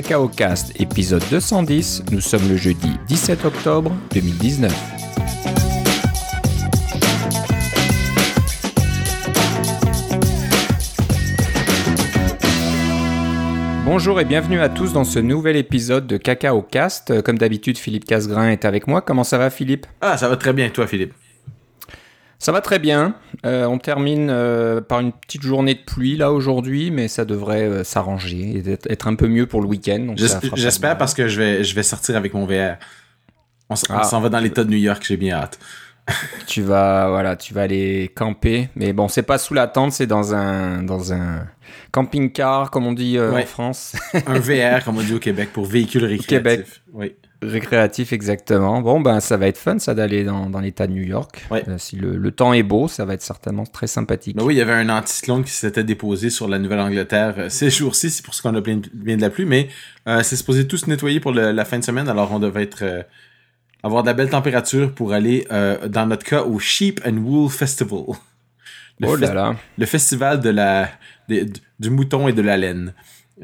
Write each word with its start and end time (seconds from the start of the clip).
Cacao 0.00 0.28
Cast, 0.28 0.80
épisode 0.80 1.24
210. 1.28 2.04
Nous 2.12 2.20
sommes 2.20 2.48
le 2.48 2.56
jeudi 2.56 2.92
17 3.08 3.44
octobre 3.44 3.92
2019. 4.14 4.72
Bonjour 13.84 14.20
et 14.20 14.24
bienvenue 14.24 14.60
à 14.60 14.68
tous 14.68 14.92
dans 14.92 15.02
ce 15.02 15.18
nouvel 15.18 15.56
épisode 15.56 16.06
de 16.06 16.16
Cacao 16.16 16.62
Cast. 16.62 17.10
Euh, 17.10 17.20
Comme 17.20 17.36
d'habitude, 17.36 17.76
Philippe 17.76 18.04
Casgrain 18.04 18.50
est 18.50 18.64
avec 18.64 18.86
moi. 18.86 19.00
Comment 19.00 19.24
ça 19.24 19.36
va, 19.36 19.50
Philippe? 19.50 19.88
Ah, 20.00 20.16
ça 20.16 20.28
va 20.28 20.36
très 20.36 20.52
bien, 20.52 20.68
toi, 20.68 20.86
Philippe? 20.86 21.12
Ça 22.38 22.52
va 22.52 22.60
très 22.60 22.78
bien. 22.78 23.16
Euh, 23.44 23.66
on 23.66 23.78
termine 23.78 24.28
euh, 24.30 24.80
par 24.80 25.00
une 25.00 25.12
petite 25.12 25.42
journée 25.42 25.74
de 25.74 25.80
pluie 25.84 26.16
là 26.16 26.32
aujourd'hui, 26.32 26.92
mais 26.92 27.08
ça 27.08 27.24
devrait 27.24 27.64
euh, 27.64 27.84
s'arranger 27.84 28.62
et 28.64 28.78
être, 28.92 29.08
un 29.08 29.16
peu 29.16 29.26
mieux 29.26 29.46
pour 29.46 29.60
le 29.60 29.66
week-end. 29.66 30.14
J'espère 30.54 30.96
parce 30.96 31.14
que 31.14 31.26
je 31.26 31.38
vais, 31.40 31.64
je 31.64 31.74
vais 31.74 31.82
sortir 31.82 32.16
avec 32.16 32.34
mon 32.34 32.46
VR. 32.46 32.76
On 33.68 33.74
Ah. 33.90 34.04
s'en 34.04 34.20
va 34.20 34.28
dans 34.28 34.38
l'État 34.38 34.64
de 34.64 34.70
New 34.70 34.78
York, 34.78 35.04
j'ai 35.06 35.16
bien 35.16 35.36
hâte. 35.36 35.58
tu 36.46 36.62
vas 36.62 37.10
voilà, 37.10 37.36
tu 37.36 37.52
vas 37.52 37.62
aller 37.62 38.10
camper, 38.14 38.70
mais 38.76 38.94
bon, 38.94 39.08
c'est 39.08 39.22
pas 39.22 39.36
sous 39.36 39.52
la 39.52 39.66
tente, 39.66 39.92
c'est 39.92 40.06
dans 40.06 40.32
un 40.34 40.82
dans 40.82 41.12
un 41.12 41.46
camping-car 41.90 42.70
comme 42.70 42.86
on 42.86 42.92
dit 42.92 43.18
en. 43.20 43.42
France, 43.42 43.94
Un 44.26 44.38
VR, 44.38 44.84
comme 44.84 44.96
on 44.96 45.02
dit 45.02 45.12
au 45.12 45.18
Québec, 45.18 45.50
pour 45.52 45.66
véhicules 45.66 46.04
récréatifs. 46.04 46.28
Québec. 46.28 46.66
Oui. 46.94 47.14
Récréatif 47.42 48.12
exactement. 48.12 48.80
Bon 48.80 49.00
ben 49.00 49.20
ça 49.20 49.36
va 49.36 49.46
être 49.46 49.58
fun 49.58 49.78
ça 49.78 49.94
d'aller 49.94 50.24
dans, 50.24 50.50
dans 50.50 50.60
l'État 50.60 50.86
de 50.86 50.92
New 50.92 51.02
York. 51.04 51.46
Ouais. 51.50 51.62
Euh, 51.68 51.78
si 51.78 51.96
le, 51.96 52.16
le 52.16 52.30
temps 52.32 52.52
est 52.52 52.62
beau, 52.62 52.88
ça 52.88 53.04
va 53.04 53.14
être 53.14 53.22
certainement 53.22 53.64
très 53.64 53.86
sympathique. 53.86 54.36
Ben 54.36 54.44
oui, 54.44 54.54
il 54.54 54.58
y 54.58 54.60
avait 54.60 54.72
un 54.72 54.88
anticyclone 54.88 55.44
qui 55.44 55.52
s'était 55.52 55.84
déposé 55.84 56.30
sur 56.30 56.48
la 56.48 56.58
Nouvelle-Angleterre 56.58 57.34
euh, 57.38 57.48
ces 57.48 57.70
jours-ci, 57.70 58.10
c'est 58.10 58.24
pour 58.24 58.34
ça 58.34 58.42
qu'on 58.48 58.56
a 58.56 58.60
plein- 58.62 58.80
bien 58.92 59.16
de 59.16 59.22
la 59.22 59.30
pluie, 59.30 59.44
mais 59.44 59.68
euh, 60.08 60.22
c'est 60.22 60.36
supposé 60.36 60.66
tout 60.66 60.76
se 60.76 60.88
nettoyer 60.90 61.20
pour 61.20 61.32
le- 61.32 61.52
la 61.52 61.64
fin 61.64 61.78
de 61.78 61.84
semaine, 61.84 62.08
alors 62.08 62.32
on 62.32 62.38
devait 62.40 62.62
être 62.64 63.06
avoir 63.84 64.02
de 64.02 64.08
la 64.08 64.14
belle 64.14 64.30
température 64.30 64.92
pour 64.92 65.12
aller, 65.12 65.46
dans 65.88 66.06
notre 66.06 66.24
cas, 66.24 66.42
au 66.42 66.58
Sheep 66.58 67.00
and 67.06 67.18
Wool 67.18 67.48
Festival. 67.50 68.02
Le, 69.00 69.06
oh 69.08 69.14
là 69.14 69.32
là. 69.32 69.56
le 69.78 69.86
festival 69.86 70.40
de 70.40 70.50
la, 70.50 70.88
des- 71.28 71.46
du 71.78 71.88
mouton 71.90 72.26
et 72.26 72.32
de 72.32 72.42
la 72.42 72.56
laine. 72.56 72.92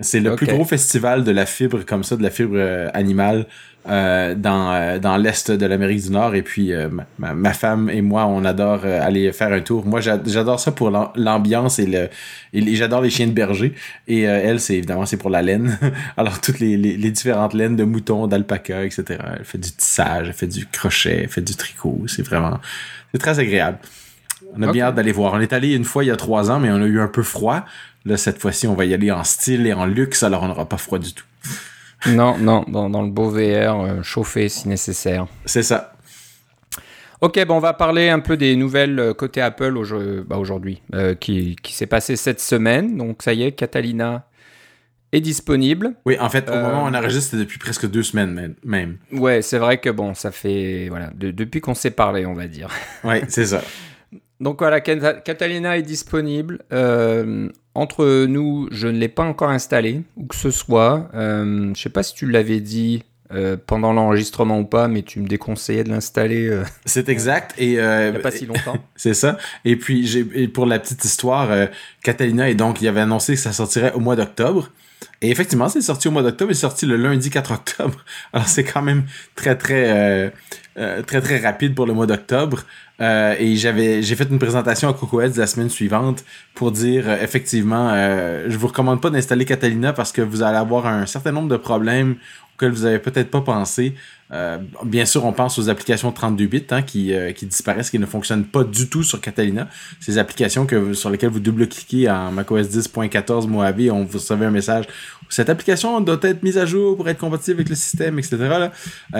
C'est 0.00 0.18
le 0.20 0.30
plus 0.36 0.46
gros 0.54 0.64
festival 0.64 1.22
de 1.24 1.30
la 1.30 1.46
fibre 1.46 1.84
comme 1.86 2.02
ça, 2.04 2.16
de 2.16 2.22
la 2.22 2.30
fibre 2.30 2.54
euh, 2.56 2.88
animale 2.94 3.46
euh, 3.88 4.34
dans, 4.34 4.72
euh, 4.72 4.98
dans 4.98 5.16
l'est 5.16 5.50
de 5.50 5.66
l'Amérique 5.66 6.02
du 6.02 6.10
Nord. 6.10 6.34
Et 6.34 6.42
puis 6.42 6.72
euh, 6.72 6.88
ma- 7.18 7.52
femme 7.52 7.88
et 7.90 8.02
moi, 8.02 8.26
on 8.26 8.44
adore 8.44 8.84
aller 8.84 9.30
faire 9.32 9.52
un 9.52 9.60
tour. 9.60 9.86
Moi, 9.86 10.00
j'a- 10.00 10.18
j'adore 10.26 10.58
ça 10.58 10.72
pour 10.72 10.90
l'am- 10.90 11.10
l'ambiance 11.14 11.78
et 11.78 11.86
le 11.86 12.08
et 12.52 12.74
j'adore 12.76 13.02
les 13.02 13.10
chiens 13.10 13.26
de 13.28 13.32
berger. 13.32 13.74
Et 14.08 14.28
euh, 14.28 14.40
elle, 14.42 14.58
c'est 14.58 14.74
évidemment 14.76 15.06
c'est 15.06 15.16
pour 15.18 15.30
la 15.30 15.42
laine. 15.42 15.78
Alors 16.16 16.40
toutes 16.40 16.58
les, 16.58 16.76
les, 16.76 16.96
les 16.96 17.10
différentes 17.10 17.54
laines 17.54 17.76
de 17.76 17.84
moutons, 17.84 18.26
d'alpaca, 18.26 18.84
etc. 18.84 19.04
Elle 19.38 19.44
fait 19.44 19.58
du 19.58 19.70
tissage, 19.70 20.26
elle 20.28 20.32
fait 20.34 20.46
du 20.48 20.66
crochet, 20.66 21.20
elle 21.24 21.28
fait 21.28 21.40
du 21.42 21.54
tricot. 21.54 22.02
C'est 22.08 22.22
vraiment 22.26 22.58
c'est 23.12 23.18
très 23.18 23.38
agréable. 23.38 23.78
On 24.56 24.62
a 24.62 24.70
bien 24.72 24.86
hâte 24.86 24.94
d'aller 24.94 25.12
voir. 25.12 25.32
On 25.34 25.40
est 25.40 25.52
allé 25.52 25.74
une 25.74 25.84
fois 25.84 26.04
il 26.04 26.08
y 26.08 26.10
a 26.10 26.16
trois 26.16 26.50
ans, 26.50 26.58
mais 26.60 26.70
on 26.70 26.76
a 26.82 26.86
eu 26.86 27.00
un 27.00 27.08
peu 27.08 27.22
froid. 27.22 27.64
Là, 28.04 28.16
cette 28.16 28.40
fois-ci, 28.40 28.66
on 28.66 28.74
va 28.74 28.84
y 28.84 28.92
aller 28.94 29.10
en 29.10 29.24
style 29.24 29.66
et 29.66 29.72
en 29.72 29.86
luxe, 29.86 30.22
alors 30.22 30.42
on 30.42 30.48
n'aura 30.48 30.68
pas 30.68 30.76
froid 30.76 30.98
du 30.98 31.12
tout. 31.14 31.24
Non, 32.06 32.36
non, 32.36 32.64
dans, 32.68 32.90
dans 32.90 33.00
le 33.02 33.10
beau 33.10 33.30
VR, 33.30 33.80
euh, 33.80 34.02
chauffé 34.02 34.48
si 34.50 34.68
nécessaire. 34.68 35.26
C'est 35.46 35.62
ça. 35.62 35.92
Ok, 37.22 37.42
bon, 37.46 37.56
on 37.56 37.60
va 37.60 37.72
parler 37.72 38.10
un 38.10 38.20
peu 38.20 38.36
des 38.36 38.56
nouvelles 38.56 38.98
euh, 38.98 39.14
côté 39.14 39.40
Apple 39.40 39.72
aujo- 39.78 40.22
bah, 40.24 40.36
aujourd'hui, 40.36 40.82
euh, 40.94 41.14
qui, 41.14 41.56
qui 41.62 41.72
s'est 41.74 41.86
passé 41.86 42.16
cette 42.16 42.40
semaine. 42.40 42.98
Donc 42.98 43.22
ça 43.22 43.32
y 43.32 43.44
est, 43.44 43.52
Catalina 43.52 44.26
est 45.12 45.20
disponible. 45.22 45.94
Oui, 46.04 46.18
en 46.18 46.28
fait, 46.28 46.50
au 46.50 46.52
Euh, 46.52 46.62
moment 46.62 46.84
où 46.84 46.86
on 46.88 46.92
enregistre, 46.94 47.36
depuis 47.36 47.58
presque 47.58 47.88
deux 47.88 48.02
semaines 48.02 48.54
même-. 48.64 48.98
Ouais, 49.12 49.40
c'est 49.40 49.58
vrai 49.58 49.78
que 49.78 49.88
bon, 49.88 50.12
ça 50.12 50.30
fait 50.30 50.88
voilà, 50.90 51.10
de- 51.14 51.30
depuis 51.30 51.62
qu'on 51.62 51.74
s'est 51.74 51.92
parlé, 51.92 52.26
on 52.26 52.34
va 52.34 52.48
dire. 52.48 52.68
Oui, 53.04 53.16
c'est 53.28 53.46
ça. 53.46 53.62
Donc 54.44 54.58
voilà, 54.58 54.80
Cata- 54.82 55.14
Catalina 55.14 55.78
est 55.78 55.82
disponible. 55.82 56.58
Euh, 56.70 57.48
entre 57.74 58.26
nous, 58.26 58.68
je 58.70 58.88
ne 58.88 58.98
l'ai 58.98 59.08
pas 59.08 59.22
encore 59.24 59.48
installé, 59.48 60.02
ou 60.18 60.26
que 60.26 60.36
ce 60.36 60.50
soit. 60.50 61.08
Euh, 61.14 61.72
je 61.74 61.80
sais 61.80 61.88
pas 61.88 62.02
si 62.02 62.14
tu 62.14 62.30
l'avais 62.30 62.60
dit 62.60 63.04
euh, 63.34 63.56
pendant 63.66 63.92
l'enregistrement 63.92 64.60
ou 64.60 64.64
pas, 64.64 64.86
mais 64.86 65.02
tu 65.02 65.20
me 65.20 65.26
déconseillais 65.26 65.82
de 65.82 65.90
l'installer 65.90 66.48
euh, 66.48 66.62
C'est 66.84 67.08
exact. 67.08 67.54
Et 67.58 67.80
euh, 67.80 68.08
il 68.08 68.10
n'y 68.12 68.16
a 68.18 68.20
pas 68.20 68.30
si 68.30 68.46
longtemps. 68.46 68.76
c'est 68.96 69.14
ça. 69.14 69.38
Et 69.64 69.76
puis, 69.76 70.06
j'ai 70.06 70.24
pour 70.48 70.66
la 70.66 70.78
petite 70.78 71.04
histoire, 71.04 71.48
Catalina, 72.02 72.48
et 72.48 72.54
donc, 72.54 72.80
il 72.80 72.88
avait 72.88 73.00
annoncé 73.00 73.34
que 73.34 73.40
ça 73.40 73.52
sortirait 73.52 73.92
au 73.92 74.00
mois 74.00 74.16
d'octobre. 74.16 74.70
Et 75.22 75.30
effectivement, 75.30 75.68
c'est 75.68 75.80
sorti 75.80 76.08
au 76.08 76.10
mois 76.10 76.22
d'octobre. 76.22 76.52
C'est 76.52 76.60
sorti 76.60 76.86
le 76.86 76.96
lundi 76.96 77.30
4 77.30 77.52
octobre. 77.52 78.04
Alors, 78.32 78.48
c'est 78.48 78.64
quand 78.64 78.82
même 78.82 79.04
très, 79.34 79.56
très, 79.56 79.90
euh, 79.90 80.30
euh, 80.78 81.02
très, 81.02 81.20
très 81.20 81.38
rapide 81.38 81.74
pour 81.74 81.86
le 81.86 81.94
mois 81.94 82.06
d'octobre. 82.06 82.64
Euh, 83.00 83.34
et 83.38 83.56
j'avais, 83.56 84.02
j'ai 84.02 84.14
fait 84.14 84.28
une 84.30 84.38
présentation 84.38 84.88
à 84.88 84.94
Cocoheads 84.94 85.36
la 85.36 85.46
semaine 85.46 85.70
suivante 85.70 86.24
pour 86.54 86.70
dire, 86.70 87.10
effectivement, 87.10 87.90
je 88.46 88.56
vous 88.56 88.68
recommande 88.68 89.00
pas 89.00 89.10
d'installer 89.10 89.44
Catalina 89.44 89.92
parce 89.92 90.12
que 90.12 90.22
vous 90.22 90.42
allez 90.42 90.58
avoir 90.58 90.86
un 90.86 91.06
certain 91.06 91.32
nombre 91.32 91.48
de 91.48 91.56
problèmes 91.56 92.16
auxquels 92.54 92.70
vous 92.70 92.84
avez 92.84 92.98
peut-être 92.98 93.30
pas 93.30 93.40
pensé. 93.40 93.94
Euh, 94.32 94.58
bien 94.84 95.04
sûr, 95.04 95.24
on 95.24 95.32
pense 95.32 95.58
aux 95.58 95.68
applications 95.68 96.10
32 96.10 96.46
bits 96.46 96.64
hein, 96.70 96.82
qui, 96.82 97.12
euh, 97.12 97.32
qui 97.32 97.46
disparaissent, 97.46 97.90
qui 97.90 97.98
ne 97.98 98.06
fonctionnent 98.06 98.44
pas 98.44 98.64
du 98.64 98.88
tout 98.88 99.02
sur 99.02 99.20
Catalina. 99.20 99.68
Ces 100.00 100.18
applications 100.18 100.66
que, 100.66 100.94
sur 100.94 101.10
lesquelles 101.10 101.30
vous 101.30 101.40
double-cliquez 101.40 102.10
en 102.10 102.32
macOS 102.32 102.68
10.14 102.68 103.46
Mojave, 103.46 103.90
on 103.92 104.04
vous 104.04 104.18
recevez 104.18 104.46
un 104.46 104.50
message. 104.50 104.86
Cette 105.28 105.50
application 105.50 106.00
doit 106.00 106.18
être 106.22 106.42
mise 106.42 106.58
à 106.58 106.66
jour 106.66 106.96
pour 106.96 107.08
être 107.08 107.18
compatible 107.18 107.58
avec 107.58 107.68
le 107.68 107.74
système, 107.74 108.18
etc. 108.18 108.36
Là. 108.38 108.72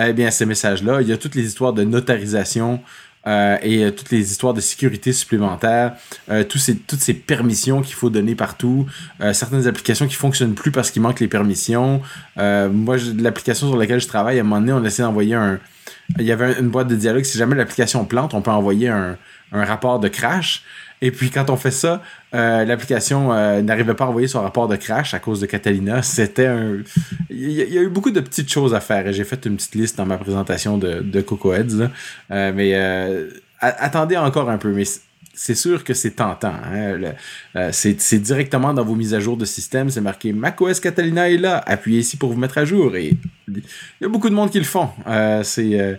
Eh 0.07 0.13
bien, 0.13 0.31
ces 0.31 0.45
messages-là, 0.45 1.01
il 1.01 1.07
y 1.07 1.13
a 1.13 1.17
toutes 1.17 1.35
les 1.35 1.45
histoires 1.45 1.73
de 1.73 1.83
notarisation, 1.83 2.81
euh, 3.27 3.57
et 3.61 3.83
euh, 3.85 3.91
toutes 3.91 4.11
les 4.11 4.31
histoires 4.31 4.53
de 4.53 4.61
sécurité 4.61 5.13
supplémentaires, 5.13 5.93
euh, 6.29 6.43
tous 6.43 6.57
ces, 6.57 6.75
toutes 6.75 6.99
ces 7.01 7.13
permissions 7.13 7.81
qu'il 7.81 7.95
faut 7.95 8.09
donner 8.09 8.35
partout, 8.35 8.85
euh, 9.21 9.33
certaines 9.33 9.67
applications 9.67 10.07
qui 10.07 10.15
fonctionnent 10.15 10.53
plus 10.55 10.71
parce 10.71 10.91
qu'il 10.91 11.01
manque 11.01 11.19
les 11.19 11.27
permissions. 11.27 12.01
Moi, 12.37 12.97
l'application 13.17 13.67
sur 13.67 13.77
laquelle 13.77 13.99
je 14.01 14.07
travaille, 14.07 14.37
à 14.37 14.41
un 14.41 14.43
moment 14.43 14.59
donné, 14.61 14.73
on 14.73 14.83
essaie 14.83 15.03
d'envoyer 15.03 15.35
un... 15.35 15.59
Il 16.19 16.25
y 16.25 16.31
avait 16.31 16.45
un- 16.45 16.59
une 16.59 16.69
boîte 16.69 16.87
de 16.87 16.95
dialogue, 16.95 17.23
si 17.23 17.37
jamais 17.37 17.55
l'application 17.55 18.05
plante, 18.05 18.33
on 18.35 18.41
peut 18.41 18.51
envoyer 18.51 18.89
un, 18.89 19.17
un 19.51 19.65
rapport 19.65 19.99
de 19.99 20.07
crash. 20.07 20.63
Et 21.01 21.11
puis 21.11 21.29
quand 21.29 21.49
on 21.49 21.57
fait 21.57 21.71
ça, 21.71 22.01
euh, 22.33 22.65
l'application 22.65 23.33
euh, 23.33 23.61
n'arrivait 23.61 23.93
pas 23.93 24.05
à 24.05 24.07
envoyer 24.07 24.27
son 24.27 24.41
rapport 24.41 24.67
de 24.67 24.75
crash 24.75 25.13
à 25.13 25.19
cause 25.19 25.39
de 25.41 25.45
Catalina. 25.45 26.01
C'était 26.01 26.47
un... 26.47 26.77
Il 27.29 27.51
y, 27.51 27.77
a- 27.77 27.81
eu 27.81 27.89
beaucoup 27.89 28.11
de 28.11 28.19
petites 28.21 28.51
choses 28.51 28.73
à 28.73 28.79
faire 28.79 29.11
j'ai 29.13 29.23
fait 29.23 29.45
une 29.45 29.55
petite 29.57 29.75
liste 29.75 29.97
dans 29.97 30.05
ma 30.05 30.17
présentation 30.17 30.77
de, 30.77 31.01
de 31.01 31.21
Cocoheads. 31.21 31.75
là. 31.77 31.91
Euh, 32.31 32.51
mais 32.55 32.73
attendez 33.61 34.17
encore 34.17 34.49
un 34.49 34.57
peu, 34.57 34.71
mais 34.71 34.83
c'est 35.35 35.55
sûr 35.55 35.83
que 35.83 35.93
c'est 35.93 36.11
tentant. 36.11 36.53
hein. 36.53 36.99
Euh, 37.55 37.69
c'est 37.71 38.19
directement 38.19 38.73
dans 38.73 38.83
vos 38.83 38.95
mises 38.95 39.13
à 39.13 39.19
jour 39.19 39.37
de 39.37 39.45
système, 39.45 39.89
c'est 39.89 40.01
marqué 40.01 40.33
macOS 40.33 40.79
Catalina 40.79 41.29
est 41.29 41.37
là, 41.37 41.63
appuyez 41.65 41.99
ici 41.99 42.17
pour 42.17 42.31
vous 42.31 42.39
mettre 42.39 42.57
à 42.57 42.65
jour. 42.65 42.95
Et 42.95 43.13
il 43.47 43.61
y 44.01 44.05
a 44.05 44.07
beaucoup 44.07 44.29
de 44.29 44.35
monde 44.35 44.49
qui 44.49 44.59
le 44.59 44.65
font. 44.65 44.89
Euh, 45.07 45.43
c'est 45.43 45.79
euh, 45.79 45.95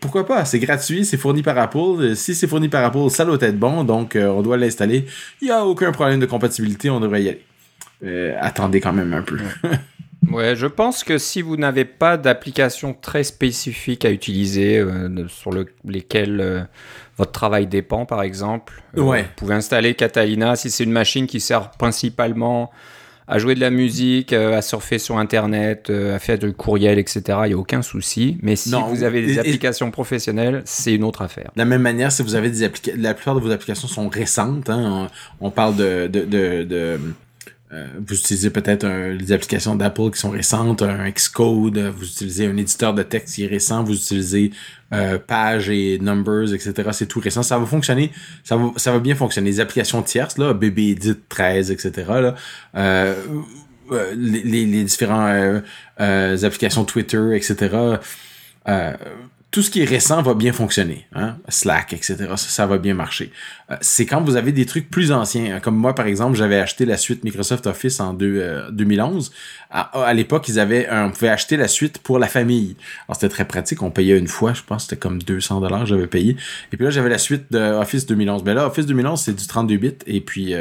pourquoi 0.00 0.26
pas, 0.26 0.44
c'est 0.44 0.58
gratuit, 0.58 1.04
c'est 1.04 1.16
fourni 1.16 1.42
par 1.42 1.58
Apple. 1.58 2.14
Si 2.16 2.34
c'est 2.34 2.46
fourni 2.46 2.68
par 2.68 2.84
Apple, 2.84 3.10
ça 3.10 3.24
doit 3.24 3.38
être 3.40 3.58
bon, 3.58 3.84
donc 3.84 4.16
on 4.16 4.42
doit 4.42 4.56
l'installer. 4.56 5.06
Il 5.40 5.46
n'y 5.46 5.50
a 5.50 5.64
aucun 5.64 5.92
problème 5.92 6.20
de 6.20 6.26
compatibilité, 6.26 6.90
on 6.90 7.00
devrait 7.00 7.22
y 7.22 7.28
aller. 7.28 8.34
Attendez 8.40 8.80
quand 8.80 8.92
même 8.92 9.12
un 9.14 9.22
peu. 9.22 9.38
Ouais, 10.30 10.56
je 10.56 10.66
pense 10.66 11.04
que 11.04 11.18
si 11.18 11.42
vous 11.42 11.56
n'avez 11.56 11.84
pas 11.84 12.16
d'application 12.16 12.94
très 12.94 13.24
spécifique 13.24 14.04
à 14.04 14.10
utiliser, 14.10 14.78
euh, 14.78 15.28
sur 15.28 15.50
le- 15.52 15.66
lesquelles 15.84 16.40
euh, 16.40 16.60
votre 17.18 17.32
travail 17.32 17.66
dépend, 17.66 18.06
par 18.06 18.22
exemple, 18.22 18.82
euh, 18.96 19.02
Ouais. 19.02 19.22
vous 19.22 19.28
pouvez 19.36 19.54
installer 19.54 19.94
Catalina 19.94 20.56
si 20.56 20.70
c'est 20.70 20.84
une 20.84 20.92
machine 20.92 21.26
qui 21.26 21.40
sert 21.40 21.70
principalement 21.72 22.70
à 23.26 23.38
jouer 23.38 23.54
de 23.54 23.60
la 23.60 23.70
musique, 23.70 24.34
à 24.34 24.60
surfer 24.60 24.98
sur 24.98 25.16
Internet, 25.16 25.88
à 25.90 26.18
faire 26.18 26.38
du 26.38 26.52
courriel, 26.52 26.98
etc. 26.98 27.22
Il 27.44 27.48
n'y 27.48 27.52
a 27.54 27.56
aucun 27.56 27.80
souci. 27.80 28.36
Mais 28.42 28.54
si 28.54 28.68
Non, 28.70 28.82
vous 28.88 29.02
avez 29.02 29.22
des 29.24 29.32
et- 29.32 29.36
et- 29.36 29.38
applications 29.38 29.90
professionnelles, 29.90 30.60
c'est 30.66 30.94
une 30.94 31.04
autre 31.04 31.22
affaire. 31.22 31.50
De 31.54 31.58
la 31.60 31.64
même 31.64 31.80
manière, 31.80 32.12
si 32.12 32.22
vous 32.22 32.34
avez 32.34 32.50
des 32.50 32.62
applications, 32.64 33.00
la 33.00 33.14
plupart 33.14 33.34
de 33.34 33.40
vos 33.40 33.50
applications 33.50 33.88
sont 33.88 34.10
récentes. 34.10 34.68
Hein, 34.68 35.08
on, 35.40 35.46
on 35.46 35.50
parle 35.50 35.74
de, 35.76 36.06
de, 36.06 36.20
de, 36.20 36.64
de, 36.64 37.00
euh, 37.74 37.86
vous 38.06 38.14
utilisez 38.14 38.50
peut-être 38.50 38.86
des 39.16 39.32
applications 39.32 39.74
d'Apple 39.74 40.10
qui 40.12 40.20
sont 40.20 40.30
récentes, 40.30 40.82
un 40.82 41.10
Xcode, 41.10 41.78
vous 41.78 42.04
utilisez 42.04 42.46
un 42.46 42.56
éditeur 42.56 42.94
de 42.94 43.02
texte 43.02 43.34
qui 43.34 43.44
est 43.44 43.48
récent, 43.48 43.82
vous 43.82 43.94
utilisez 43.94 44.52
euh, 44.92 45.18
Page 45.18 45.70
et 45.70 45.98
Numbers, 45.98 46.54
etc. 46.54 46.90
C'est 46.92 47.06
tout 47.06 47.20
récent. 47.20 47.42
Ça 47.42 47.58
va 47.58 47.66
fonctionner, 47.66 48.12
ça 48.44 48.56
va, 48.56 48.70
ça 48.76 48.92
va 48.92 49.00
bien 49.00 49.14
fonctionner. 49.14 49.50
Les 49.50 49.60
applications 49.60 50.02
tierces, 50.02 50.38
là, 50.38 50.54
BB 50.54 50.78
Edit 50.90 51.16
13, 51.28 51.70
etc. 51.70 51.92
Là, 52.08 52.34
euh, 52.76 53.14
euh, 53.90 54.14
les, 54.16 54.42
les, 54.42 54.66
les 54.66 54.86
euh, 55.02 56.44
applications 56.44 56.84
Twitter, 56.84 57.36
etc. 57.36 57.98
Euh, 59.54 59.60
tout 59.60 59.62
ce 59.62 59.70
qui 59.70 59.82
est 59.82 59.84
récent 59.84 60.20
va 60.22 60.34
bien 60.34 60.52
fonctionner. 60.52 61.06
Hein? 61.14 61.36
Slack, 61.48 61.92
etc. 61.92 62.16
Ça, 62.30 62.36
ça 62.36 62.66
va 62.66 62.78
bien 62.78 62.94
marcher. 62.94 63.30
Euh, 63.70 63.76
c'est 63.80 64.06
quand 64.06 64.20
vous 64.20 64.36
avez 64.36 64.52
des 64.52 64.66
trucs 64.66 64.90
plus 64.90 65.12
anciens. 65.12 65.56
Hein? 65.56 65.60
Comme 65.60 65.76
moi, 65.76 65.94
par 65.94 66.06
exemple, 66.06 66.36
j'avais 66.36 66.58
acheté 66.58 66.84
la 66.84 66.96
suite 66.96 67.24
Microsoft 67.24 67.66
Office 67.66 68.00
en 68.00 68.14
2011. 68.14 69.30
Euh, 69.74 69.78
à, 69.92 70.14
l'époque, 70.14 70.48
ils 70.48 70.58
avaient, 70.58 70.88
on 70.90 71.10
pouvait 71.10 71.28
acheter 71.28 71.56
la 71.56 71.68
suite 71.68 71.98
pour 71.98 72.18
la 72.18 72.26
famille. 72.26 72.76
Alors 73.08 73.16
c'était 73.16 73.28
très 73.28 73.44
pratique. 73.44 73.82
On 73.82 73.90
payait 73.90 74.18
une 74.18 74.28
fois, 74.28 74.54
je 74.54 74.62
pense, 74.62 74.84
c'était 74.84 74.96
comme 74.96 75.22
200 75.22 75.60
dollars, 75.60 75.86
j'avais 75.86 76.06
payé. 76.06 76.36
Et 76.72 76.76
puis 76.76 76.84
là, 76.84 76.90
j'avais 76.90 77.10
la 77.10 77.18
suite 77.18 77.52
de 77.52 77.58
Office 77.58 78.06
2011. 78.06 78.42
Mais 78.44 78.54
là, 78.54 78.66
Office 78.66 78.86
2011, 78.86 79.20
c'est 79.20 79.34
du 79.34 79.46
32 79.46 79.76
bits. 79.76 79.92
Et 80.06 80.20
puis 80.20 80.54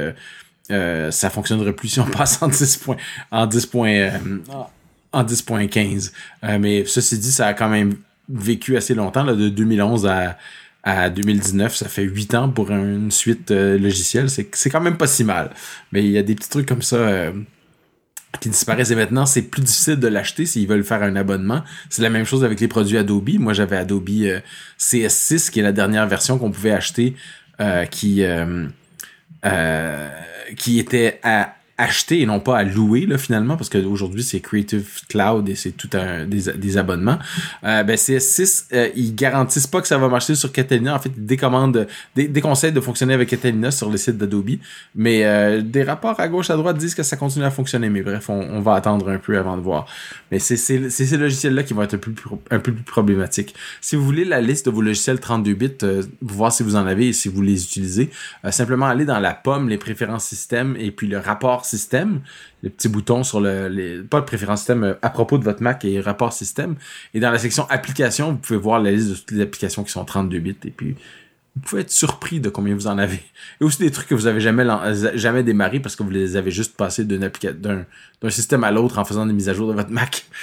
euh, 0.72 1.12
ça 1.12 1.30
fonctionnerait 1.30 1.74
plus 1.74 1.90
si 1.90 2.00
on 2.00 2.06
passe 2.06 2.42
en 2.42 2.48
10 2.48 2.78
points, 2.78 2.98
en 3.32 3.46
10 3.46 3.66
points, 3.66 4.10
en 5.12 5.24
10.15. 5.24 6.12
mais 6.60 6.86
ceci 6.86 7.18
dit, 7.20 7.32
ça 7.32 7.48
a 7.48 7.54
quand 7.54 7.70
même 7.70 7.96
vécu 8.30 8.78
assez 8.78 8.96
longtemps, 8.96 9.24
là, 9.24 9.34
de 9.34 9.50
2011 9.50 10.08
à, 10.08 10.38
à 10.84 11.10
2019, 11.10 11.76
ça 11.76 11.88
fait 11.88 12.04
8 12.04 12.36
ans 12.36 12.50
pour 12.50 12.70
une 12.70 13.10
suite 13.10 13.52
euh, 13.52 13.78
logicielle. 13.78 14.30
C'est 14.30 14.70
quand 14.70 14.82
même 14.82 14.98
pas 14.98 15.08
si 15.08 15.24
mal. 15.24 15.52
Mais 15.92 16.04
il 16.04 16.12
y 16.12 16.18
a 16.18 16.24
des 16.24 16.36
petits 16.36 16.50
trucs 16.50 16.68
comme 16.68 16.82
ça 16.82 16.98
euh, 16.98 17.32
qui 18.42 18.50
disparaissent. 18.50 18.92
Et 18.92 18.96
maintenant, 18.96 19.26
c'est 19.26 19.44
plus 19.44 19.62
difficile 19.62 19.96
de 19.96 20.08
l'acheter 20.10 20.46
s'ils 20.46 20.68
veulent 20.68 20.84
faire 20.84 21.02
un 21.02 21.16
abonnement. 21.16 21.64
C'est 21.90 22.02
la 22.02 22.10
même 22.10 22.26
chose 22.26 22.44
avec 22.44 22.60
les 22.60 22.68
produits 22.68 22.98
Adobe. 22.98 23.40
Moi, 23.40 23.54
j'avais 23.54 23.78
Adobe 23.78 24.10
euh, 24.10 24.42
CS6, 24.78 25.50
qui 25.50 25.62
est 25.62 25.64
la 25.64 25.72
dernière 25.72 26.06
version 26.08 26.38
qu'on 26.38 26.52
pouvait 26.52 26.72
acheter, 26.72 27.16
qui, 27.92 28.26
qui 30.58 30.80
était 30.80 31.20
à 31.24 31.56
acheter 31.84 32.22
et 32.22 32.26
non 32.26 32.40
pas 32.40 32.58
à 32.58 32.64
louer 32.64 33.06
là, 33.06 33.18
finalement 33.18 33.58
parce 33.58 33.70
qu'aujourd'hui 33.70 34.24
c'est 34.24 34.40
Creative 34.40 34.88
Cloud 35.10 35.50
et 35.50 35.56
c'est 35.56 35.72
tout 35.72 35.90
un 35.94 36.26
des, 36.26 36.52
des 36.54 36.78
abonnements. 36.78 37.20
Euh, 37.64 37.84
ben 37.84 37.96
CS6 37.96 38.66
euh, 38.74 38.90
ils 38.96 39.14
garantissent 39.14 39.68
pas 39.68 39.82
que 39.82 39.88
ça 39.88 39.98
va 39.98 40.08
marcher 40.08 40.36
sur 40.36 40.52
Catalina. 40.52 40.96
En 40.96 41.00
fait 41.00 41.12
ils 41.16 41.26
décommandent 41.26 41.88
des, 42.16 42.28
déconseillent 42.28 42.72
de 42.72 42.80
fonctionner 42.80 43.14
avec 43.14 43.30
Catalina 43.30 43.72
sur 43.72 43.90
le 43.90 43.98
site 43.98 44.18
d'Adobe. 44.18 44.52
Mais 44.96 45.26
euh, 45.26 45.62
des 45.62 45.84
rapports 45.84 46.20
à 46.20 46.28
gauche 46.28 46.50
à 46.50 46.56
droite 46.56 46.78
disent 46.78 46.96
que 46.96 47.04
ça 47.04 47.18
continue 47.18 47.46
à 47.46 47.52
fonctionner 47.52 47.90
mais 47.90 48.02
bref 48.02 48.30
on, 48.30 48.62
va 48.62 48.76
attendre 48.76 49.10
un 49.10 49.18
peu 49.18 49.38
avant 49.38 49.58
de 49.58 49.62
voir. 49.62 49.86
Mais 50.32 50.40
c'est 50.40 50.58
ces 50.58 51.18
logiciels 51.18 51.54
là 51.54 51.64
qui 51.64 51.74
vont 51.74 51.84
être 51.84 51.96
un 51.96 51.98
peu 51.98 52.12
plus, 52.12 52.30
un 52.50 52.60
peu 52.60 52.72
plus 52.72 52.84
problématiques. 52.84 53.54
Si 53.82 53.96
vous 53.96 54.06
voulez 54.06 54.26
la 54.26 54.42
liste 54.42 54.66
de 54.68 54.72
vos 54.72 54.82
logiciels 54.82 55.20
32 55.20 55.54
bits 55.54 55.70
euh, 55.84 56.04
voir 56.22 56.52
si 56.52 56.64
vous 56.64 56.76
en 56.76 56.88
avez 56.88 57.10
et 57.10 57.14
si 57.14 57.28
vous 57.28 57.42
les 57.42 57.64
utilisez 57.64 58.10
simplement 58.52 58.86
aller 58.86 59.06
dans 59.06 59.20
la 59.20 59.34
pomme 59.34 59.68
les 59.68 59.78
préférences 59.78 60.26
système 60.26 60.76
et 60.80 60.92
puis 60.92 61.08
le 61.08 61.18
rapport 61.18 61.66
système, 61.78 62.22
les 62.62 62.70
petits 62.70 62.90
boutons 62.90 63.24
sur 63.24 63.42
le, 63.42 64.04
pas 64.10 64.20
le 64.20 64.26
préférence 64.26 64.60
système 64.60 64.84
euh, 64.84 64.94
à 65.02 65.10
propos 65.10 65.38
de 65.38 65.44
votre 65.44 65.62
Mac 65.62 65.84
et 65.86 66.00
rapport 66.00 66.34
système. 66.34 66.76
Et 67.14 67.20
dans 67.20 67.32
la 67.32 67.40
section 67.40 67.66
applications, 67.70 68.32
vous 68.32 68.38
pouvez 68.38 68.60
voir 68.60 68.80
la 68.80 68.92
liste 68.92 69.10
de 69.10 69.16
toutes 69.16 69.32
les 69.32 69.42
applications 69.42 69.84
qui 69.84 69.92
sont 69.92 70.06
32 70.06 70.40
bits 70.40 70.56
et 70.66 70.72
puis 70.72 70.96
vous 71.56 71.62
pouvez 71.62 71.82
être 71.82 71.92
surpris 71.92 72.40
de 72.40 72.50
combien 72.50 72.74
vous 72.74 72.88
en 72.88 72.98
avez. 72.98 73.20
Et 73.62 73.64
aussi 73.64 73.80
des 73.80 73.92
trucs 73.92 74.08
que 74.08 74.16
vous 74.16 74.28
avez 74.28 74.42
jamais, 74.42 74.66
jamais 75.16 75.44
démarré 75.44 75.80
parce 75.80 75.96
que 75.96 76.04
vous 76.04 76.10
les 76.10 76.36
avez 76.36 76.52
juste 76.52 76.76
passés 76.76 77.06
d'un, 77.06 77.86
système 78.30 78.64
à 78.64 78.72
l'autre 78.72 78.98
en 78.98 79.06
faisant 79.06 79.26
des 79.26 79.34
mises 79.34 79.50
à 79.50 79.54
jour 79.54 79.68
de 79.68 79.74
votre 79.74 79.92
Mac. 79.92 80.26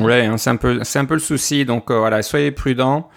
Ouais, 0.00 0.24
hein, 0.24 0.38
c'est 0.38 0.48
un 0.48 0.56
peu, 0.56 0.80
un 0.82 1.04
peu 1.04 1.12
le 1.12 1.20
souci. 1.20 1.66
Donc 1.66 1.90
euh, 1.90 1.98
voilà, 1.98 2.22
soyez 2.22 2.50
prudents. 2.50 3.10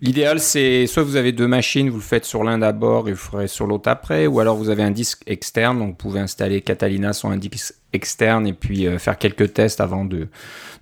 L'idéal, 0.00 0.40
c'est 0.40 0.86
soit 0.86 1.02
vous 1.02 1.16
avez 1.16 1.32
deux 1.32 1.46
machines, 1.46 1.88
vous 1.88 1.96
le 1.96 2.02
faites 2.02 2.24
sur 2.24 2.44
l'un 2.44 2.58
d'abord 2.58 3.08
et 3.08 3.12
vous 3.12 3.18
ferez 3.18 3.48
sur 3.48 3.66
l'autre 3.66 3.88
après, 3.88 4.26
ou 4.26 4.40
alors 4.40 4.56
vous 4.56 4.68
avez 4.68 4.82
un 4.82 4.90
disque 4.90 5.22
externe, 5.26 5.78
donc 5.78 5.88
vous 5.90 5.94
pouvez 5.94 6.20
installer 6.20 6.60
Catalina 6.60 7.12
sur 7.12 7.28
un 7.28 7.36
disque 7.36 7.74
externe 7.92 8.46
et 8.46 8.52
puis 8.52 8.86
euh, 8.86 8.98
faire 8.98 9.18
quelques 9.18 9.52
tests 9.52 9.80
avant 9.80 10.04
de, 10.04 10.28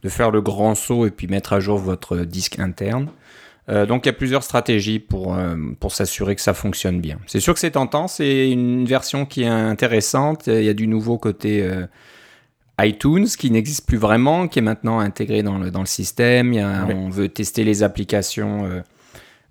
de, 0.03 0.09
faire 0.09 0.31
le 0.31 0.41
grand 0.41 0.75
saut 0.75 1.07
et 1.07 1.11
puis 1.11 1.27
mettre 1.27 1.53
à 1.53 1.61
jour 1.61 1.79
votre 1.79 2.19
disque 2.19 2.59
interne. 2.59 3.09
Euh, 3.69 3.87
donc 3.87 4.07
il 4.07 4.09
y 4.09 4.11
a 4.11 4.15
plusieurs 4.15 4.43
stratégies 4.43 4.99
pour, 4.99 5.37
euh, 5.37 5.57
pour 5.79 5.93
s'assurer 5.93 6.35
que 6.35 6.43
ça 6.43 6.55
fonctionne 6.55 7.01
bien. 7.01 7.19
C'est 7.27 7.41
sûr 7.41 7.55
que 7.55 7.61
c'est 7.61 7.73
tentant, 7.73 8.09
c'est 8.09 8.51
une 8.51 8.87
version 8.87 9.27
qui 9.27 9.43
est 9.43 9.49
intéressante, 9.49 10.47
il 10.47 10.65
y 10.65 10.69
a 10.69 10.75
du 10.75 10.87
nouveau 10.89 11.19
côté 11.19 11.69
iTunes 12.81 13.27
qui 13.27 13.51
n'existe 13.51 13.87
plus 13.87 13.99
vraiment, 13.99 14.49
qui 14.49 14.59
est 14.59 14.63
maintenant 14.63 14.99
intégré 14.99 15.43
dans 15.43 15.59
le, 15.59 15.71
dans 15.71 15.81
le 15.81 15.87
système, 15.87 16.55
on 16.55 17.09
veut 17.09 17.29
tester 17.29 17.65
les 17.65 17.83
applications 17.83 18.67
euh, 18.67 18.81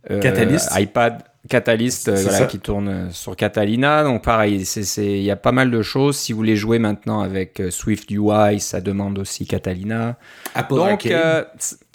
Catalyst. 0.08 0.70
iPad 0.76 1.24
Catalyst 1.50 2.08
euh, 2.08 2.46
qui 2.46 2.60
tourne 2.60 2.88
euh, 2.88 3.10
sur 3.12 3.36
Catalina. 3.36 4.04
Donc 4.04 4.24
pareil, 4.24 4.64
il 4.98 5.22
y 5.22 5.32
a 5.32 5.36
pas 5.36 5.52
mal 5.52 5.72
de 5.72 5.82
choses. 5.82 6.18
Si 6.18 6.34
vous 6.34 6.38
voulez 6.38 6.56
jouer 6.56 6.80
maintenant 6.80 7.22
avec 7.22 7.62
Swift 7.70 8.10
UI, 8.12 8.60
ça 8.60 8.80
demande 8.80 9.18
aussi 9.20 9.46
Catalina. 9.46 10.18
Apple 10.54 10.80
Arcade. 10.80 11.48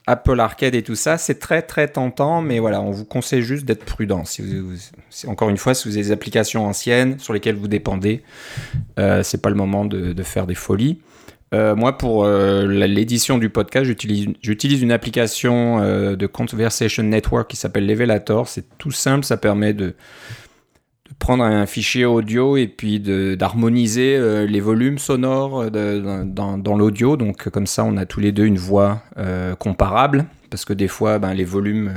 Apple 0.06 0.38
Arcade 0.38 0.74
et 0.76 0.82
tout 0.82 0.94
ça, 0.94 1.18
c'est 1.18 1.40
très 1.40 1.62
très 1.62 1.88
tentant, 1.88 2.40
mais 2.40 2.60
voilà, 2.60 2.80
on 2.80 2.92
vous 2.92 3.04
conseille 3.04 3.42
juste 3.42 3.64
d'être 3.64 3.84
prudent. 3.84 4.24
Si 4.24 4.40
vous, 4.40 4.76
encore 5.26 5.48
une 5.48 5.56
fois, 5.56 5.74
si 5.74 5.88
vous 5.88 5.96
avez 5.96 6.04
des 6.04 6.12
applications 6.12 6.64
anciennes 6.64 7.18
sur 7.18 7.32
lesquelles 7.32 7.56
vous 7.56 7.66
dépendez, 7.66 8.22
euh, 9.00 9.24
c'est 9.24 9.42
pas 9.42 9.48
le 9.48 9.56
moment 9.56 9.84
de, 9.84 10.12
de 10.12 10.22
faire 10.22 10.46
des 10.46 10.54
folies. 10.54 11.00
Euh, 11.54 11.76
moi, 11.76 11.96
pour 11.96 12.24
euh, 12.24 12.66
l'édition 12.66 13.38
du 13.38 13.50
podcast, 13.50 13.86
j'utilise 13.86 14.82
une 14.82 14.92
application 14.92 15.80
euh, 15.80 16.16
de 16.16 16.26
Conversation 16.26 17.04
Network 17.04 17.48
qui 17.48 17.56
s'appelle 17.56 17.86
Levelator. 17.86 18.48
C'est 18.48 18.64
tout 18.78 18.90
simple, 18.90 19.24
ça 19.24 19.36
permet 19.36 19.72
de, 19.72 19.94
prendre 21.20 21.44
un 21.44 21.64
fichier 21.66 22.04
audio 22.04 22.56
et 22.56 22.66
puis 22.66 23.00
d'harmoniser 23.00 24.46
les 24.46 24.60
volumes 24.60 24.98
sonores 24.98 25.70
dans, 25.70 26.58
dans 26.58 26.76
l'audio. 26.76 27.16
Donc, 27.16 27.48
comme 27.48 27.66
ça, 27.66 27.84
on 27.84 27.96
a 27.96 28.04
tous 28.04 28.20
les 28.20 28.32
deux 28.32 28.44
une 28.44 28.58
voix 28.58 29.02
comparable. 29.58 30.26
Parce 30.50 30.66
que 30.66 30.74
des 30.74 30.88
fois, 30.88 31.18
ben, 31.18 31.32
les 31.32 31.44
volumes 31.44 31.94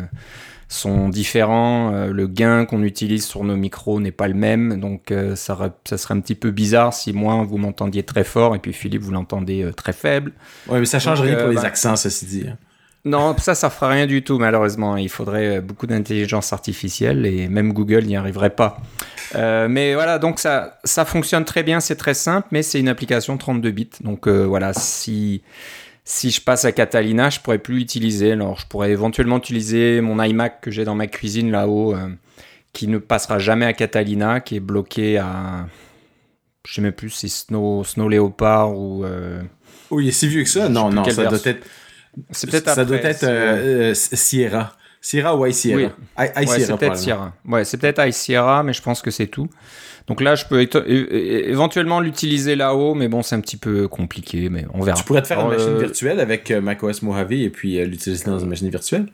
sont 0.70 1.10
différents. 1.10 1.94
Euh, 1.94 2.14
le 2.14 2.28
gain 2.28 2.66
qu'on 2.66 2.84
utilise 2.84 3.26
sur 3.26 3.44
nos 3.44 3.56
micros 3.56 4.00
n'est 4.00 4.12
pas 4.12 4.28
le 4.28 4.36
même. 4.36 4.80
Donc 4.80 5.12
euh, 5.12 5.36
ça, 5.36 5.58
ça, 5.84 5.98
serait 5.98 6.14
un 6.14 6.20
petit 6.22 6.36
peu 6.36 6.52
bizarre 6.52 6.94
si 6.94 7.12
moi 7.12 7.44
vous 7.44 7.58
m'entendiez 7.58 8.04
très 8.04 8.24
fort 8.24 8.56
et 8.56 8.60
puis 8.60 8.72
Philippe 8.72 9.02
vous 9.02 9.12
l'entendez 9.12 9.64
euh, 9.64 9.74
très 9.74 9.94
faible. 9.94 10.32
Oui, 10.68 10.80
mais 10.80 10.86
ça 10.86 11.00
change 11.00 11.22
rien 11.22 11.36
pour 11.36 11.50
les 11.50 11.56
bah, 11.56 11.64
accents, 11.64 11.96
ceci 11.96 12.26
dit. 12.26 12.46
Hein. 12.48 12.58
Non, 13.06 13.36
ça, 13.38 13.56
ça 13.56 13.70
fera 13.70 13.90
rien 13.90 14.06
du 14.06 14.24
tout, 14.24 14.38
malheureusement. 14.38 14.96
Il 14.98 15.10
faudrait 15.10 15.62
beaucoup 15.62 15.88
d'intelligence 15.88 16.54
artificielle 16.54 17.26
et 17.26 17.48
même 17.48 17.74
Google 17.74 18.04
n'y 18.04 18.16
arriverait 18.16 18.50
pas. 18.52 18.78
mais 19.34 19.94
voilà, 19.94 20.20
donc 20.20 20.38
ça, 20.38 20.80
ça 20.84 21.06
fonctionne 21.06 21.46
très 21.46 21.64
bien, 21.64 21.80
c'est 21.80 21.96
très 21.96 22.14
simple, 22.14 22.50
mais 22.52 22.62
c'est 22.62 22.80
une 22.80 22.90
application 22.90 23.38
32 23.38 23.72
bits. 23.72 23.90
Donc 24.02 24.28
voilà, 24.28 24.74
si 24.74 25.44
si 26.10 26.32
je 26.32 26.42
passe 26.42 26.66
à 26.66 26.72
Catalina, 26.72 27.30
je 27.30 27.40
pourrais 27.40 27.60
plus 27.60 27.76
l'utiliser. 27.76 28.32
Alors, 28.32 28.58
je 28.60 28.66
pourrais 28.66 28.90
éventuellement 28.90 29.38
utiliser 29.38 30.02
mon 30.02 30.22
iMac 30.22 30.60
que 30.60 30.72
j'ai 30.72 30.84
dans 30.84 30.96
ma 30.96 31.06
cuisine 31.06 31.52
là-haut, 31.52 31.94
euh, 31.94 32.10
qui 32.74 32.88
ne 32.88 32.98
passera 32.98 33.38
jamais 33.38 33.68
à 33.68 33.74
Catalina, 33.74 34.40
qui 34.40 34.56
est 34.56 34.60
bloqué 34.60 35.20
à. 35.20 35.68
Je 36.66 36.74
sais 36.74 36.82
même 36.82 36.94
plus 36.94 37.12
si 37.12 37.30
Snow, 37.30 37.84
Snow 37.84 38.10
Leopard 38.10 38.76
ou. 38.76 39.06
Euh, 39.06 39.44
oui, 39.92 40.06
il 40.06 40.10
est 40.10 40.12
si 40.12 40.28
vieux 40.28 40.42
que 40.42 40.50
ça. 40.50 40.68
Non, 40.68 40.90
non, 40.90 41.04
ça 41.04 41.26
doit 41.26 41.40
être. 41.46 41.64
C'est 42.32 42.50
peut-être 42.50 42.74
Ça 42.74 42.86
doit 42.86 42.98
être 42.98 43.24
euh, 43.24 43.94
Sierra. 43.94 44.76
Sierra 45.02 45.36
ou 45.36 45.46
iSierra. 45.46 45.92
Oui. 46.18 46.48
c'est 46.48 46.78
peut-être 46.78 46.98
Sierra. 46.98 47.34
Ouais, 47.48 47.64
c'est 47.64 47.78
peut-être 47.78 48.06
iSierra, 48.06 48.64
mais 48.64 48.74
je 48.74 48.82
pense 48.82 49.02
que 49.02 49.12
c'est 49.12 49.28
tout. 49.28 49.50
Donc 50.10 50.22
là, 50.22 50.34
je 50.34 50.46
peux 50.46 50.62
éventuellement 50.62 52.00
l'utiliser 52.00 52.56
là-haut, 52.56 52.96
mais 52.96 53.08
bon, 53.08 53.22
c'est 53.22 53.36
un 53.36 53.42
petit 53.42 53.58
peu 53.58 53.88
compliqué, 53.88 54.50
mais 54.50 54.66
on 54.74 54.82
verra. 54.82 54.98
Tu 54.98 55.04
pourrais 55.04 55.22
te 55.22 55.28
faire 55.28 55.40
une 55.40 55.50
machine 55.50 55.70
euh, 55.70 55.80
virtuelle 55.80 56.20
avec 56.20 56.50
euh, 56.50 56.62
macOS 56.62 57.04
Mojave 57.04 57.34
et 57.34 57.50
puis 57.52 57.80
euh, 57.80 57.86
l'utiliser 57.86 58.26
dans 58.26 58.40
une 58.40 58.50
machine 58.50 58.70
virtuelle? 58.70 59.06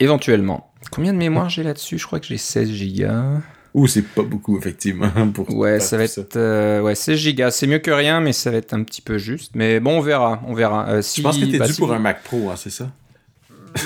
Éventuellement. 0.00 0.70
Combien 0.90 1.14
de 1.14 1.18
mémoire 1.18 1.48
j'ai 1.48 1.62
là-dessus? 1.62 1.96
Je 1.96 2.06
crois 2.06 2.20
que 2.20 2.26
j'ai 2.26 2.36
16 2.36 2.70
gigas. 2.70 3.40
Ouh, 3.72 3.86
c'est 3.86 4.02
pas 4.02 4.22
beaucoup, 4.22 4.58
effectivement. 4.58 5.08
Pour 5.34 5.48
ouais, 5.56 5.80
ça 5.80 5.96
va 5.96 6.04
être 6.04 6.80
ouais, 6.82 6.94
16 6.94 7.18
gigas. 7.18 7.50
C'est 7.50 7.66
mieux 7.66 7.78
que 7.78 7.90
rien, 7.90 8.20
mais 8.20 8.34
ça 8.34 8.50
va 8.50 8.58
être 8.58 8.74
un 8.74 8.82
petit 8.82 9.00
peu 9.00 9.16
juste. 9.16 9.52
Mais 9.54 9.80
bon, 9.80 9.96
on 9.96 10.00
verra. 10.02 10.42
On 10.46 10.52
verra. 10.52 11.00
je 11.00 11.22
pense 11.22 11.38
que 11.38 11.46
t'es 11.46 11.56
bah, 11.56 11.66
dû 11.66 11.74
pour 11.74 11.90
un 11.90 11.98
Mac 11.98 12.22
Pro, 12.22 12.50
hein, 12.50 12.56
c'est 12.56 12.70
ça? 12.70 12.92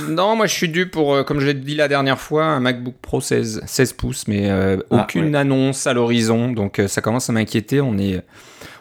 Non, 0.08 0.36
moi 0.36 0.46
je 0.46 0.54
suis 0.54 0.68
dû 0.68 0.88
pour, 0.88 1.14
euh, 1.14 1.22
comme 1.22 1.40
je 1.40 1.46
l'ai 1.46 1.54
dit 1.54 1.74
la 1.74 1.88
dernière 1.88 2.18
fois, 2.18 2.44
un 2.44 2.60
MacBook 2.60 2.94
Pro 3.00 3.20
16, 3.20 3.62
16 3.66 3.92
pouces, 3.94 4.28
mais 4.28 4.50
euh, 4.50 4.78
ah, 4.90 5.02
aucune 5.02 5.34
annonce 5.34 5.86
à 5.86 5.92
l'horizon, 5.92 6.50
donc 6.52 6.78
euh, 6.78 6.88
ça 6.88 7.00
commence 7.00 7.30
à 7.30 7.32
m'inquiéter. 7.32 7.80
On 7.80 7.98
est, 7.98 8.22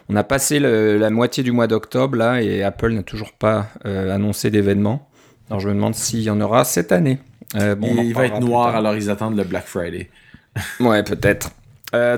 on 0.08 0.16
a 0.16 0.24
passé 0.24 0.60
la 0.60 1.10
moitié 1.10 1.42
du 1.42 1.52
mois 1.52 1.66
d'octobre 1.66 2.16
là 2.16 2.40
et 2.40 2.62
Apple 2.62 2.92
n'a 2.92 3.02
toujours 3.02 3.32
pas 3.32 3.68
annoncé 3.84 4.50
d'événement. 4.50 5.08
Alors 5.50 5.60
je 5.60 5.68
me 5.68 5.74
demande 5.74 5.94
s'il 5.94 6.20
y 6.20 6.30
en 6.30 6.40
aura 6.40 6.64
cette 6.64 6.92
année. 6.92 7.18
bon, 7.54 7.96
il 8.02 8.14
va 8.14 8.26
être 8.26 8.40
noir, 8.40 8.76
alors 8.76 8.94
ils 8.94 9.10
attendent 9.10 9.36
le 9.36 9.44
Black 9.44 9.66
Friday. 9.66 10.10
ouais, 10.80 11.02
peut-être. 11.02 11.50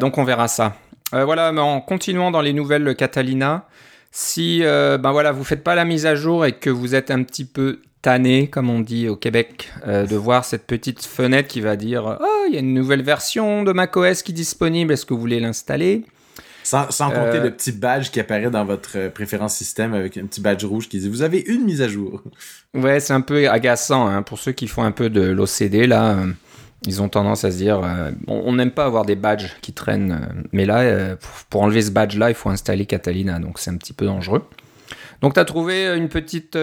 donc 0.00 0.18
on 0.18 0.24
verra 0.24 0.48
ça. 0.48 0.76
voilà, 1.12 1.50
mais 1.52 1.62
en 1.62 1.80
continuant 1.80 2.30
dans 2.30 2.42
les 2.42 2.52
nouvelles 2.52 2.94
Catalina, 2.94 3.66
si 4.10 4.60
ben 4.62 5.10
voilà, 5.12 5.32
vous 5.32 5.44
faites 5.44 5.64
pas 5.64 5.74
la 5.74 5.86
mise 5.86 6.04
à 6.04 6.14
jour 6.14 6.44
et 6.44 6.52
que 6.52 6.68
vous 6.68 6.94
êtes 6.94 7.10
un 7.10 7.22
petit 7.22 7.46
peu 7.46 7.80
tanné, 8.08 8.48
comme 8.48 8.70
on 8.70 8.80
dit 8.80 9.06
au 9.06 9.16
Québec, 9.16 9.70
euh, 9.86 10.06
de 10.06 10.16
voir 10.16 10.42
cette 10.42 10.66
petite 10.66 11.04
fenêtre 11.04 11.46
qui 11.46 11.60
va 11.60 11.76
dire 11.76 12.16
Oh, 12.18 12.44
il 12.48 12.54
y 12.54 12.56
a 12.56 12.60
une 12.60 12.72
nouvelle 12.72 13.02
version 13.02 13.64
de 13.64 13.72
macOS 13.72 14.22
qui 14.22 14.32
est 14.32 14.34
disponible, 14.34 14.94
est-ce 14.94 15.04
que 15.04 15.12
vous 15.12 15.20
voulez 15.20 15.40
l'installer 15.40 16.04
Sans, 16.64 16.90
sans 16.90 17.10
compter 17.10 17.38
le 17.38 17.50
petit 17.50 17.70
badge 17.70 18.08
qui 18.08 18.18
apparaît 18.18 18.48
dans 18.48 18.64
votre 18.64 19.08
préférence 19.08 19.56
système 19.56 19.92
avec 19.92 20.16
un 20.16 20.24
petit 20.24 20.40
badge 20.40 20.64
rouge 20.64 20.88
qui 20.88 21.00
dit 21.00 21.08
vous 21.10 21.20
avez 21.20 21.40
une 21.48 21.64
mise 21.64 21.82
à 21.82 21.88
jour. 21.88 22.22
Ouais, 22.72 22.98
c'est 22.98 23.12
un 23.12 23.20
peu 23.20 23.46
agaçant 23.50 24.06
hein, 24.06 24.22
pour 24.22 24.38
ceux 24.38 24.52
qui 24.52 24.68
font 24.68 24.84
un 24.84 24.92
peu 24.92 25.10
de 25.10 25.20
l'OCD 25.20 25.86
là. 25.86 26.16
Ils 26.86 27.02
ont 27.02 27.10
tendance 27.10 27.44
à 27.44 27.50
se 27.50 27.58
dire, 27.58 27.82
on 28.26 28.52
n'aime 28.54 28.70
pas 28.70 28.86
avoir 28.86 29.04
des 29.04 29.16
badges 29.16 29.50
qui 29.60 29.72
traînent, 29.74 30.46
mais 30.52 30.64
là, 30.64 31.16
pour, 31.50 31.60
enlever 31.60 31.82
ce 31.82 31.90
badge-là, 31.90 32.30
il 32.30 32.36
faut 32.36 32.50
installer 32.50 32.86
Catalina, 32.86 33.40
donc 33.40 33.58
c'est 33.58 33.70
un 33.70 33.76
petit 33.76 33.92
peu 33.92 34.06
dangereux. 34.06 34.44
Donc, 35.20 35.34
tu 35.34 35.40
as 35.40 35.44
trouvé 35.44 35.96
une 35.96 36.08
petite 36.08 36.56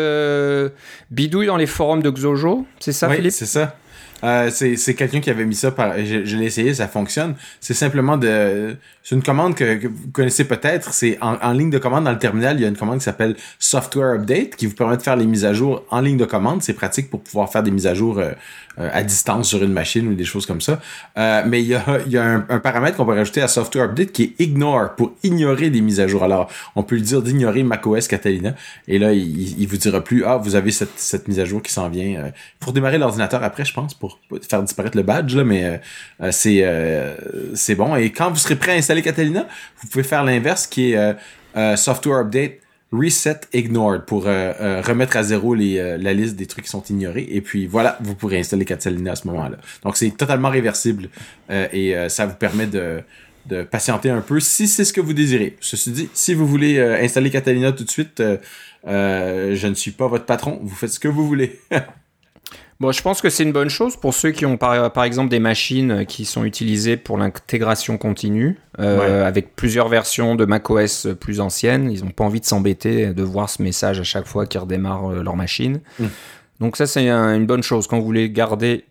bidouille 1.11 1.47
dans 1.47 1.57
les 1.57 1.65
forums 1.67 2.01
de 2.01 2.09
Xojo, 2.09 2.65
c'est 2.79 2.93
ça, 2.93 3.09
oui, 3.09 3.17
Philippe? 3.17 3.33
c'est 3.33 3.45
ça. 3.45 3.75
Euh, 4.25 4.49
c'est 4.49 4.95
quelqu'un 4.95 5.19
qui 5.19 5.29
avait 5.29 5.45
mis 5.45 5.55
ça 5.55 5.71
par. 5.71 5.97
Je, 5.97 6.25
je 6.25 6.37
l'ai 6.37 6.45
essayé, 6.45 6.73
ça 6.73 6.87
fonctionne. 6.87 7.35
C'est 7.61 7.73
simplement 7.73 8.17
de. 8.17 8.75
C'est 9.05 9.13
une 9.13 9.21
commande 9.21 9.53
que, 9.53 9.85
vous 9.85 10.07
connaissez 10.11 10.45
peut-être. 10.45 10.91
C'est 10.91 11.19
en, 11.21 11.35
en, 11.39 11.51
ligne 11.51 11.69
de 11.69 11.77
commande 11.77 12.05
dans 12.05 12.11
le 12.11 12.17
terminal, 12.17 12.57
il 12.57 12.63
y 12.63 12.65
a 12.65 12.67
une 12.67 12.75
commande 12.75 12.97
qui 12.97 13.03
s'appelle 13.03 13.35
Software 13.59 14.15
Update 14.15 14.55
qui 14.55 14.65
vous 14.65 14.73
permet 14.73 14.97
de 14.97 15.03
faire 15.03 15.15
les 15.15 15.27
mises 15.27 15.45
à 15.45 15.53
jour 15.53 15.83
en 15.91 16.01
ligne 16.01 16.17
de 16.17 16.25
commande. 16.25 16.63
C'est 16.63 16.73
pratique 16.73 17.11
pour 17.11 17.21
pouvoir 17.21 17.51
faire 17.51 17.61
des 17.61 17.69
mises 17.69 17.85
à 17.85 17.93
jour 17.93 18.17
euh, 18.17 18.31
euh, 18.79 18.89
à 18.91 19.03
distance 19.03 19.49
sur 19.49 19.63
une 19.63 19.73
machine 19.73 20.07
ou 20.07 20.15
des 20.15 20.25
choses 20.25 20.47
comme 20.47 20.59
ça. 20.59 20.81
Euh, 21.19 21.43
mais 21.45 21.61
il 21.61 21.67
y 21.67 21.75
a, 21.75 21.85
il 22.07 22.13
y 22.13 22.17
a 22.17 22.43
un, 22.49 22.59
paramètre 22.59 22.97
qu'on 22.97 23.05
peut 23.05 23.13
rajouter 23.13 23.43
à 23.43 23.47
Software 23.47 23.85
Update 23.85 24.11
qui 24.11 24.23
est 24.23 24.43
Ignore 24.43 24.95
pour 24.95 25.13
ignorer 25.21 25.69
des 25.69 25.81
mises 25.81 25.99
à 25.99 26.07
jour. 26.07 26.23
Alors, 26.23 26.49
on 26.75 26.81
peut 26.81 26.95
lui 26.95 27.03
dire 27.03 27.21
d'ignorer 27.21 27.61
macOS 27.61 28.07
Catalina 28.07 28.55
et 28.87 28.97
là, 28.97 29.13
il, 29.13 29.61
il 29.61 29.67
vous 29.67 29.77
dira 29.77 30.03
plus 30.03 30.25
ah 30.25 30.37
vous 30.37 30.55
avez 30.55 30.71
cette, 30.71 30.97
cette 30.97 31.27
mise 31.27 31.39
à 31.39 31.45
jour 31.45 31.61
qui 31.61 31.71
s'en 31.71 31.89
vient. 31.89 32.31
pour 32.59 32.73
démarrer 32.73 32.97
l'ordinateur 32.97 33.43
après, 33.43 33.65
je 33.65 33.73
pense, 33.73 33.93
pour 33.93 34.14
faire 34.41 34.63
disparaître 34.63 34.97
le 34.97 35.03
badge, 35.03 35.35
là, 35.35 35.43
mais 35.43 35.63
euh, 35.63 35.77
euh, 36.21 36.31
c'est 36.31 36.61
euh, 36.63 37.75
bon. 37.75 37.95
Et 37.95 38.11
quand 38.11 38.29
vous 38.29 38.37
serez 38.37 38.55
prêt 38.55 38.71
à 38.71 38.75
installer 38.75 39.01
Catalina, 39.01 39.47
vous 39.81 39.87
pouvez 39.87 40.03
faire 40.03 40.23
l'inverse 40.23 40.67
qui 40.67 40.93
est 40.93 41.77
Software 41.77 42.19
Update 42.19 42.59
Reset 42.91 43.41
Ignored 43.53 44.05
pour 44.05 44.23
remettre 44.23 45.17
à 45.17 45.23
zéro 45.23 45.53
les, 45.55 45.97
la 45.97 46.13
liste 46.13 46.35
des 46.35 46.45
trucs 46.45 46.65
qui 46.65 46.71
sont 46.71 46.83
ignorés. 46.83 47.27
Et 47.29 47.41
puis 47.41 47.67
voilà, 47.67 47.97
vous 48.01 48.15
pourrez 48.15 48.39
installer 48.39 48.65
Catalina 48.65 49.13
à 49.13 49.15
ce 49.15 49.27
moment-là. 49.27 49.57
Donc 49.83 49.97
c'est 49.97 50.09
totalement 50.11 50.49
réversible 50.49 51.09
et 51.49 51.95
ça 52.09 52.25
vous 52.25 52.35
permet 52.35 52.67
de, 52.67 53.01
de 53.47 53.63
patienter 53.63 54.09
un 54.09 54.21
peu 54.21 54.39
si 54.39 54.67
c'est 54.67 54.85
ce 54.85 54.93
que 54.93 55.01
vous 55.01 55.13
désirez. 55.13 55.57
Ceci 55.61 55.91
dit, 55.91 56.09
si 56.13 56.33
vous 56.33 56.47
voulez 56.47 56.79
installer 56.79 57.29
Catalina 57.29 57.71
tout 57.71 57.83
de 57.83 57.91
suite, 57.91 58.21
je 58.85 59.67
ne 59.67 59.73
suis 59.73 59.91
pas 59.91 60.07
votre 60.07 60.25
patron. 60.25 60.59
Vous 60.61 60.75
faites 60.75 60.91
ce 60.91 60.99
que 60.99 61.07
vous 61.07 61.27
voulez. 61.27 61.59
Bon, 62.81 62.91
je 62.91 63.01
pense 63.01 63.21
que 63.21 63.29
c'est 63.29 63.43
une 63.43 63.53
bonne 63.53 63.69
chose 63.69 63.95
pour 63.95 64.13
ceux 64.13 64.31
qui 64.31 64.45
ont 64.45 64.57
par, 64.57 64.91
par, 64.91 65.05
exemple 65.05 65.29
des 65.29 65.39
machines 65.39 66.05
qui 66.05 66.25
sont 66.25 66.43
utilisées 66.43 66.97
pour 66.97 67.17
l'intégration 67.17 67.97
continue, 67.97 68.59
euh, 68.79 69.25
avec 69.25 69.55
plusieurs 69.55 69.87
versions 69.87 70.35
de 70.35 70.43
macOS 70.43 71.07
plus 71.19 71.39
anciennes. 71.39 71.89
Ils 71.89 72.03
n'ont 72.03 72.11
pas 72.11 72.25
envie 72.25 72.41
de 72.41 72.45
s'embêter 72.45 73.13
de 73.13 73.23
voir 73.23 73.49
ce 73.49 73.63
message 73.63 74.01
à 74.01 74.03
chaque 74.03 74.27
fois 74.27 74.45
qu'ils 74.45 74.59
redémarrent 74.59 75.11
euh, 75.11 75.23
leur 75.23 75.37
machine. 75.37 75.79
Mm. 75.99 76.05
Donc 76.59 76.77
ça, 76.77 76.85
c'est 76.85 77.09
une 77.09 77.45
bonne 77.45 77.63
chose. 77.63 77.87
Quand 77.87 77.97
vous 77.97 78.05
voulez 78.05 78.29
garder 78.29 78.85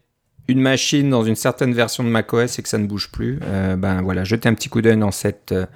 une 0.48 0.60
machine 0.60 1.10
dans 1.10 1.24
une 1.24 1.36
certaine 1.36 1.72
version 1.72 2.04
de 2.04 2.08
macOS 2.08 2.58
et 2.58 2.62
que 2.62 2.68
ça 2.68 2.78
ne 2.78 2.86
bouge 2.86 3.10
plus, 3.10 3.38
euh, 3.42 3.76
ben 3.76 4.02
voilà, 4.02 4.24
jetez 4.24 4.48
un 4.48 4.54
petit 4.54 4.68
coup 4.68 4.82
d'œil 4.82 4.98
dans 4.98 5.10
cette 5.10 5.52
euh, 5.52 5.66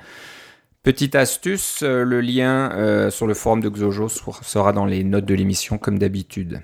petite 0.82 1.14
astuce. 1.14 1.82
le 1.82 2.20
lien 2.20 2.70
euh, 2.72 3.10
sur 3.10 3.26
le 3.26 3.34
forum 3.34 3.60
de 3.60 3.68
Xojo 3.68 4.08
sera 4.08 4.72
dans 4.72 4.84
les 4.84 5.04
notes 5.04 5.24
de 5.24 5.34
l'émission 5.34 5.78
comme 5.78 5.98
d'habitude. 5.98 6.60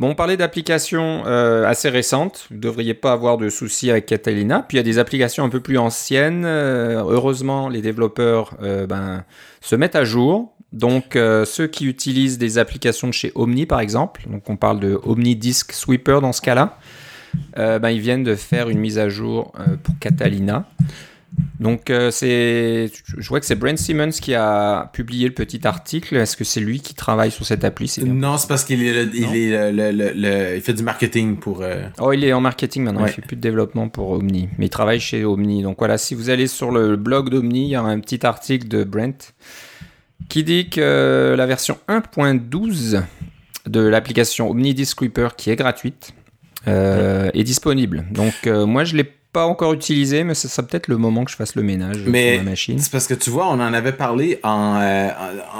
On 0.00 0.14
parlait 0.14 0.36
d'applications 0.36 1.22
euh, 1.26 1.66
assez 1.66 1.88
récentes. 1.88 2.46
Vous 2.50 2.56
ne 2.56 2.60
devriez 2.60 2.94
pas 2.94 3.12
avoir 3.12 3.38
de 3.38 3.48
soucis 3.48 3.90
avec 3.90 4.06
Catalina. 4.06 4.64
Puis 4.66 4.76
il 4.76 4.78
y 4.78 4.80
a 4.80 4.84
des 4.84 4.98
applications 4.98 5.44
un 5.44 5.48
peu 5.48 5.60
plus 5.60 5.78
anciennes. 5.78 6.44
Euh, 6.44 7.02
heureusement, 7.06 7.68
les 7.68 7.80
développeurs 7.80 8.54
euh, 8.62 8.86
ben, 8.86 9.24
se 9.60 9.76
mettent 9.76 9.96
à 9.96 10.04
jour. 10.04 10.54
Donc, 10.74 11.14
ceux 11.14 11.66
qui 11.66 11.86
utilisent 11.86 12.36
des 12.36 12.58
applications 12.58 13.10
chez 13.10 13.32
Omni, 13.34 13.64
par 13.64 13.80
exemple, 13.80 14.26
on 14.46 14.56
parle 14.56 14.80
de 14.80 15.00
Omni 15.02 15.34
Disk 15.34 15.72
Sweeper 15.72 16.20
dans 16.20 16.34
ce 16.34 16.42
cas-là, 16.42 16.76
ben, 17.56 17.88
ils 17.88 18.00
viennent 18.00 18.22
de 18.22 18.34
faire 18.34 18.68
une 18.68 18.78
mise 18.78 18.98
à 18.98 19.08
jour 19.08 19.52
pour 19.82 19.98
Catalina. 19.98 20.68
Donc, 21.60 21.90
euh, 21.90 22.10
c'est, 22.10 22.90
je 23.04 23.28
vois 23.28 23.40
que 23.40 23.46
c'est 23.46 23.56
Brent 23.56 23.76
Simmons 23.76 24.10
qui 24.10 24.34
a 24.34 24.90
publié 24.92 25.26
le 25.26 25.34
petit 25.34 25.66
article. 25.66 26.16
Est-ce 26.16 26.36
que 26.36 26.44
c'est 26.44 26.60
lui 26.60 26.80
qui 26.80 26.94
travaille 26.94 27.30
sur 27.30 27.44
cette 27.44 27.64
appli 27.64 27.92
Non, 28.04 28.38
c'est 28.38 28.46
parce 28.46 28.64
qu'il 28.64 28.82
est, 28.86 29.04
il, 29.12 29.36
est 29.36 29.72
le, 29.72 30.56
il 30.56 30.60
fait 30.60 30.72
du 30.72 30.84
marketing 30.84 31.36
pour. 31.36 31.62
Euh, 31.62 31.88
oh, 32.00 32.12
il 32.12 32.24
est 32.24 32.32
en 32.32 32.40
marketing 32.40 32.84
maintenant. 32.84 33.06
Il 33.06 33.12
fait 33.12 33.22
plus 33.22 33.36
de 33.36 33.40
développement 33.40 33.88
pour 33.88 34.10
Omni, 34.10 34.48
mais 34.56 34.66
il 34.66 34.70
travaille 34.70 35.00
chez 35.00 35.24
Omni. 35.24 35.62
Donc 35.62 35.78
voilà, 35.78 35.98
si 35.98 36.14
vous 36.14 36.30
allez 36.30 36.46
sur 36.46 36.70
le 36.70 36.96
blog 36.96 37.28
d'Omni, 37.28 37.64
il 37.64 37.70
y 37.70 37.74
a 37.74 37.82
un 37.82 37.98
petit 37.98 38.24
article 38.24 38.68
de 38.68 38.84
Brent 38.84 39.34
qui 40.28 40.44
dit 40.44 40.68
que 40.70 41.34
la 41.36 41.46
version 41.46 41.78
1.12 41.88 43.02
de 43.66 43.80
l'application 43.80 44.50
Omni 44.50 44.76
Reaper, 44.96 45.34
qui 45.36 45.50
est 45.50 45.56
gratuite, 45.56 46.14
euh, 46.68 47.30
est 47.34 47.44
disponible. 47.44 48.04
Donc 48.12 48.46
moi, 48.46 48.84
je 48.84 48.94
l'ai 48.94 49.17
pas 49.32 49.44
encore 49.44 49.74
utilisé, 49.74 50.24
mais 50.24 50.34
ce 50.34 50.48
sera 50.48 50.66
peut-être 50.66 50.88
le 50.88 50.96
moment 50.96 51.24
que 51.24 51.30
je 51.30 51.36
fasse 51.36 51.54
le 51.54 51.62
ménage 51.62 51.98
mais 52.06 52.36
sur 52.36 52.44
ma 52.44 52.50
machine. 52.50 52.78
C'est 52.78 52.90
parce 52.90 53.06
que 53.06 53.14
tu 53.14 53.28
vois, 53.28 53.46
on 53.48 53.60
en 53.60 53.74
avait 53.74 53.92
parlé 53.92 54.40
en, 54.42 54.78
euh, 54.80 55.10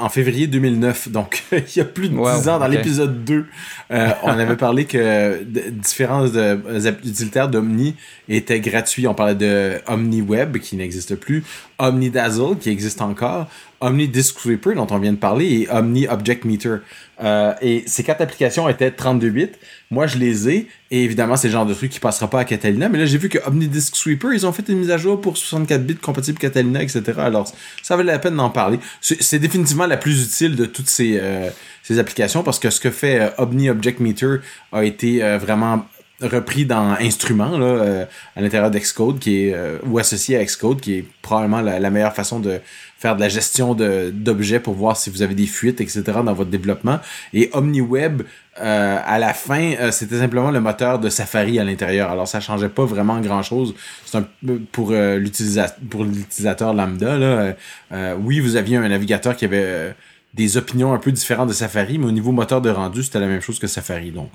en 0.01 0.09
février 0.09 0.47
2009, 0.47 1.11
donc 1.11 1.45
il 1.53 1.77
y 1.77 1.81
a 1.81 1.85
plus 1.85 2.09
de 2.09 2.17
10 2.17 2.49
ans, 2.49 2.59
dans 2.59 2.67
l'épisode 2.67 3.25
2, 3.25 3.47
euh, 3.91 4.09
on 4.23 4.31
avait 4.31 4.57
parlé 4.57 4.87
que 4.87 5.43
différents 5.71 6.27
euh, 6.35 6.57
utilitaires 7.05 7.49
d'Omni 7.49 7.95
étaient 8.29 8.61
gratuits. 8.61 9.07
On 9.07 9.15
parlait 9.15 9.35
de 9.35 9.81
OmniWeb, 9.87 10.59
qui 10.59 10.77
n'existe 10.77 11.17
plus, 11.17 11.45
OmniDazzle, 11.79 12.57
qui 12.59 12.71
existe 12.71 13.03
encore, 13.03 13.49
Omni 13.81 14.09
Disk 14.09 14.41
Sweeper 14.41 14.75
dont 14.75 14.87
on 14.91 14.99
vient 14.99 15.13
de 15.13 15.19
parler 15.19 15.47
et 15.47 15.71
Omni 15.71 16.09
Object 16.09 16.45
Meter. 16.45 16.77
Euh, 17.21 17.55
et 17.61 17.85
ces 17.87 18.05
quatre 18.05 18.21
applications 18.21 18.69
étaient 18.69 18.91
32 18.91 19.31
bits. 19.31 19.49
Moi, 19.91 20.07
je 20.07 20.19
les 20.19 20.49
ai. 20.49 20.69
Et 20.91 21.05
évidemment, 21.05 21.37
c'est 21.37 21.49
le 21.49 21.53
genre 21.53 21.67
de 21.67 21.75
truc 21.75 21.91
qui 21.91 22.01
passera 22.01 22.29
pas 22.31 22.41
à 22.41 22.45
Catalina. 22.45 22.89
Mais 22.89 22.99
là, 22.99 23.07
j'ai 23.07 23.19
vu 23.19 23.29
que 23.29 23.39
Omni 23.47 23.69
Disk 23.69 23.97
Sweeper, 23.97 24.33
ils 24.33 24.47
ont 24.47 24.53
fait 24.53 24.69
une 24.69 24.79
mise 24.79 24.91
à 24.91 24.99
jour 24.99 25.21
pour 25.21 25.37
64 25.37 25.85
bits 25.85 25.97
compatible 25.97 26.39
Catalina, 26.39 26.83
etc. 26.83 27.03
Alors, 27.19 27.53
ça 27.83 27.97
valait 27.97 28.13
la 28.13 28.19
peine 28.19 28.37
d'en 28.37 28.51
parler. 28.51 28.79
C'est 29.01 29.39
définitivement 29.39 29.87
la 29.87 29.97
plus 29.97 30.23
utile 30.25 30.57
de 30.57 30.67
toutes 30.67 30.89
ces, 30.89 31.19
euh, 31.21 31.51
applications 31.99 32.43
parce 32.43 32.59
que 32.59 32.71
ce 32.71 32.81
que 32.81 32.91
fait 32.91 33.21
euh, 33.21 33.31
Omni 33.39 33.71
Object 33.71 34.01
Meter 34.01 34.37
a 34.73 34.85
été 34.85 35.21
vraiment 35.39 35.87
repris 36.21 36.65
dans 36.67 36.97
Instrument 37.01 37.57
là, 37.59 38.07
à 38.35 38.41
l'intérieur 38.41 38.71
d'Xcode 38.71 39.19
qui 39.19 39.45
est 39.45 39.57
ou 39.87 39.99
associé 39.99 40.37
à 40.37 40.45
Xcode 40.45 40.81
qui 40.81 40.95
est 40.95 41.05
probablement 41.23 41.61
la, 41.61 41.91
meilleure 41.91 42.15
façon 42.15 42.41
de 42.41 42.61
faire 42.99 43.15
de 43.15 43.21
la 43.21 43.29
gestion 43.29 43.75
d'objets 43.75 44.59
pour 44.59 44.75
voir 44.75 44.97
si 44.97 45.09
vous 45.09 45.23
avez 45.23 45.35
des 45.35 45.47
fuites, 45.47 45.81
etc. 45.81 46.03
dans 46.25 46.33
votre 46.33 46.51
développement. 46.51 46.99
Et 47.33 47.49
OmniWeb, 47.53 48.23
euh, 48.61 48.99
à 49.05 49.19
la 49.19 49.35
fin, 49.35 49.75
euh, 49.79 49.91
c'était 49.93 50.19
simplement 50.19 50.51
le 50.51 50.61
moteur 50.61 50.99
de 50.99 51.09
Safari 51.09 51.61
à 51.61 51.65
l'intérieur. 51.65 52.11
Alors, 52.11 52.27
ça 52.27 52.41
changeait 52.41 52.69
pas 52.69 52.85
vraiment 52.85 53.21
grand-chose. 53.21 53.75
C'est 54.05 54.19
un 54.19 54.27
pour 54.73 54.91
euh, 54.91 55.17
l'utilisateur 55.17 56.75
lambda. 56.75 57.19
Là, 57.19 57.55
euh, 57.93 58.17
oui, 58.21 58.41
vous 58.41 58.57
aviez 58.57 58.77
un 58.77 58.89
navigateur 58.89 59.37
qui 59.37 59.45
avait 59.45 59.95
des 60.39 60.57
opinions 60.57 60.95
un 60.95 60.99
peu 60.99 61.11
différentes 61.11 61.49
de 61.49 61.53
Safari, 61.53 61.99
mais 61.99 62.07
au 62.07 62.13
niveau 62.13 62.31
moteur 62.31 62.61
de 62.61 62.71
rendu, 62.71 63.03
c'était 63.03 63.19
la 63.19 63.27
même 63.27 63.41
chose 63.41 63.59
que 63.59 63.67
Safari. 63.67 64.13
Donc, 64.13 64.31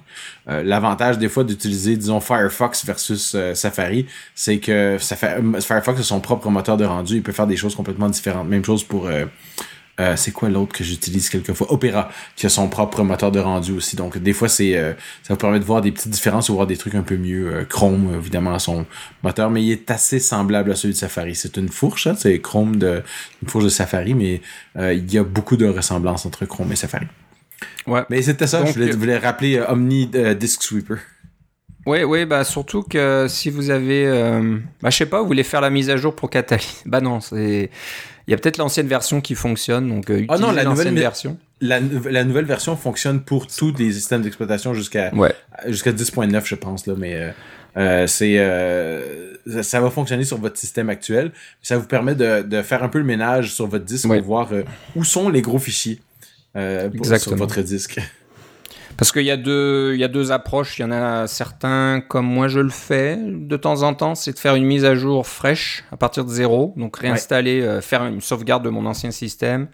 euh, 0.50 0.62
l'avantage 0.62 1.18
des 1.18 1.30
fois 1.30 1.46
d'utiliser, 1.46 1.96
disons, 1.96 2.20
Firefox 2.20 2.86
versus 2.86 3.34
euh, 3.36 3.56
Safari, 3.56 4.06
c'est 4.36 4.58
que 4.60 4.98
Firefox 5.00 6.02
a 6.02 6.04
son 6.04 6.20
propre 6.20 6.50
moteur 6.50 6.76
de 6.76 6.84
rendu, 6.84 7.16
il 7.16 7.24
peut 7.24 7.32
faire 7.32 7.48
des 7.48 7.56
choses 7.56 7.74
complètement 7.74 8.10
différentes. 8.10 8.50
Même 8.50 8.66
chose 8.66 8.84
pour 8.84 9.10
euh, 10.00 10.16
c'est 10.16 10.32
quoi 10.32 10.50
l'autre 10.50 10.74
que 10.74 10.84
j'utilise 10.84 11.30
quelquefois? 11.30 11.72
Opera, 11.72 12.10
qui 12.36 12.48
a 12.48 12.50
son 12.50 12.68
propre 12.68 13.04
moteur 13.04 13.32
de 13.32 13.40
rendu 13.40 13.74
aussi. 13.74 13.96
Donc 13.96 14.18
des 14.18 14.34
fois, 14.34 14.50
c'est 14.50 14.76
euh, 14.76 14.94
ça 15.22 15.36
vous 15.36 15.38
permet 15.38 15.60
de 15.60 15.64
voir 15.64 15.82
des 15.82 15.92
petites 15.92 16.10
différences 16.10 16.50
ou 16.50 16.56
voir 16.56 16.66
des 16.66 16.78
trucs 16.78 16.96
un 16.96 17.04
peu 17.04 17.16
mieux. 17.16 17.54
Euh, 17.54 17.64
Chrome, 17.64 18.16
évidemment, 18.16 18.58
son 18.58 18.88
moteur, 19.22 19.52
mais 19.52 19.64
il 19.64 19.72
est 19.72 19.92
assez 19.92 20.20
semblable 20.20 20.72
à 20.72 20.76
celui 20.76 20.96
de 20.96 21.00
Safari. 21.00 21.36
C'est 21.36 21.58
une 21.58 21.70
fourche, 21.70 22.08
hein, 22.08 22.16
c'est 22.18 22.40
Chrome 22.40 22.78
de 22.78 23.04
une 23.44 23.50
fourche 23.50 23.66
de 23.66 23.70
Safari, 23.70 24.16
mais 24.16 24.42
il 24.76 25.14
y 25.14 25.18
a 25.18 25.24
beaucoup 25.24 25.58
de 25.58 25.68
ressemblances 25.68 26.26
entre 26.26 26.46
Chrome 26.46 26.72
et 26.72 26.76
Safari. 26.76 27.06
Ouais. 27.86 28.02
Mais 28.10 28.22
c'était 28.22 28.48
ça, 28.48 28.66
je, 28.66 28.92
voulais, 28.94 29.18
rappeler 29.18 29.62
Omni 29.70 30.08
Disk 30.08 30.64
Sweeper. 30.64 30.98
Oui, 31.86 32.04
oui, 32.04 32.26
bah 32.26 32.46
surtout 32.46 32.82
que 32.82 33.28
si 33.30 33.50
vous 33.50 33.70
avez, 33.70 34.06
bah 34.82 34.90
je 34.90 34.98
sais 34.98 35.06
pas, 35.06 35.22
vous 35.22 35.28
voulez 35.28 35.44
faire 35.44 35.62
la 35.62 35.70
mise 35.70 35.90
à 35.90 35.98
jour 35.98 36.16
pour 36.16 36.30
Catalina, 36.30 36.66
bah 36.86 37.02
non, 37.02 37.20
c'est 37.20 37.70
il 38.28 38.32
y 38.32 38.34
a 38.34 38.38
peut-être 38.38 38.58
l'ancienne 38.58 38.88
version 38.88 39.22
qui 39.22 39.36
fonctionne, 39.36 39.90
donc 39.90 40.10
euh, 40.10 40.26
ah 40.30 40.38
non, 40.38 40.52
la 40.52 40.64
nouvelle 40.64 40.94
version. 40.94 41.38
La, 41.62 41.80
la, 41.80 42.24
nouvelle 42.24 42.46
version 42.46 42.76
fonctionne 42.76 43.22
pour 43.22 43.48
tous 43.48 43.74
les 43.78 43.94
systèmes 43.94 44.22
d'exploitation 44.22 44.74
jusqu'à 44.74 45.14
ouais. 45.16 45.34
jusqu'à 45.68 45.92
10.9, 45.92 46.42
je 46.46 46.56
pense 46.56 46.88
là, 46.88 46.96
mais 46.98 47.16
euh, 47.16 47.32
euh 47.78 48.08
c'est 48.08 48.38
euh, 48.38 49.34
ça 49.62 49.80
va 49.80 49.90
fonctionner 49.90 50.24
sur 50.24 50.38
votre 50.38 50.58
système 50.58 50.90
actuel. 50.90 51.32
Ça 51.62 51.78
vous 51.78 51.86
permet 51.88 52.16
de, 52.16 52.42
de 52.42 52.62
faire 52.62 52.84
un 52.84 52.90
peu 52.90 53.00
le 53.00 53.06
ménage 53.06 53.54
sur 53.54 53.68
votre 53.68 53.86
disque 53.86 54.08
pour 54.08 54.22
voir 54.22 54.50
où 54.96 55.04
sont 55.04 55.30
les 55.30 55.42
gros 55.42 55.60
fichiers 55.60 56.02
sur 56.54 57.36
votre 57.36 57.62
disque. 57.62 58.00
Parce 58.98 59.12
qu'il 59.12 59.24
y, 59.24 59.32
a 59.32 59.38
deux, 59.38 59.94
il 59.94 60.00
y 60.00 60.04
a 60.04 60.08
deux 60.08 60.32
approches. 60.32 60.78
Il 60.78 60.84
y 60.84 60.86
en 60.86 60.92
a 60.92 61.28
certains, 61.28 62.02
comme 62.08 62.26
moi 62.26 62.48
je 62.48 62.60
le 62.60 62.70
fais 62.70 63.18
de 63.18 63.58
temps 63.58 63.82
en 63.84 63.94
temps, 63.94 64.16
c'est 64.16 64.34
de 64.34 64.40
faire 64.40 64.56
une 64.56 64.66
mise 64.66 64.86
à 64.86 64.96
jour 64.96 65.26
fraîche 65.26 65.84
à 65.92 65.98
partir 65.98 66.26
de 66.26 66.30
zéro. 66.30 66.74
Donc 66.78 66.98
réinstaller, 66.98 67.62
euh, 67.62 67.82
faire 67.82 68.06
une 68.06 68.22
sauvegarde 68.22 68.64
de 68.64 68.70
mon 68.70 68.86
ancien 68.86 69.12
système 69.12 69.68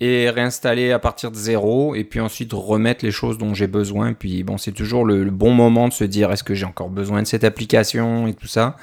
et 0.00 0.30
réinstaller 0.30 0.92
à 0.92 0.98
partir 0.98 1.30
de 1.30 1.36
zéro. 1.36 1.94
Et 1.94 2.04
puis 2.04 2.20
ensuite 2.20 2.52
remettre 2.52 3.04
les 3.04 3.10
choses 3.10 3.38
dont 3.38 3.54
j'ai 3.54 3.66
besoin. 3.66 4.12
Puis 4.12 4.44
bon, 4.44 4.56
c'est 4.56 4.72
toujours 4.72 5.04
le, 5.04 5.24
bon 5.30 5.52
moment 5.52 5.88
de 5.88 5.92
se 5.92 6.04
dire 6.04 6.30
est-ce 6.30 6.44
que 6.44 6.54
j'ai 6.54 6.66
encore 6.66 6.90
besoin 6.90 7.22
de 7.22 7.26
cette 7.26 7.44
application 7.44 8.26
et 8.26 8.34
tout 8.34 8.48
ça 8.48 8.76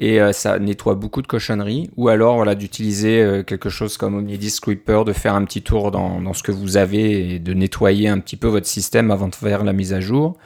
et 0.00 0.18
euh, 0.18 0.32
ça 0.32 0.58
nettoie 0.58 0.94
beaucoup 0.94 1.20
de 1.20 1.26
cochonneries. 1.26 1.90
Ou 1.96 2.08
alors 2.08 2.36
voilà, 2.36 2.54
d'utiliser 2.54 3.22
euh, 3.22 3.42
quelque 3.42 3.68
chose 3.68 3.98
comme 3.98 4.16
Omnidisc 4.16 4.64
Reaper, 4.64 5.04
de 5.04 5.12
faire 5.12 5.34
un 5.34 5.44
petit 5.44 5.62
tour 5.62 5.90
dans, 5.90 6.32
ce 6.32 6.42
que 6.42 6.52
vous 6.52 6.78
avez 6.78 7.34
et 7.34 7.38
de 7.38 7.52
nettoyer 7.52 8.08
un 8.08 8.18
petit 8.18 8.36
peu 8.36 8.48
votre 8.48 8.66
système 8.66 9.10
avant 9.10 9.28
de 9.28 9.34
faire 9.34 9.62
la 9.62 9.74
mise 9.74 9.92
à 9.92 10.00
jour. 10.00 10.36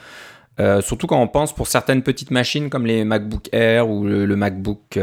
Euh, 0.60 0.80
surtout 0.80 1.06
quand 1.06 1.20
on 1.20 1.28
pense 1.28 1.54
pour 1.54 1.68
certaines 1.68 2.02
petites 2.02 2.30
machines 2.30 2.68
comme 2.68 2.86
les 2.86 3.04
MacBook 3.04 3.48
Air 3.52 3.88
ou 3.88 4.04
le, 4.04 4.36
MacBook 4.36 4.98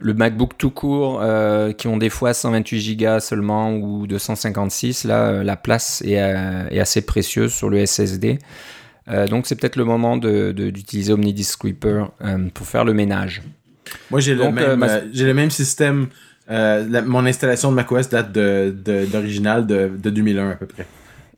le 0.00 0.14
MacBook 0.14 0.58
tout 0.58 0.70
court 0.70 1.22
qui 1.78 1.86
ont 1.86 1.96
des 1.96 2.10
fois 2.10 2.34
128 2.34 2.96
Go 2.96 3.20
seulement 3.20 3.72
ou 3.72 4.08
256 4.08 5.04
là 5.04 5.44
la 5.44 5.54
place 5.54 6.02
est 6.04 6.18
assez 6.18 7.02
précieuse 7.02 7.52
sur 7.52 7.70
le 7.70 7.86
SSD 7.86 8.40
euh, 9.08 9.26
donc 9.26 9.46
c'est 9.46 9.56
peut-être 9.56 9.76
le 9.76 9.84
moment 9.84 10.16
d'utiliser 10.16 11.10
de, 11.10 11.14
Omnidisc 11.14 11.62
Reaper 11.62 12.12
euh, 12.22 12.48
pour 12.54 12.66
faire 12.66 12.84
le 12.84 12.94
ménage. 12.94 13.42
Moi 14.10 14.20
j'ai 14.20 14.34
le, 14.34 14.50
même, 14.50 14.82
euh, 14.82 15.00
le 15.12 15.34
même 15.34 15.50
système. 15.50 16.08
mon 16.48 17.26
installation 17.26 17.70
de 17.70 17.76
macOS 17.76 18.08
date 18.08 18.32
d'original 18.32 19.66
de, 19.66 19.90
de, 19.96 20.10
2001 20.10 20.50
à 20.50 20.54
peu 20.54 20.66
près. 20.66 20.86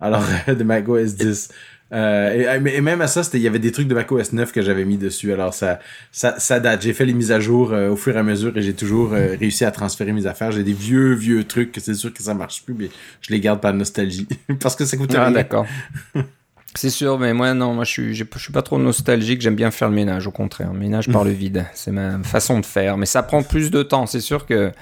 Alors 0.00 0.22
de 0.46 0.62
macOS 0.62 1.14
10. 1.14 1.48
et, 1.90 2.60
même 2.60 3.00
à 3.00 3.06
ça, 3.06 3.22
il 3.32 3.40
y 3.40 3.46
avait 3.46 3.58
des 3.58 3.72
trucs 3.72 3.88
de 3.88 3.94
macOS 3.94 4.34
9 4.34 4.52
que 4.52 4.60
j'avais 4.60 4.84
mis 4.84 4.98
dessus. 4.98 5.32
Alors 5.32 5.54
ça, 5.54 5.80
ça, 6.12 6.38
ça 6.38 6.60
date. 6.60 6.82
J'ai 6.82 6.92
fait 6.92 7.06
les 7.06 7.14
mises 7.14 7.32
à 7.32 7.40
jour 7.40 7.72
au 7.72 7.96
fur 7.96 8.14
et 8.14 8.18
à 8.18 8.22
mesure 8.22 8.56
et 8.58 8.62
j'ai 8.62 8.74
toujours 8.74 9.12
réussi 9.12 9.64
à 9.64 9.70
transférer 9.70 10.12
mes 10.12 10.26
affaires. 10.26 10.52
J'ai 10.52 10.64
des 10.64 10.74
vieux, 10.74 11.14
vieux 11.14 11.44
trucs 11.44 11.72
que 11.72 11.80
c'est 11.80 11.94
sûr 11.94 12.12
que 12.12 12.22
ça 12.22 12.34
marche 12.34 12.62
plus, 12.62 12.74
mais 12.74 12.90
je 13.22 13.32
les 13.32 13.40
garde 13.40 13.62
par 13.62 13.72
nostalgie. 13.72 14.28
Parce 14.60 14.76
que 14.76 14.84
ça 14.84 14.98
coûte 14.98 15.14
ah, 15.16 15.30
d'accord. 15.30 15.66
C'est 16.76 16.90
sûr, 16.90 17.18
mais 17.18 17.32
moi, 17.34 17.54
non, 17.54 17.74
moi, 17.74 17.84
je 17.84 17.90
suis, 17.90 18.14
je, 18.14 18.24
suis 18.36 18.52
pas 18.52 18.62
trop 18.62 18.78
nostalgique. 18.78 19.40
J'aime 19.40 19.54
bien 19.54 19.70
faire 19.70 19.88
le 19.88 19.94
ménage, 19.94 20.26
au 20.26 20.32
contraire. 20.32 20.72
ménage 20.72 21.08
par 21.08 21.24
le 21.24 21.30
vide. 21.30 21.66
C'est 21.74 21.92
ma 21.92 22.18
façon 22.22 22.58
de 22.58 22.66
faire. 22.66 22.96
Mais 22.96 23.06
ça 23.06 23.22
prend 23.22 23.42
plus 23.42 23.70
de 23.70 23.82
temps. 23.82 24.06
C'est 24.06 24.20
sûr 24.20 24.44
que, 24.44 24.72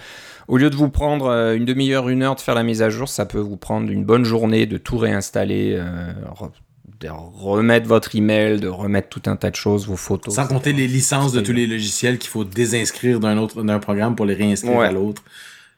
au 0.49 0.57
lieu 0.57 0.71
de 0.71 0.77
vous 0.77 0.89
prendre 0.89 1.27
euh, 1.27 1.55
une 1.55 1.67
demi-heure, 1.67 2.09
une 2.09 2.23
heure 2.23 2.35
de 2.35 2.41
faire 2.41 2.55
la 2.55 2.63
mise 2.63 2.83
à 2.83 2.89
jour, 2.89 3.09
ça 3.09 3.27
peut 3.27 3.39
vous 3.39 3.57
prendre 3.57 3.91
une 3.91 4.05
bonne 4.05 4.25
journée 4.25 4.65
de 4.65 4.79
tout 4.79 4.97
réinstaller, 4.97 5.77
euh, 5.77 6.13
de 7.01 7.09
remettre 7.11 7.87
votre 7.87 8.17
email, 8.17 8.59
de 8.59 8.69
remettre 8.69 9.09
tout 9.09 9.23
un 9.27 9.37
tas 9.37 9.51
de 9.51 9.57
choses, 9.57 9.87
vos 9.87 9.97
photos. 9.97 10.35
Sans 10.35 10.47
compter 10.47 10.73
les 10.73 10.87
licences 10.87 11.33
de 11.33 11.41
tous 11.41 11.53
les 11.53 11.67
logiciels 11.67 12.19
qu'il 12.19 12.31
faut 12.31 12.45
désinscrire 12.45 13.21
d'un 13.21 13.37
autre, 13.37 13.63
d'un 13.63 13.81
programme 13.81 14.17
pour 14.17 14.25
les 14.25 14.35
réinscrire 14.35 14.81
à 14.81 14.93
l'autre. 14.93 15.23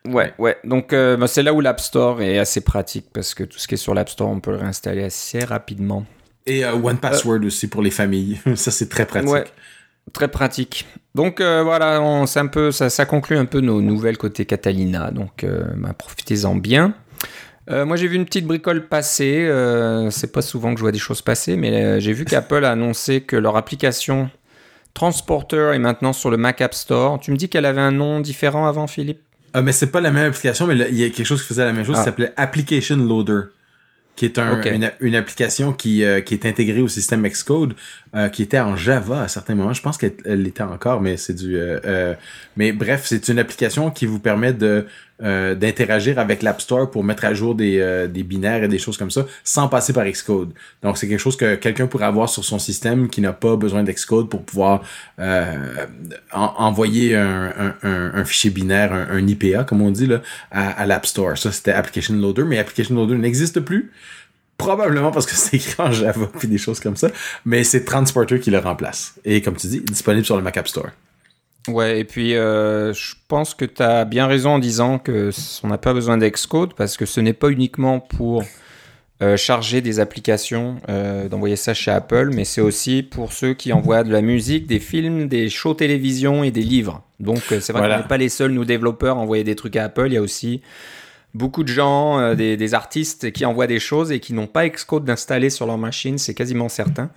Ouais, 0.09 0.35
ouais. 0.39 0.59
Donc 0.65 0.93
euh, 0.93 1.17
bah, 1.17 1.27
c'est 1.27 1.43
là 1.43 1.55
où 1.55 1.61
l'App 1.61 1.81
Store 1.81 2.21
est 2.21 2.39
assez 2.39 2.61
pratique 2.61 3.07
parce 3.13 3.35
que 3.35 3.43
tout 3.43 3.59
ce 3.59 3.67
qui 3.67 3.75
est 3.75 3.79
sur 3.79 3.95
l'App 3.95 4.11
Store, 4.11 4.29
on 4.29 4.41
peut 4.41 4.51
le 4.51 4.59
réinstaller 4.59 5.03
assez 5.03 5.43
rapidement. 5.43 6.05
Et 6.47 6.65
euh, 6.65 6.75
One 6.75 6.99
Password 6.99 7.43
euh, 7.43 7.47
aussi 7.47 7.69
pour 7.69 7.81
les 7.81 7.91
familles. 7.91 8.39
ça 8.55 8.71
c'est 8.71 8.91
très 8.91 9.07
pratique. 9.07 9.31
Ouais, 9.31 9.45
très 10.13 10.29
pratique. 10.29 10.87
Donc 11.15 11.41
voilà, 11.41 12.03
on, 12.03 12.25
un 12.25 12.47
peu, 12.49 12.73
ça, 12.73 12.91
ça, 12.91 13.07
conclut 13.07 13.37
un 13.37 13.45
peu 13.45 13.61
nos 13.61 13.81
nouvelles 13.81 14.19
côté 14.19 14.45
Catalina. 14.45 15.11
Donc 15.11 15.47
bah, 15.77 15.95
profitez-en 15.97 16.57
bien. 16.57 16.95
moi 17.71 17.97
j'ai 17.97 18.09
vu 18.09 18.17
une 18.17 18.25
petite 18.25 18.47
bricole 18.47 18.89
passer. 18.89 19.49
c'est 20.11 20.33
pas 20.33 20.43
souvent 20.43 20.73
que 20.73 20.79
je 20.79 20.83
vois 20.83 20.93
des 20.93 20.99
choses 20.99 21.23
passer, 21.23 21.57
mais 21.57 22.01
j'ai 22.01 22.13
vu 22.13 22.25
qu'Apple 22.25 22.65
a 22.65 22.73
annoncé 22.73 23.21
que 23.21 23.37
leur 23.37 23.57
application 23.57 24.29
Transporter 24.93 25.73
est 25.75 25.79
maintenant 25.79 26.13
sur 26.13 26.31
le 26.31 26.37
Mac 26.37 26.61
App 26.61 26.75
Store. 26.75 27.19
Tu 27.19 27.33
me 27.33 27.37
dis 27.37 27.49
qu'elle 27.49 27.65
avait 27.65 27.81
un 27.81 27.91
nom 27.91 28.21
différent 28.21 28.67
avant, 28.67 28.87
Philippe? 28.87 29.21
Ah, 29.55 29.63
mais 29.63 29.71
c'est 29.71 29.87
pas 29.87 30.01
la 30.01 30.11
même 30.11 30.27
application, 30.27 30.67
mais 30.67 30.75
il 30.91 30.97
y 30.97 31.05
a 31.05 31.11
quelque 31.11 31.25
chose 31.25 31.41
qui 31.41 31.49
faisait 31.49 31.65
la 31.65 31.73
même 31.73 31.85
chose, 31.85 31.95
qui 31.95 32.01
ah. 32.01 32.05
s'appelait 32.05 32.33
Application 32.37 32.97
Loader, 32.97 33.43
qui 34.17 34.25
est 34.25 34.39
un, 34.39 34.61
une, 35.01 35.15
application 35.15 35.73
qui, 35.73 36.05
euh, 36.05 36.21
qui 36.21 36.35
est 36.35 36.45
intégrée 36.45 36.81
au 36.81 36.89
système 36.89 37.27
Xcode, 37.27 37.75
euh, 38.17 38.29
qui 38.29 38.43
était 38.43 38.59
en 38.59 38.77
Java 38.77 39.23
à 39.23 39.29
certains 39.29 39.55
moments. 39.55 39.73
Je 39.73 39.83
pense 39.83 39.97
qu'elle 39.97 40.15
l'était 40.25 40.65
encore, 40.65 41.01
mais 41.01 41.17
c'est 41.17 41.35
du. 41.35 41.57
Euh, 41.57 42.15
mais 42.57 42.73
bref, 42.73 43.03
c'est 43.07 43.29
une 43.29 43.39
application 43.39 43.91
qui 43.93 44.07
vous 44.07 44.19
permet 44.19 44.53
de 44.53 44.87
euh, 45.23 45.55
d'interagir 45.55 46.19
avec 46.19 46.43
l'App 46.43 46.61
Store 46.61 46.91
pour 46.91 47.05
mettre 47.05 47.25
à 47.25 47.35
jour 47.35 47.55
des, 47.55 47.79
euh, 47.79 48.09
des, 48.09 48.25
binaires 48.25 48.65
et 48.65 48.69
des 48.69 48.81
choses 48.81 48.97
comme 48.97 49.13
ça 49.13 49.27
sans 49.45 49.69
passer 49.69 49.93
par 49.93 50.05
Xcode. 50.07 50.51
Donc 50.83 50.99
c'est 50.99 51.07
quelque 51.07 51.21
chose 51.21 51.37
que 51.37 51.55
quelqu'un 51.55 51.87
pourrait 51.87 52.07
avoir 52.07 52.29
sur 52.29 52.45
son 52.45 52.59
système 52.59 53.09
qui 53.09 53.21
n'a 53.21 53.33
pas 53.33 53.55
besoin 53.55 53.85
d'Xcode 53.85 54.29
pour 54.29 54.43
pouvoir 54.43 54.83
euh, 55.21 55.87
envoyer 56.33 57.15
un, 57.15 58.25
fichier 58.25 58.51
binaire, 58.51 58.93
un, 58.93 59.25
IPA 59.25 59.63
comme 59.63 59.83
on 59.83 59.93
dit 59.93 60.11
à, 60.51 60.71
à 60.71 60.85
l'App 60.85 61.07
Store. 61.07 61.39
Ça 61.39 61.53
c'était 61.53 61.73
Application 61.73 62.15
Loader, 62.15 62.43
mais 62.43 62.59
Application 62.59 62.97
Loader 62.97 63.17
n'existe 63.17 63.61
plus. 63.61 63.93
Probablement 64.57 65.11
parce 65.11 65.27
que 65.27 65.33
c'est 65.37 65.57
écrit 65.57 65.75
en 65.79 65.93
Java 65.93 66.29
puis 66.39 66.49
des 66.49 66.59
choses 66.59 66.81
comme 66.81 66.97
ça, 66.97 67.09
mais 67.45 67.63
c'est 67.63 67.85
Transporter 67.85 68.41
qui 68.41 68.51
le 68.51 68.59
remplace. 68.59 69.15
Et 69.25 69.43
comme 69.43 69.57
tu 69.57 69.69
dis, 69.69 69.81
disponible 69.81 70.25
sur 70.25 70.37
le 70.37 70.43
Mac 70.43 70.57
App 70.57 70.67
Store. 70.67 70.91
Ouais, 71.69 72.01
et 72.01 72.05
puis 72.05 72.35
euh, 72.35 72.93
je 72.93 73.15
pense 73.27 73.55
que 73.55 73.65
tu 73.65 73.83
as 73.83 74.05
bien 74.05 74.27
raison 74.27 74.51
en 74.51 74.59
disant 74.59 74.99
que 74.99 75.31
on 75.63 75.69
n'a 75.69 75.79
pas 75.79 75.95
besoin 75.95 76.19
d'Xcode 76.19 76.75
parce 76.75 76.97
que 76.97 77.07
ce 77.07 77.21
n'est 77.21 77.33
pas 77.33 77.49
uniquement 77.49 78.01
pour 78.01 78.45
euh, 79.23 79.39
charger 79.39 79.81
des 79.81 79.99
applications, 79.99 80.77
euh, 80.91 81.29
d'envoyer 81.29 81.57
ça 81.57 81.73
chez 81.73 81.91
Apple, 81.91 82.31
mais 82.35 82.45
c'est 82.45 82.61
aussi 82.61 83.03
pour 83.03 83.33
ceux 83.33 83.55
qui 83.55 83.73
envoient 83.73 84.05
de 84.05 84.13
la 84.13 84.21
musique, 84.21 84.67
des 84.67 84.81
films, 84.81 85.27
des 85.27 85.49
shows 85.49 85.75
télévision 85.75 86.45
et 86.45 86.51
des 86.51 86.63
livres. 86.63 87.03
Donc 87.19 87.41
c'est 87.49 87.73
vrai 87.73 87.89
qu'on 87.89 87.97
n'est 87.97 88.09
pas 88.09 88.19
les 88.19 88.29
seuls, 88.29 88.51
nous 88.51 88.67
développeurs, 88.67 89.17
à 89.17 89.21
envoyer 89.21 89.45
des 89.45 89.57
trucs 89.57 89.77
à 89.77 89.85
Apple. 89.85 90.09
Il 90.09 90.15
y 90.15 90.19
a 90.19 90.23
aussi 90.23 90.61
beaucoup 91.33 91.63
de 91.63 91.69
gens, 91.69 92.35
des, 92.35 92.59
des, 92.59 92.75
artistes 92.75 93.33
qui 93.33 93.47
envoient 93.47 93.67
des 93.67 93.81
choses 93.81 94.13
et 94.13 94.21
qui 94.21 94.35
n'ont 94.35 94.47
pas 94.47 94.69
Xcode 94.69 95.05
d'installer 95.05 95.49
sur 95.49 95.67
leur 95.67 95.79
machine, 95.79 96.19
c'est 96.19 96.35
quasiment 96.35 96.69
certain. 96.69 97.11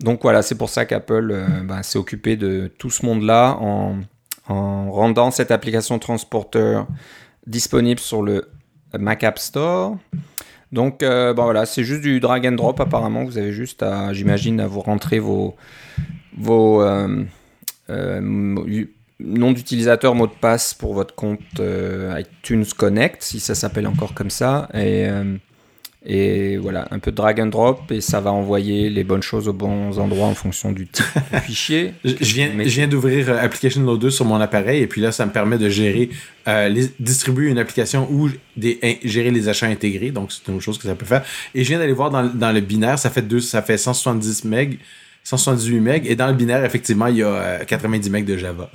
Donc 0.00 0.22
voilà, 0.22 0.42
c'est 0.42 0.54
pour 0.54 0.70
ça 0.70 0.86
qu'Apple 0.86 1.30
euh, 1.30 1.46
bah, 1.62 1.82
s'est 1.82 1.98
occupé 1.98 2.36
de 2.36 2.70
tout 2.78 2.90
ce 2.90 3.04
monde-là 3.04 3.58
en, 3.60 3.96
rendant 4.48 5.30
cette 5.30 5.52
application 5.52 6.00
transporteur 6.00 6.88
disponible 7.46 8.00
sur 8.00 8.22
le 8.22 8.48
Mac 8.98 9.22
App 9.22 9.38
Store. 9.38 9.96
Donc 10.72 11.02
euh, 11.02 11.34
bah, 11.34 11.44
voilà, 11.44 11.66
c'est 11.66 11.84
juste 11.84 12.00
du 12.00 12.18
drag 12.18 12.46
and 12.46 12.52
drop 12.52 12.80
apparemment. 12.80 13.24
Vous 13.24 13.38
avez 13.38 13.52
juste 13.52 13.82
à, 13.82 14.12
j'imagine, 14.12 14.58
à 14.58 14.66
vous 14.66 14.80
rentrer 14.80 15.20
vos, 15.20 15.54
vos 16.36 16.82
euh, 16.82 17.24
noms 17.88 19.52
d'utilisateur, 19.52 20.16
mot 20.16 20.26
de 20.26 20.32
passe 20.32 20.74
pour 20.74 20.94
votre 20.94 21.14
compte 21.14 21.60
iTunes 21.60 22.64
Connect, 22.76 23.22
si 23.22 23.38
ça 23.38 23.54
s'appelle 23.54 23.86
encore 23.86 24.14
comme 24.14 24.30
ça. 24.30 24.68
Et 24.74 25.06
et 26.04 26.56
voilà, 26.56 26.88
un 26.92 26.98
peu 26.98 27.10
de 27.10 27.16
drag 27.16 27.38
and 27.40 27.48
drop 27.48 27.92
et 27.92 28.00
ça 28.00 28.20
va 28.20 28.32
envoyer 28.32 28.88
les 28.88 29.04
bonnes 29.04 29.22
choses 29.22 29.48
aux 29.48 29.52
bons 29.52 29.98
endroits 29.98 30.28
en 30.28 30.34
fonction 30.34 30.72
du 30.72 30.86
type 30.86 31.04
de 31.30 31.38
fichier. 31.40 31.92
Je, 32.04 32.34
viens, 32.34 32.50
je 32.56 32.74
viens 32.74 32.88
d'ouvrir 32.88 33.28
euh, 33.28 33.38
Application 33.38 33.82
Loader 33.82 34.10
sur 34.10 34.24
mon 34.24 34.40
appareil 34.40 34.80
et 34.80 34.86
puis 34.86 35.02
là, 35.02 35.12
ça 35.12 35.26
me 35.26 35.30
permet 35.30 35.58
de 35.58 35.68
gérer, 35.68 36.08
euh, 36.48 36.86
distribuer 36.98 37.50
une 37.50 37.58
application 37.58 38.10
ou 38.10 38.30
des, 38.56 38.98
gérer 39.04 39.30
les 39.30 39.50
achats 39.50 39.66
intégrés. 39.66 40.10
Donc, 40.10 40.32
c'est 40.32 40.50
une 40.50 40.60
chose 40.60 40.78
que 40.78 40.84
ça 40.84 40.94
peut 40.94 41.04
faire. 41.04 41.22
Et 41.54 41.64
je 41.64 41.68
viens 41.68 41.78
d'aller 41.78 41.92
voir 41.92 42.08
dans, 42.08 42.24
dans, 42.24 42.52
le 42.52 42.60
binaire, 42.60 42.98
ça 42.98 43.10
fait, 43.10 43.22
deux, 43.22 43.40
ça 43.40 43.60
fait 43.60 43.76
170 43.76 44.44
MB. 44.44 44.74
178 45.22 45.80
MB 45.80 45.88
et 46.06 46.16
dans 46.16 46.28
le 46.28 46.32
binaire 46.32 46.64
effectivement 46.64 47.06
il 47.06 47.18
y 47.18 47.22
a 47.22 47.62
90 47.66 48.08
euh, 48.08 48.18
MB 48.18 48.24
de 48.24 48.36
Java. 48.38 48.70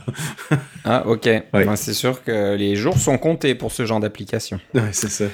ah 0.86 1.08
ok. 1.08 1.28
c'est 1.76 1.94
sûr 1.96 2.24
que 2.24 2.56
les 2.56 2.76
jours 2.76 3.00
sont 3.00 3.18
comptés 3.18 3.56
pour 3.56 3.72
ce 3.72 3.84
genre 3.88 4.00
d'application. 4.00 4.60
Ouais, 4.76 4.90
c'est 4.92 5.10
ça. 5.10 5.26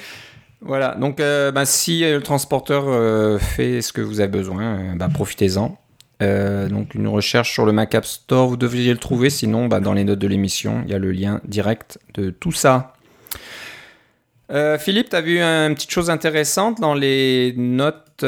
Voilà, 0.64 0.94
donc 0.94 1.18
euh, 1.18 1.50
bah, 1.50 1.64
si 1.64 2.02
le 2.02 2.20
transporteur 2.20 2.84
euh, 2.86 3.38
fait 3.38 3.82
ce 3.82 3.92
que 3.92 4.00
vous 4.00 4.20
avez 4.20 4.30
besoin, 4.30 4.62
euh, 4.62 4.94
bah, 4.94 5.08
profitez-en. 5.12 5.76
donc 6.20 6.94
une 6.94 7.08
recherche 7.08 7.52
sur 7.52 7.66
le 7.66 7.72
Mac 7.72 7.94
App 7.94 8.04
Store, 8.04 8.46
vous 8.46 8.56
devriez 8.56 8.92
le 8.92 8.98
trouver, 8.98 9.28
sinon 9.28 9.66
bah, 9.66 9.80
dans 9.80 9.92
les 9.92 10.04
notes 10.04 10.20
de 10.20 10.28
l'émission, 10.28 10.82
il 10.86 10.92
y 10.92 10.94
a 10.94 10.98
le 10.98 11.10
lien 11.10 11.40
direct 11.44 11.98
de 12.14 12.30
tout 12.30 12.52
ça. 12.52 12.94
Philippe, 14.78 15.08
tu 15.08 15.16
as 15.16 15.22
vu 15.22 15.40
une 15.40 15.74
petite 15.74 15.90
chose 15.90 16.10
intéressante 16.10 16.78
dans 16.78 16.92
les 16.92 17.54
notes, 17.56 18.22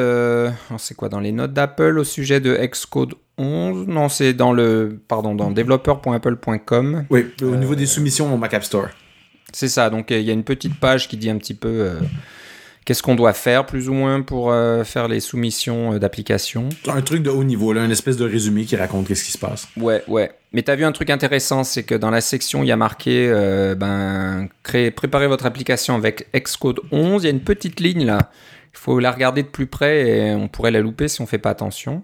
c'est 0.79 0.97
quoi, 0.97 1.11
dans 1.11 1.21
les 1.21 1.33
notes 1.33 1.53
d'Apple 1.53 1.99
au 1.99 2.05
sujet 2.05 2.41
de 2.41 2.57
Xcode 2.57 3.13
11 3.37 3.87
Non, 3.89 4.09
c'est 4.09 4.33
dans 4.33 4.53
le, 4.55 4.99
pardon, 5.07 5.35
dans 5.35 5.51
developer.apple.com. 5.51 7.05
Oui, 7.11 7.27
au 7.43 7.57
niveau 7.57 7.75
des 7.75 7.85
soumissions 7.85 8.33
au 8.33 8.39
Mac 8.39 8.55
App 8.55 8.65
Store. 8.65 8.89
C'est 9.55 9.69
ça, 9.69 9.89
donc 9.89 10.11
il 10.11 10.23
y 10.23 10.31
a 10.31 10.33
une 10.33 10.43
petite 10.43 10.79
page 10.81 11.07
qui 11.09 11.17
dit 11.17 11.31
un 11.31 11.39
petit 11.39 11.55
peu 11.55 11.69
euh, 11.69 12.01
qu'est-ce 12.85 13.05
qu'on 13.05 13.15
doit 13.15 13.33
faire 13.33 13.67
plus 13.67 13.89
ou 13.89 13.93
moins 13.93 14.21
pour 14.21 14.51
euh, 14.51 14.83
faire 14.83 15.07
les 15.07 15.21
soumissions 15.21 15.95
euh, 15.95 15.99
d'application. 16.01 16.69
Un 16.89 17.03
truc 17.03 17.23
de 17.23 17.31
haut 17.31 17.45
niveau, 17.45 17.73
là, 17.73 17.85
une 17.85 17.93
espèce 17.93 18.17
de 18.17 18.25
résumé 18.25 18.65
qui 18.65 18.75
raconte 18.75 19.07
qu'est-ce 19.07 19.23
qui 19.23 19.31
se 19.31 19.39
passe. 19.39 19.69
Ouais, 19.77 20.03
ouais. 20.09 20.33
Mais 20.53 20.63
tu 20.63 20.73
as 20.73 20.75
vu 20.75 20.85
un 20.85 20.91
truc 20.91 21.09
intéressant, 21.09 21.63
c'est 21.63 21.85
que 21.85 21.95
dans 21.95 22.11
la 22.11 22.21
section, 22.21 22.65
il 22.65 22.67
y 22.67 22.73
a 22.73 22.77
marqué 22.77 23.29
ben, 23.77 24.49
créer, 24.65 24.91
préparer 24.91 25.29
votre 25.29 25.47
application 25.47 25.95
avec 25.95 26.27
Xcode 26.35 26.81
11. 26.91 27.23
Il 27.23 27.27
y 27.27 27.29
a 27.29 27.33
une 27.33 27.41
petite 27.41 27.79
ligne 27.79 28.05
là 28.05 28.31
Il 28.73 28.79
faut 28.79 28.99
la 28.99 29.13
regarder 29.13 29.45
de 29.45 29.49
plus 29.49 29.67
près 29.67 30.09
et 30.09 30.35
on 30.35 30.49
pourrait 30.49 30.73
la 30.73 30.81
louper 30.81 31.07
si 31.07 31.21
on 31.21 31.27
fait 31.27 31.39
pas 31.39 31.51
attention. 31.51 32.03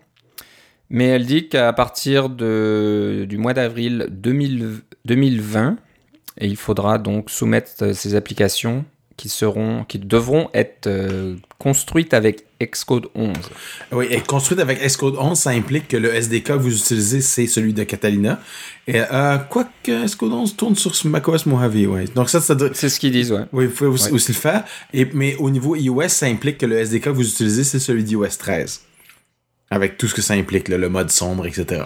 Mais 0.88 1.06
elle 1.06 1.26
dit 1.26 1.48
qu'à 1.48 1.72
partir 1.72 2.28
de, 2.28 3.24
du 3.28 3.38
mois 3.38 3.54
d'avril 3.54 4.08
2020, 4.10 5.76
et 6.40 6.46
il 6.46 6.57
faudra 6.57 6.98
donc 6.98 7.31
soumettre 7.31 7.94
ces 7.94 8.14
applications 8.14 8.85
qui, 9.20 9.29
seront, 9.29 9.85
qui 9.85 9.98
devront 9.98 10.48
être 10.55 10.87
euh, 10.87 11.37
construites 11.59 12.14
avec 12.14 12.44
Xcode 12.62 13.09
11. 13.14 13.37
Oui, 13.92 14.07
et 14.09 14.20
construites 14.22 14.61
avec 14.61 14.81
Xcode 14.81 15.16
11, 15.18 15.38
ça 15.38 15.50
implique 15.50 15.88
que 15.88 15.98
le 15.98 16.14
SDK 16.14 16.44
que 16.44 16.53
vous 16.55 16.74
utilisez, 16.74 17.20
c'est 17.20 17.46
celui 17.46 17.74
de 17.74 17.85
Catalina. 17.85 18.40
Et 18.87 18.98
euh, 18.98 19.37
quoi 19.37 19.68
que 19.83 20.07
Xcode 20.07 20.33
11 20.33 20.57
tourne 20.57 20.74
sur 20.74 20.92
macOS 21.05 21.44
Mojave, 21.44 21.87
ouais. 21.87 22.05
Donc 22.14 22.31
ça, 22.31 22.40
ça 22.40 22.57
C'est 22.72 22.88
ce 22.88 22.98
qu'ils 22.98 23.12
disent, 23.12 23.33
ouais. 23.33 23.44
Oui, 23.53 23.66
vous 23.66 23.74
pouvez 23.74 23.90
aussi, 23.90 24.33
le 24.33 24.38
faire. 24.38 24.64
Et, 24.94 25.07
mais 25.12 25.37
au 25.37 25.50
niveau 25.50 25.76
iOS, 25.76 26.09
ça 26.09 26.24
implique 26.24 26.57
que 26.57 26.66
le 26.66 26.79
SDK 26.79 27.05
que 27.05 27.11
vous 27.11 27.29
utilisez, 27.29 27.64
c'est 27.64 27.79
celui 27.79 28.05
d'iOS 28.05 28.38
13. 28.38 28.81
Avec 29.70 29.98
tout 29.98 30.09
ce 30.09 30.14
que 30.14 30.22
ça 30.22 30.33
implique, 30.33 30.68
le 30.68 30.88
mode 30.88 31.11
sombre, 31.11 31.46
etc. 31.46 31.83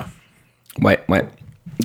Ouais, 0.81 1.01
ouais. 1.09 1.25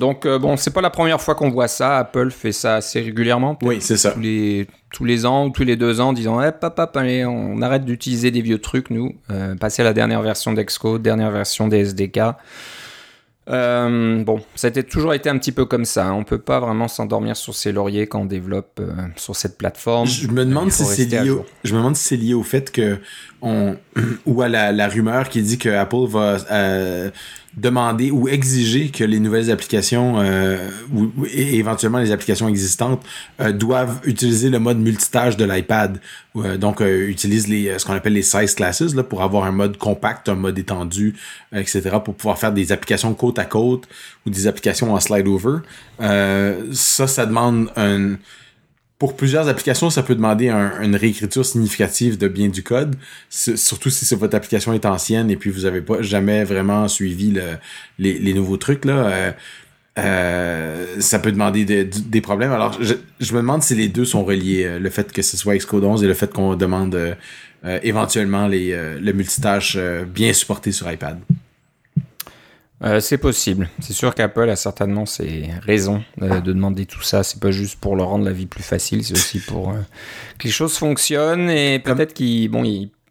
Donc, 0.00 0.24
euh, 0.24 0.38
bon, 0.38 0.56
c'est 0.56 0.72
pas 0.72 0.80
la 0.80 0.90
première 0.90 1.20
fois 1.20 1.34
qu'on 1.36 1.50
voit 1.50 1.68
ça. 1.68 1.98
Apple 1.98 2.30
fait 2.30 2.52
ça 2.52 2.76
assez 2.76 3.00
régulièrement. 3.00 3.56
Oui, 3.62 3.76
c'est 3.80 3.98
ça. 3.98 4.12
Tous 4.12 4.20
les, 4.20 4.66
tous 4.90 5.04
les 5.04 5.26
ans 5.26 5.46
ou 5.46 5.50
tous 5.50 5.62
les 5.62 5.76
deux 5.76 6.00
ans, 6.00 6.12
disant 6.12 6.42
hey, 6.42 6.52
papa, 6.58 6.90
allez, 6.94 7.24
on 7.26 7.60
arrête 7.60 7.84
d'utiliser 7.84 8.30
des 8.30 8.40
vieux 8.40 8.58
trucs, 8.58 8.90
nous. 8.90 9.14
Euh, 9.30 9.54
passer 9.54 9.82
à 9.82 9.84
la 9.84 9.92
dernière 9.92 10.22
version 10.22 10.52
d'Excode, 10.54 11.02
dernière 11.02 11.30
version 11.30 11.68
des 11.68 11.80
SDK. 11.80 12.20
Euh, 13.48 14.22
bon, 14.22 14.40
ça 14.54 14.68
a 14.68 14.82
toujours 14.82 15.12
été 15.12 15.28
un 15.28 15.36
petit 15.36 15.52
peu 15.52 15.66
comme 15.66 15.84
ça. 15.84 16.06
Hein. 16.06 16.12
On 16.12 16.24
peut 16.24 16.38
pas 16.38 16.60
vraiment 16.60 16.88
s'endormir 16.88 17.36
sur 17.36 17.54
ses 17.54 17.72
lauriers 17.72 18.06
quand 18.06 18.20
on 18.20 18.24
développe 18.24 18.80
sur 19.16 19.36
cette 19.36 19.58
plateforme. 19.58 20.06
Je 20.06 20.28
me 20.28 20.46
demande 20.46 20.70
si 20.72 20.84
c'est 20.84 21.04
lié. 21.04 21.30
Au, 21.30 21.44
je 21.62 21.72
me 21.74 21.78
demande 21.78 21.96
si 21.96 22.04
c'est 22.04 22.16
lié 22.16 22.32
au 22.32 22.44
fait 22.44 22.70
que 22.70 22.98
on 23.42 23.76
ou 24.26 24.40
à 24.40 24.48
la, 24.48 24.72
la 24.72 24.88
rumeur 24.88 25.28
qui 25.28 25.42
dit 25.42 25.58
que 25.58 25.68
Apple 25.68 26.06
va 26.08 26.38
demander 27.56 28.10
ou 28.12 28.28
exiger 28.28 28.90
que 28.90 29.02
les 29.02 29.18
nouvelles 29.18 29.50
applications 29.50 30.20
euh, 30.20 30.68
ou, 30.94 31.10
et 31.26 31.56
éventuellement 31.56 31.98
les 31.98 32.12
applications 32.12 32.48
existantes 32.48 33.04
euh, 33.40 33.52
doivent 33.52 34.00
utiliser 34.04 34.50
le 34.50 34.60
mode 34.60 34.78
multitâche 34.78 35.36
de 35.36 35.44
l'iPad. 35.44 36.00
Euh, 36.36 36.56
donc, 36.56 36.80
utilise 36.80 37.48
les, 37.48 37.76
ce 37.78 37.84
qu'on 37.84 37.94
appelle 37.94 38.12
les 38.12 38.22
size 38.22 38.54
classes 38.54 38.94
là, 38.94 39.02
pour 39.02 39.22
avoir 39.22 39.44
un 39.44 39.52
mode 39.52 39.76
compact, 39.78 40.28
un 40.28 40.36
mode 40.36 40.58
étendu, 40.58 41.16
etc. 41.52 41.96
pour 42.04 42.14
pouvoir 42.14 42.38
faire 42.38 42.52
des 42.52 42.70
applications 42.70 43.12
côte 43.14 43.38
à 43.40 43.44
côte 43.44 43.88
ou 44.26 44.30
des 44.30 44.46
applications 44.46 44.94
en 44.94 45.00
slide 45.00 45.26
over. 45.26 45.58
ça, 46.72 47.06
ça 47.06 47.26
demande 47.26 47.70
un 47.76 48.16
pour 49.00 49.16
plusieurs 49.16 49.48
applications, 49.48 49.88
ça 49.88 50.02
peut 50.02 50.14
demander 50.14 50.50
une 50.50 50.94
réécriture 50.94 51.44
significative 51.44 52.18
de 52.18 52.28
bien 52.28 52.48
du 52.48 52.62
code, 52.62 52.96
surtout 53.30 53.88
si 53.88 54.14
votre 54.14 54.36
application 54.36 54.74
est 54.74 54.84
ancienne 54.84 55.30
et 55.30 55.36
puis 55.36 55.48
vous 55.48 55.62
n'avez 55.62 55.80
pas 55.80 56.02
jamais 56.02 56.44
vraiment 56.44 56.86
suivi 56.86 57.34
les, 57.98 58.34
nouveaux 58.34 58.58
trucs 58.58 58.84
là. 58.84 59.06
Euh, 59.06 59.32
euh, 59.98 61.00
ça 61.00 61.18
peut 61.18 61.32
demander 61.32 61.64
des 61.64 62.20
problèmes. 62.20 62.52
Alors, 62.52 62.78
je, 62.78 63.32
me 63.32 63.38
demande 63.38 63.62
si 63.62 63.74
les 63.74 63.88
deux 63.88 64.04
sont 64.04 64.22
reliés, 64.22 64.64
euh, 64.64 64.78
le 64.78 64.90
fait 64.90 65.10
que 65.12 65.22
ce 65.22 65.38
soit 65.38 65.56
Xcode 65.56 65.82
11 65.82 66.04
et 66.04 66.06
le 66.06 66.14
fait 66.14 66.30
qu'on 66.30 66.54
demande 66.54 67.16
éventuellement 67.82 68.48
les, 68.48 68.72
le 69.00 69.12
multitâche 69.12 69.78
bien 70.12 70.34
supporté 70.34 70.72
sur 70.72 70.92
iPad. 70.92 71.18
Euh, 72.82 73.00
c'est 73.00 73.18
possible. 73.18 73.68
C'est 73.80 73.92
sûr 73.92 74.14
qu'Apple 74.14 74.48
a 74.48 74.56
certainement 74.56 75.04
ses 75.04 75.50
raisons 75.62 76.02
de 76.18 76.40
demander 76.40 76.86
tout 76.86 77.02
ça. 77.02 77.22
C'est 77.22 77.40
pas 77.40 77.50
juste 77.50 77.78
pour 77.78 77.94
leur 77.94 78.08
rendre 78.08 78.24
la 78.24 78.32
vie 78.32 78.46
plus 78.46 78.62
facile, 78.62 79.04
c'est 79.04 79.12
aussi 79.12 79.38
pour 79.38 79.70
euh, 79.70 79.74
que 80.38 80.44
les 80.44 80.50
choses 80.50 80.76
fonctionnent 80.78 81.50
et 81.50 81.78
peut-être 81.78 82.14
qu'ils, 82.14 82.48
bon, 82.48 82.62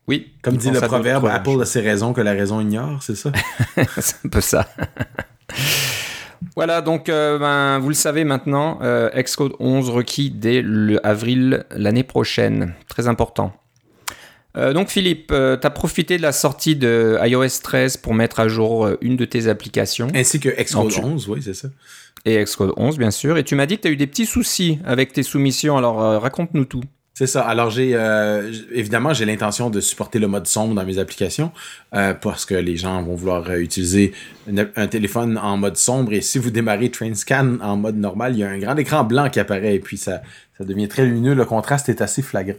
oui. 0.07 0.31
Comme 0.41 0.57
dit 0.57 0.71
le 0.71 0.81
proverbe, 0.81 1.27
Apple 1.27 1.61
a 1.61 1.65
ses 1.65 1.81
raisons 1.81 2.13
que 2.13 2.21
la 2.21 2.31
raison 2.31 2.59
ignore, 2.59 3.03
c'est 3.03 3.15
ça? 3.15 3.31
c'est 3.97 4.25
un 4.25 4.29
peu 4.29 4.41
ça. 4.41 4.67
Voilà, 6.55 6.81
donc 6.81 7.09
euh, 7.09 7.37
ben, 7.37 7.79
vous 7.79 7.89
le 7.89 7.95
savez 7.95 8.23
maintenant, 8.23 8.79
Xcode 9.13 9.53
11 9.59 9.89
requis 9.89 10.29
dès 10.29 10.61
le 10.61 11.05
avril 11.05 11.65
l'année 11.71 12.03
prochaine. 12.03 12.73
Très 12.87 13.07
important. 13.07 13.53
Euh, 14.57 14.73
donc 14.73 14.89
Philippe, 14.89 15.31
euh, 15.31 15.57
tu 15.57 15.67
as 15.67 15.69
profité 15.69 16.17
de 16.17 16.21
la 16.21 16.31
sortie 16.31 16.75
de 16.75 17.17
iOS 17.23 17.61
13 17.61 17.97
pour 17.97 18.13
mettre 18.13 18.39
à 18.39 18.47
jour 18.47 18.85
euh, 18.85 18.97
une 19.01 19.15
de 19.15 19.25
tes 19.25 19.47
applications. 19.47 20.07
Ainsi 20.15 20.39
que 20.39 20.49
Xcode 20.49 20.93
11, 21.03 21.29
oui, 21.29 21.41
c'est 21.43 21.53
ça. 21.53 21.67
Et 22.25 22.43
Xcode 22.43 22.73
11, 22.75 22.97
bien 22.97 23.11
sûr. 23.11 23.37
Et 23.37 23.43
tu 23.43 23.55
m'as 23.55 23.65
dit 23.65 23.77
que 23.77 23.83
tu 23.83 23.87
as 23.87 23.91
eu 23.91 23.95
des 23.95 24.07
petits 24.07 24.25
soucis 24.25 24.79
avec 24.85 25.13
tes 25.13 25.23
soumissions, 25.23 25.77
alors 25.77 26.21
raconte-nous 26.21 26.65
tout. 26.65 26.83
C'est 27.13 27.27
ça. 27.27 27.41
Alors 27.41 27.69
j'ai 27.69 27.97
évidemment 28.71 29.13
j'ai 29.13 29.25
l'intention 29.25 29.69
de 29.69 29.81
supporter 29.81 30.19
le 30.19 30.27
mode 30.27 30.47
sombre 30.47 30.73
dans 30.73 30.85
mes 30.85 30.99
applications 30.99 31.51
parce 31.91 32.45
que 32.45 32.55
les 32.55 32.77
gens 32.77 33.01
vont 33.03 33.15
vouloir 33.15 33.53
utiliser 33.55 34.13
un 34.47 34.87
téléphone 34.87 35.37
en 35.37 35.57
mode 35.57 35.75
sombre 35.75 36.13
et 36.13 36.21
si 36.21 36.39
vous 36.39 36.49
démarrez 36.49 36.91
TrainScan 36.91 37.57
en 37.61 37.75
mode 37.75 37.97
normal, 37.97 38.35
il 38.35 38.39
y 38.39 38.43
a 38.43 38.49
un 38.49 38.59
grand 38.59 38.77
écran 38.77 39.03
blanc 39.03 39.29
qui 39.29 39.39
apparaît 39.39 39.75
et 39.75 39.79
puis 39.79 39.97
ça 39.97 40.21
ça 40.59 40.65
devient 40.65 40.89
très 40.89 41.05
lumineux. 41.05 41.33
Le 41.35 41.45
contraste 41.45 41.87
est 41.87 42.01
assez 42.01 42.21
flagrant. 42.21 42.57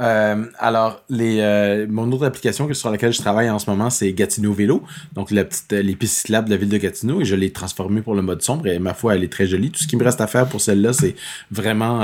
Euh, 0.00 0.46
alors, 0.58 1.02
les, 1.10 1.40
euh, 1.40 1.86
mon 1.86 2.10
autre 2.10 2.24
application 2.24 2.72
sur 2.72 2.90
laquelle 2.90 3.12
je 3.12 3.20
travaille 3.20 3.50
en 3.50 3.58
ce 3.58 3.68
moment, 3.68 3.90
c'est 3.90 4.10
Gatineau 4.14 4.54
Vélo. 4.54 4.82
Donc, 5.12 5.30
la 5.30 5.44
petite, 5.44 5.70
les 5.72 5.94
pistes 5.94 6.30
de 6.30 6.50
la 6.50 6.56
ville 6.56 6.70
de 6.70 6.78
Gatineau. 6.78 7.20
Et 7.20 7.26
je 7.26 7.34
l'ai 7.34 7.50
transformée 7.50 8.00
pour 8.00 8.14
le 8.14 8.22
mode 8.22 8.40
sombre. 8.40 8.68
Et 8.68 8.78
ma 8.78 8.94
foi, 8.94 9.16
elle 9.16 9.22
est 9.22 9.30
très 9.30 9.46
jolie. 9.46 9.70
Tout 9.70 9.82
ce 9.82 9.86
qui 9.86 9.96
me 9.96 10.04
reste 10.04 10.22
à 10.22 10.26
faire 10.26 10.46
pour 10.46 10.62
celle-là, 10.62 10.94
c'est 10.94 11.14
vraiment 11.50 12.00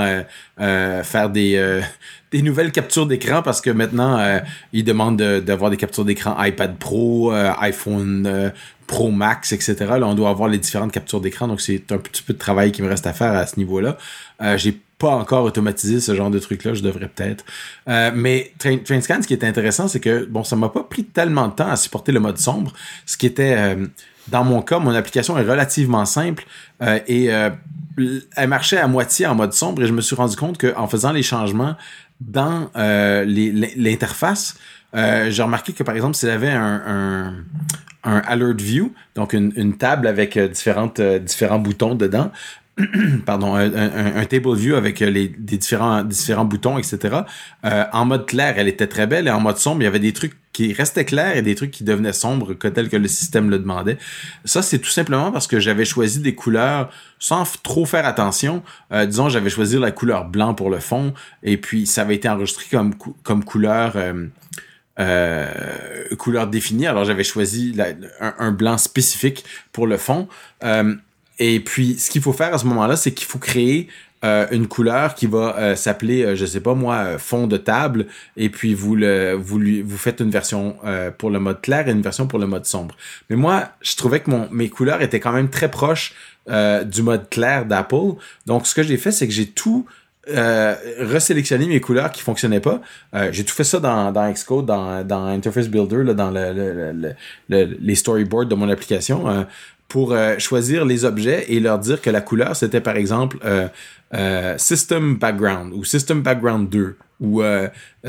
euh, 0.59 1.03
faire 1.03 1.31
des, 1.31 1.81
des 2.31 2.43
nouvelles 2.43 2.71
captures 2.71 3.07
d'écran 3.07 3.41
parce 3.41 3.59
que 3.59 3.71
maintenant, 3.71 4.39
ils 4.71 4.83
demandent 4.83 5.17
d'avoir 5.17 5.71
des 5.71 5.77
captures 5.77 6.05
d'écran 6.05 6.35
iPad 6.43 6.77
Pro, 6.77 7.31
iPhone 7.31 8.51
Pro 8.85 9.09
Max, 9.09 9.51
etc. 9.51 9.75
Là, 9.79 10.05
on 10.05 10.13
doit 10.13 10.29
avoir 10.29 10.47
les 10.47 10.59
différentes 10.59 10.91
captures 10.91 11.21
d'écran. 11.21 11.47
Donc, 11.47 11.59
c'est 11.59 11.91
un 11.91 11.97
petit 11.97 12.21
peu 12.21 12.33
de 12.33 12.39
travail 12.39 12.71
qui 12.71 12.83
me 12.83 12.87
reste 12.87 13.07
à 13.07 13.13
faire 13.13 13.33
à 13.33 13.47
ce 13.47 13.57
niveau-là. 13.57 13.97
J'ai 14.55 14.79
pas 14.99 15.09
encore 15.11 15.43
automatisé 15.45 15.99
ce 16.01 16.13
genre 16.13 16.29
de 16.29 16.37
truc-là, 16.39 16.75
je 16.75 16.83
devrais 16.83 17.07
peut-être. 17.07 17.45
Euh, 17.87 18.11
mais 18.13 18.53
TrainScan, 18.59 19.21
ce 19.21 19.27
qui 19.27 19.33
est 19.33 19.45
intéressant, 19.45 19.87
c'est 19.87 20.01
que 20.01 20.25
bon, 20.25 20.43
ça 20.43 20.57
m'a 20.57 20.69
pas 20.69 20.83
pris 20.83 21.05
tellement 21.05 21.47
de 21.47 21.53
temps 21.53 21.69
à 21.69 21.77
supporter 21.77 22.11
le 22.11 22.19
mode 22.19 22.37
sombre, 22.37 22.73
ce 23.05 23.17
qui 23.17 23.25
était 23.25 23.55
euh, 23.57 23.87
dans 24.27 24.43
mon 24.43 24.61
cas, 24.61 24.77
mon 24.77 24.93
application 24.93 25.37
est 25.37 25.49
relativement 25.49 26.05
simple 26.05 26.45
euh, 26.83 26.99
et 27.07 27.29
elle 28.35 28.47
marchait 28.47 28.77
à 28.77 28.87
moitié 28.87 29.25
en 29.25 29.35
mode 29.35 29.53
sombre 29.53 29.81
et 29.81 29.87
je 29.87 29.93
me 29.93 30.01
suis 30.01 30.15
rendu 30.15 30.35
compte 30.35 30.57
qu'en 30.59 30.87
faisant 30.87 31.11
les 31.11 31.23
changements 31.23 31.75
dans 32.21 32.69
l'interface, 32.75 34.55
j'ai 34.93 35.41
remarqué 35.41 35.73
que 35.73 35.83
par 35.83 35.95
exemple, 35.95 36.15
s'il 36.15 36.29
avait 36.29 36.51
un, 36.51 37.33
un 38.03 38.17
alert 38.27 38.61
view, 38.61 38.93
donc 39.15 39.33
une, 39.33 39.77
table 39.77 40.07
avec 40.07 40.37
différents 40.37 41.59
boutons 41.59 41.95
dedans. 41.95 42.31
pardon, 43.25 43.55
un, 43.55 44.25
table 44.25 44.55
view 44.55 44.75
avec 44.75 45.01
euh, 45.01 45.09
les, 45.09 45.27
différents, 45.27 46.03
différents 46.03 46.45
boutons, 46.45 46.77
etc. 46.77 47.21
Euh, 47.65 47.83
en 47.91 48.05
mode 48.05 48.25
clair, 48.25 48.55
elle 48.57 48.67
était 48.67 48.87
très 48.87 49.07
belle 49.07 49.27
et 49.27 49.31
en 49.31 49.39
mode 49.39 49.57
sombre, 49.57 49.81
il 49.81 49.85
y 49.85 49.87
avait 49.87 49.99
des 49.99 50.13
trucs 50.13 50.33
qui 50.53 50.73
restaient 50.73 51.05
clairs 51.05 51.37
et 51.37 51.41
des 51.41 51.55
trucs 51.55 51.71
qui 51.71 51.83
devenaient 51.83 52.13
sombres 52.13 52.53
tel 52.53 52.89
que 52.89 52.97
le 52.97 53.07
système 53.07 53.49
le 53.49 53.59
demandait. 53.59 53.97
Ça, 54.45 54.61
c'est 54.61 54.79
tout 54.79 54.89
simplement 54.89 55.31
parce 55.31 55.47
que 55.47 55.59
j'avais 55.59 55.85
choisi 55.85 56.19
des 56.19 56.35
couleurs 56.35 56.89
sans 57.17 57.43
trop 57.61 57.85
faire 57.85 58.05
attention. 58.05 58.63
Euh, 58.91 59.05
disons, 59.05 59.29
j'avais 59.29 59.49
choisi 59.49 59.77
la 59.77 59.91
couleur 59.91 60.25
blanc 60.25 60.53
pour 60.53 60.69
le 60.69 60.79
fond 60.79 61.13
et 61.43 61.57
puis 61.57 61.85
ça 61.85 62.01
avait 62.01 62.15
été 62.15 62.29
enregistré 62.29 62.65
comme, 63.23 63.43
couleur... 63.43 63.95
Définie. 66.51 66.87
Alors 66.87 67.05
j'avais 67.05 67.23
choisi 67.23 67.73
un, 68.19 68.51
blanc 68.51 68.77
spécifique 68.77 69.45
pour 69.71 69.87
le 69.87 69.95
fond. 69.95 70.27
Et 71.39 71.61
puis, 71.61 71.97
ce 71.97 72.09
qu'il 72.09 72.21
faut 72.21 72.33
faire 72.33 72.53
à 72.53 72.57
ce 72.57 72.65
moment-là, 72.65 72.97
c'est 72.97 73.13
qu'il 73.13 73.27
faut 73.27 73.39
créer 73.39 73.87
euh, 74.25 74.45
une 74.51 74.67
couleur 74.67 75.15
qui 75.15 75.27
va 75.27 75.55
euh, 75.57 75.75
s'appeler, 75.77 76.23
euh, 76.23 76.35
je 76.35 76.45
sais 76.45 76.59
pas 76.59 76.73
moi, 76.73 77.17
fond 77.17 77.47
de 77.47 77.55
table, 77.55 78.07
et 78.35 78.49
puis 78.49 78.73
vous 78.73 78.93
le, 78.97 79.33
vous 79.33 79.57
lui, 79.57 79.81
vous 79.81 79.97
faites 79.97 80.19
une 80.19 80.29
version 80.29 80.75
pour 81.17 81.29
le 81.29 81.39
mode 81.39 81.61
clair 81.61 81.87
et 81.87 81.91
une 81.91 82.01
version 82.01 82.27
pour 82.27 82.39
le 82.39 82.47
mode 82.47 82.65
sombre. 82.65 82.95
Mais 83.29 83.37
moi, 83.37 83.69
je 83.81 83.95
trouvais 83.95 84.19
que 84.19 84.29
mon, 84.29 84.49
mes 84.51 84.69
couleurs 84.69 85.01
étaient 85.01 85.21
quand 85.21 85.31
même 85.31 85.49
très 85.49 85.71
proches 85.71 86.13
du 86.47 87.03
mode 87.03 87.29
clair 87.29 87.65
d'Apple. 87.65 88.15
Donc, 88.45 88.65
ce 88.67 88.73
que 88.75 88.83
j'ai 88.83 88.97
fait, 88.97 89.11
c'est 89.11 89.27
que 89.27 89.33
j'ai 89.33 89.45
tout 89.45 89.85
euh, 90.27 90.75
resélectionné 90.99 91.67
mes 91.67 91.79
couleurs 91.79 92.11
qui 92.11 92.21
fonctionnaient 92.21 92.59
pas. 92.59 92.81
j'ai 93.31 93.45
tout 93.45 93.53
fait 93.53 93.63
ça 93.63 93.79
dans, 93.79 94.11
dans 94.11 94.29
Xcode, 94.31 94.65
dans, 94.65 95.05
dans 95.05 95.27
Interface 95.27 95.69
Builder, 95.69 96.03
là, 96.03 96.13
dans 96.13 96.31
le, 96.31 96.51
le, 96.53 97.15
le, 97.49 97.77
les 97.79 97.95
storyboards 97.95 98.47
de 98.47 98.55
mon 98.55 98.67
application 98.69 99.45
pour 99.89 100.13
euh, 100.13 100.37
choisir 100.37 100.85
les 100.85 101.03
objets 101.03 101.45
et 101.49 101.59
leur 101.59 101.79
dire 101.79 101.99
que 101.99 102.11
la 102.11 102.21
couleur, 102.21 102.55
c'était 102.55 102.79
par 102.79 102.95
exemple 102.95 103.39
euh, 103.43 103.67
euh, 104.13 104.55
System 104.57 105.17
Background 105.17 105.73
ou 105.73 105.83
System 105.83 106.21
Background 106.21 106.69
2 106.69 106.95
ou 107.21 107.43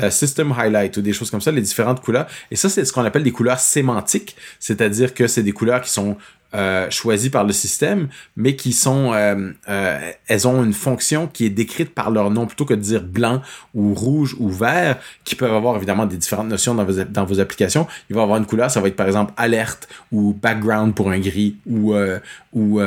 System 0.09 0.53
Highlight 0.57 0.95
ou 0.95 1.01
des 1.01 1.11
choses 1.11 1.29
comme 1.29 1.41
ça, 1.41 1.51
les 1.51 1.59
différentes 1.59 1.99
couleurs. 2.01 2.27
Et 2.49 2.55
ça, 2.55 2.69
c'est 2.69 2.85
ce 2.85 2.93
qu'on 2.93 3.03
appelle 3.03 3.23
des 3.23 3.33
couleurs 3.33 3.59
sémantiques, 3.59 4.37
c'est-à-dire 4.57 5.13
que 5.13 5.27
c'est 5.27 5.43
des 5.43 5.51
couleurs 5.51 5.81
qui 5.81 5.89
sont 5.89 6.15
euh, 6.53 6.89
choisies 6.89 7.29
par 7.29 7.43
le 7.43 7.53
système, 7.53 8.09
mais 8.35 8.55
qui 8.55 8.73
sont, 8.73 9.13
euh, 9.13 9.51
euh, 9.69 10.11
elles 10.27 10.47
ont 10.47 10.63
une 10.63 10.73
fonction 10.73 11.27
qui 11.27 11.45
est 11.45 11.49
décrite 11.49 11.93
par 11.95 12.11
leur 12.11 12.29
nom 12.29 12.45
plutôt 12.45 12.65
que 12.65 12.73
de 12.73 12.81
dire 12.81 13.03
blanc 13.03 13.41
ou 13.73 13.93
rouge 13.93 14.35
ou 14.39 14.49
vert, 14.49 14.97
qui 15.23 15.35
peuvent 15.35 15.53
avoir 15.53 15.77
évidemment 15.77 16.05
des 16.05 16.17
différentes 16.17 16.49
notions 16.49 16.75
dans 16.75 16.83
vos, 16.83 17.03
dans 17.05 17.25
vos 17.25 17.39
applications. 17.39 17.87
Il 18.09 18.15
va 18.15 18.23
avoir 18.23 18.37
une 18.37 18.45
couleur, 18.45 18.69
ça 18.69 18.81
va 18.81 18.89
être 18.89 18.95
par 18.95 19.07
exemple 19.07 19.33
alerte 19.37 19.87
ou 20.11 20.33
background 20.33 20.93
pour 20.93 21.09
un 21.09 21.19
gris 21.19 21.55
ou 21.65 21.93
ou 22.53 22.81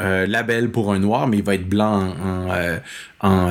euh, 0.00 0.26
label 0.26 0.70
pour 0.70 0.92
un 0.92 0.98
noir, 0.98 1.28
mais 1.28 1.38
il 1.38 1.44
va 1.44 1.54
être 1.54 1.68
blanc 1.68 2.14
en, 2.20 2.48
en, 2.50 2.78
en, 3.20 3.50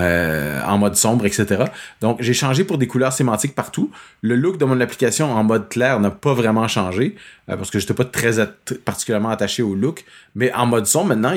en 0.68 0.78
mode 0.78 0.96
sombre, 0.96 1.26
etc. 1.26 1.64
Donc, 2.02 2.22
j'ai 2.22 2.34
changé 2.34 2.64
pour 2.64 2.78
des 2.78 2.88
couleurs 2.88 3.14
sémantiques 3.14 3.56
partout. 3.56 3.92
Le 4.22 4.36
look 4.36 4.58
de 4.58 4.66
mon 4.66 4.80
application 4.82 5.32
en 5.32 5.44
mode 5.44 5.70
clair 5.70 6.00
n'a 6.00 6.12
pas 6.12 6.34
vraiment 6.34 6.68
changé, 6.68 7.16
euh, 7.50 7.56
parce 7.56 7.72
que 7.72 7.80
j'étais 7.80 7.94
pas 7.94 8.06
très 8.06 8.46
particulièrement 8.84 9.30
attaché 9.30 9.64
au 9.64 9.74
look. 9.74 10.04
Mais 10.36 10.54
en 10.54 10.66
mode 10.66 10.86
sombre, 10.86 11.16
maintenant, 11.16 11.34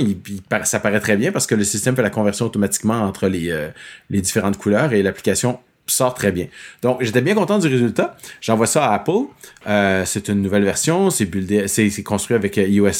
ça 0.65 0.81
paraît 0.81 1.01
très 1.01 1.17
bien 1.17 1.31
parce 1.31 1.47
que 1.47 1.55
le 1.55 1.65
système 1.65 1.95
fait 1.95 2.03
la 2.03 2.11
conversion 2.11 2.47
automatiquement 2.47 3.01
entre 3.03 3.31
euh, 3.33 3.71
les 4.11 4.21
différentes 4.21 4.59
couleurs 4.59 4.93
et 4.93 5.03
l'application 5.03 5.61
sort 5.87 6.15
très 6.15 6.33
bien. 6.33 6.47
Donc, 6.83 7.03
j'étais 7.03 7.21
bien 7.21 7.35
content 7.35 7.59
du 7.59 7.69
résultat. 7.69 8.17
J'envoie 8.41 8.67
ça 8.67 8.87
à 8.87 8.95
Apple. 8.95 9.27
Euh, 9.67 10.05
c'est 10.05 10.29
une 10.29 10.43
nouvelle 10.43 10.65
version. 10.65 11.11
C'est 11.11 12.03
construit 12.05 12.35
avec 12.35 12.57
iOS 12.57 12.91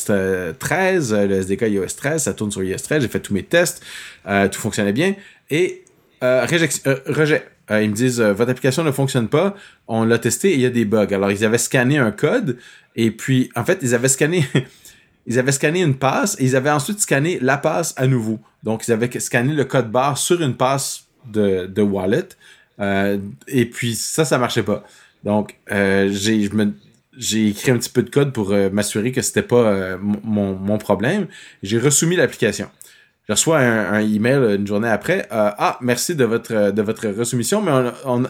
13, 0.59 1.15
le 1.15 1.35
SDK 1.41 1.63
iOS 1.63 1.87
13. 1.97 2.23
Ça 2.23 2.33
tourne 2.33 2.51
sur 2.51 2.63
iOS 2.63 2.79
13. 2.79 3.03
J'ai 3.03 3.09
fait 3.09 3.21
tous 3.21 3.35
mes 3.35 3.43
tests. 3.43 3.83
Euh, 4.27 4.49
tout 4.49 4.61
fonctionnait 4.61 4.93
bien. 4.93 5.15
Et 5.51 5.85
euh, 6.23 6.47
rejet. 6.47 7.47
ils 7.71 7.91
me 7.91 7.95
disent, 7.95 8.21
votre 8.21 8.51
application 8.51 8.85
ne 8.85 8.93
fonctionne 8.93 9.29
pas. 9.29 9.55
On 9.89 10.05
l'a 10.05 10.19
testé 10.19 10.51
et 10.51 10.55
il 10.55 10.61
y 10.61 10.67
a 10.67 10.71
des 10.71 10.85
bugs. 10.85 11.13
Alors, 11.13 11.31
ils 11.31 11.45
avaient 11.45 11.59
scanné 11.59 11.99
un 11.99 12.13
code. 12.13 12.59
Et 12.95 13.11
puis, 13.11 13.51
en 13.57 13.65
fait, 13.65 13.79
ils 13.83 13.95
avaient 13.95 14.09
scanné... 14.09 14.47
ils 15.27 15.41
avaient 15.41 15.53
scanné 15.53 15.83
une 15.83 15.97
passe 15.97 16.37
et 16.39 16.45
ils 16.45 16.55
avaient 16.55 16.71
ensuite 16.71 17.01
scanné 17.01 17.39
la 17.43 17.59
passe 17.59 17.95
à 17.97 18.07
nouveau. 18.07 18.39
Donc, 18.63 18.87
ils 18.87 18.93
avaient 18.93 19.11
scanné 19.19 19.55
le 19.55 19.65
code 19.65 19.91
barre 19.91 20.17
sur 20.17 20.41
une 20.41 20.55
passe 20.55 21.07
de, 21.27 21.67
de 21.67 21.83
wallet. 21.83 22.29
Euh, 22.81 23.19
et 23.49 23.67
puis 23.67 23.95
ça, 23.95 24.25
ça 24.25 24.39
marchait 24.39 24.63
pas. 24.63 24.85
Donc, 25.25 25.57
euh, 25.73 26.09
j'ai 26.13 27.49
écrit 27.49 27.71
un 27.71 27.79
petit 27.79 27.91
peu 27.91 28.03
de 28.03 28.11
code 28.11 28.33
pour 28.33 28.53
euh, 28.53 28.71
m'assurer 28.71 29.13
que 29.13 29.23
c'était 29.23 29.43
pas 29.43 29.97
mon, 29.99 30.79
problème. 30.79 31.27
J'ai 31.63 31.79
resoumis 31.79 32.17
l'application. 32.17 32.69
Je 33.29 33.33
reçois 33.33 33.59
un, 33.59 34.01
email 34.01 34.57
une 34.57 34.67
journée 34.67 34.89
après. 34.89 35.27
ah, 35.31 35.79
merci 35.81 36.15
de 36.15 36.25
votre 36.25 36.71
de 36.71 36.83
votre 36.83 37.09
resoumission, 37.09 37.61
mais 37.61 37.73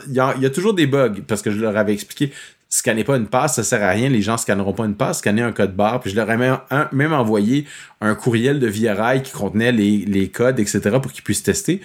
il 0.09 0.15
y, 0.15 0.21
a, 0.21 0.51
toujours 0.51 0.73
des 0.73 0.87
bugs 0.87 1.21
parce 1.27 1.43
que 1.43 1.51
je 1.51 1.59
leur 1.59 1.77
avais 1.77 1.93
expliqué. 1.93 2.33
Scanner 2.69 3.05
pas 3.05 3.17
une 3.17 3.29
passe, 3.29 3.57
ça 3.57 3.63
sert 3.63 3.83
à 3.83 3.91
rien. 3.91 4.09
Les 4.09 4.23
gens 4.23 4.39
scanneront 4.39 4.73
pas 4.73 4.87
une 4.87 4.97
passe, 4.97 5.19
scanner 5.19 5.43
un 5.43 5.53
code 5.53 5.77
barre. 5.77 6.01
Puis 6.01 6.11
je 6.11 6.17
leur 6.17 6.29
ai 6.31 6.37
même, 6.37 6.59
même 6.93 7.13
envoyé 7.13 7.67
un 8.01 8.15
courriel 8.15 8.59
de 8.59 8.67
VRI 8.67 9.23
qui 9.23 9.33
contenait 9.33 9.71
les, 9.71 9.99
les 9.99 10.29
codes, 10.31 10.59
etc. 10.59 10.81
pour 11.01 11.13
qu'ils 11.13 11.23
puissent 11.23 11.43
tester. 11.43 11.83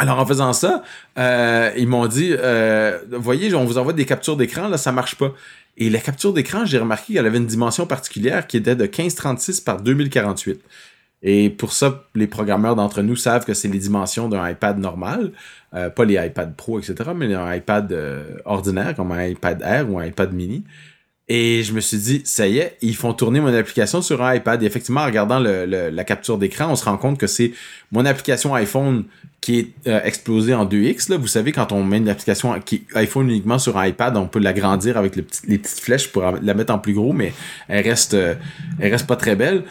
Alors 0.00 0.18
en 0.18 0.24
faisant 0.24 0.54
ça, 0.54 0.82
euh, 1.18 1.70
ils 1.76 1.86
m'ont 1.86 2.06
dit, 2.06 2.30
euh, 2.32 3.00
voyez, 3.12 3.54
on 3.54 3.66
vous 3.66 3.76
envoie 3.76 3.92
des 3.92 4.06
captures 4.06 4.34
d'écran, 4.34 4.66
là 4.66 4.78
ça 4.78 4.92
marche 4.92 5.16
pas. 5.16 5.34
Et 5.76 5.90
la 5.90 5.98
capture 5.98 6.32
d'écran, 6.32 6.64
j'ai 6.64 6.78
remarqué 6.78 7.12
qu'elle 7.12 7.26
avait 7.26 7.36
une 7.36 7.46
dimension 7.46 7.84
particulière 7.84 8.46
qui 8.46 8.56
était 8.56 8.74
de 8.74 8.84
1536 8.84 9.60
par 9.60 9.82
2048. 9.82 10.58
Et 11.22 11.50
pour 11.50 11.74
ça, 11.74 12.04
les 12.14 12.26
programmeurs 12.26 12.76
d'entre 12.76 13.02
nous 13.02 13.14
savent 13.14 13.44
que 13.44 13.52
c'est 13.52 13.68
les 13.68 13.78
dimensions 13.78 14.30
d'un 14.30 14.48
iPad 14.48 14.78
normal, 14.78 15.32
euh, 15.74 15.90
pas 15.90 16.06
les 16.06 16.14
iPad 16.14 16.56
Pro, 16.56 16.78
etc., 16.78 17.10
mais 17.14 17.34
un 17.34 17.54
iPad 17.54 17.92
euh, 17.92 18.24
ordinaire 18.46 18.96
comme 18.96 19.12
un 19.12 19.26
iPad 19.26 19.60
Air 19.62 19.90
ou 19.90 19.98
un 19.98 20.06
iPad 20.06 20.32
Mini. 20.32 20.64
Et 21.28 21.62
je 21.62 21.74
me 21.74 21.80
suis 21.80 21.98
dit, 21.98 22.22
ça 22.24 22.48
y 22.48 22.56
est, 22.56 22.78
ils 22.80 22.96
font 22.96 23.12
tourner 23.12 23.38
mon 23.38 23.54
application 23.54 24.00
sur 24.00 24.22
un 24.22 24.34
iPad. 24.34 24.62
Et 24.62 24.66
effectivement, 24.66 25.02
en 25.02 25.06
regardant 25.06 25.38
la 25.38 26.04
capture 26.04 26.38
d'écran, 26.38 26.72
on 26.72 26.74
se 26.74 26.86
rend 26.86 26.96
compte 26.96 27.18
que 27.18 27.26
c'est 27.26 27.52
mon 27.92 28.06
application 28.06 28.54
iPhone 28.54 29.04
qui 29.40 29.58
est 29.58 29.68
euh, 29.86 30.00
explosée 30.04 30.54
en 30.54 30.66
2x. 30.66 31.10
Là. 31.10 31.16
Vous 31.16 31.26
savez, 31.26 31.52
quand 31.52 31.72
on 31.72 31.82
met 31.82 31.98
une 31.98 32.08
application 32.08 32.58
qui 32.60 32.84
iPhone 32.94 33.28
uniquement 33.30 33.58
sur 33.58 33.78
un 33.78 33.86
iPad, 33.86 34.16
on 34.16 34.26
peut 34.26 34.38
l'agrandir 34.38 34.96
avec 34.96 35.16
les 35.16 35.22
petites 35.22 35.80
flèches 35.80 36.08
pour 36.08 36.22
la 36.22 36.54
mettre 36.54 36.72
en 36.72 36.78
plus 36.78 36.92
gros, 36.92 37.12
mais 37.12 37.32
elle 37.68 37.86
reste, 37.86 38.14
euh, 38.14 38.34
elle 38.78 38.92
reste 38.92 39.06
pas 39.06 39.16
très 39.16 39.36
belle. 39.36 39.64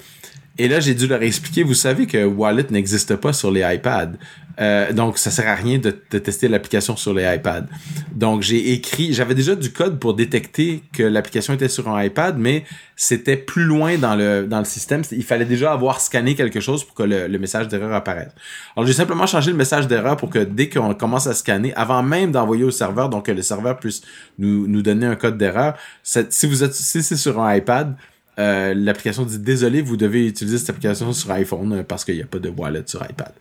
Et 0.59 0.67
là, 0.67 0.81
j'ai 0.81 0.93
dû 0.93 1.07
leur 1.07 1.23
expliquer, 1.23 1.63
vous 1.63 1.73
savez 1.73 2.05
que 2.05 2.25
Wallet 2.25 2.65
n'existe 2.69 3.15
pas 3.15 3.31
sur 3.31 3.49
les 3.49 3.61
iPads. 3.61 4.11
Euh, 4.59 4.91
donc, 4.91 5.17
ça 5.17 5.31
sert 5.31 5.47
à 5.47 5.55
rien 5.55 5.77
de, 5.77 5.89
tester 5.89 6.49
l'application 6.49 6.97
sur 6.97 7.13
les 7.13 7.23
iPads. 7.23 7.67
Donc, 8.13 8.41
j'ai 8.41 8.73
écrit, 8.73 9.13
j'avais 9.13 9.35
déjà 9.35 9.55
du 9.55 9.71
code 9.71 9.99
pour 9.99 10.15
détecter 10.15 10.83
que 10.91 11.01
l'application 11.01 11.53
était 11.53 11.69
sur 11.69 11.87
un 11.87 12.03
iPad, 12.03 12.37
mais 12.37 12.65
c'était 12.97 13.37
plus 13.37 13.63
loin 13.63 13.97
dans 13.97 14.15
le, 14.15 14.47
dans 14.47 14.59
le 14.59 14.65
système. 14.65 15.01
Il 15.13 15.23
fallait 15.23 15.45
déjà 15.45 15.71
avoir 15.71 16.01
scanné 16.01 16.35
quelque 16.35 16.59
chose 16.59 16.83
pour 16.83 16.93
que 16.93 17.03
le, 17.03 17.39
message 17.39 17.69
d'erreur 17.69 17.93
apparaisse. 17.93 18.33
Alors, 18.75 18.85
j'ai 18.85 18.91
simplement 18.91 19.27
changé 19.27 19.51
le 19.51 19.57
message 19.57 19.87
d'erreur 19.87 20.17
pour 20.17 20.29
que 20.29 20.39
dès 20.39 20.67
qu'on 20.67 20.93
commence 20.93 21.25
à 21.27 21.33
scanner, 21.33 21.73
avant 21.75 22.03
même 22.03 22.33
d'envoyer 22.33 22.65
au 22.65 22.71
serveur, 22.71 23.07
donc 23.07 23.27
que 23.27 23.31
le 23.31 23.43
serveur 23.43 23.79
puisse 23.79 24.01
nous, 24.37 24.67
nous 24.67 24.81
donner 24.81 25.05
un 25.05 25.15
code 25.15 25.37
d'erreur, 25.37 25.75
si 26.03 26.47
vous 26.47 26.65
êtes, 26.65 26.73
si 26.73 27.01
c'est 27.01 27.15
sur 27.15 27.39
un 27.39 27.55
iPad, 27.55 27.95
euh, 28.39 28.73
l'application 28.73 29.23
dit 29.23 29.39
désolé, 29.39 29.81
vous 29.81 29.97
devez 29.97 30.27
utiliser 30.27 30.57
cette 30.57 30.69
application 30.69 31.11
sur 31.11 31.29
iPhone 31.31 31.73
euh, 31.73 31.83
parce 31.83 32.05
qu'il 32.05 32.15
n'y 32.15 32.21
a 32.21 32.25
pas 32.25 32.39
de 32.39 32.49
wallet 32.49 32.83
sur 32.85 33.03
iPad. 33.03 33.33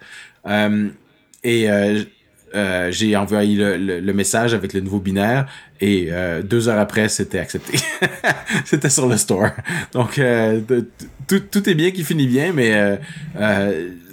Euh, 0.47 0.89
et 1.45 1.69
j'ai 2.91 3.17
envoyé 3.17 3.57
le, 3.57 4.13
message 4.13 4.55
avec 4.55 4.73
le 4.73 4.81
nouveau 4.81 4.99
binaire 4.99 5.47
et 5.81 6.11
deux 6.43 6.69
heures 6.69 6.81
après, 6.81 7.09
c'était 7.09 7.39
accepté. 7.39 7.79
c'était 8.65 8.91
sur 8.91 9.07
le 9.07 9.17
store. 9.17 9.51
Donc, 9.93 10.21
tout, 11.29 11.41
tout, 11.41 11.69
est 11.69 11.75
bien 11.75 11.91
qui 11.91 12.03
finit 12.03 12.27
bien, 12.27 12.53
mais 12.53 12.99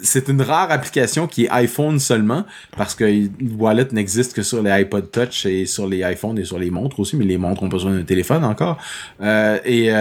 c'est 0.04 0.28
une 0.28 0.42
rare 0.42 0.70
application 0.70 1.28
qui 1.28 1.46
est 1.46 1.50
iPhone 1.50 2.00
seulement 2.00 2.46
parce 2.78 2.94
que 2.94 3.28
Wallet 3.58 3.88
n'existe 3.94 4.34
que 4.34 4.44
sur 4.44 4.62
les 4.62 4.70
iPod 4.70 5.10
Touch 5.10 5.46
et 5.46 5.66
sur 5.66 5.88
les 5.88 6.00
iPhones 6.02 6.38
et 6.38 6.46
sur 6.46 6.60
les 6.60 6.70
montres 6.70 7.00
aussi, 7.00 7.16
mais 7.16 7.26
les 7.26 7.38
montres 7.38 7.64
ont 7.64 7.70
besoin 7.70 7.94
d'un 7.94 8.04
téléphone 8.04 8.44
encore. 8.44 8.78
et 9.22 9.92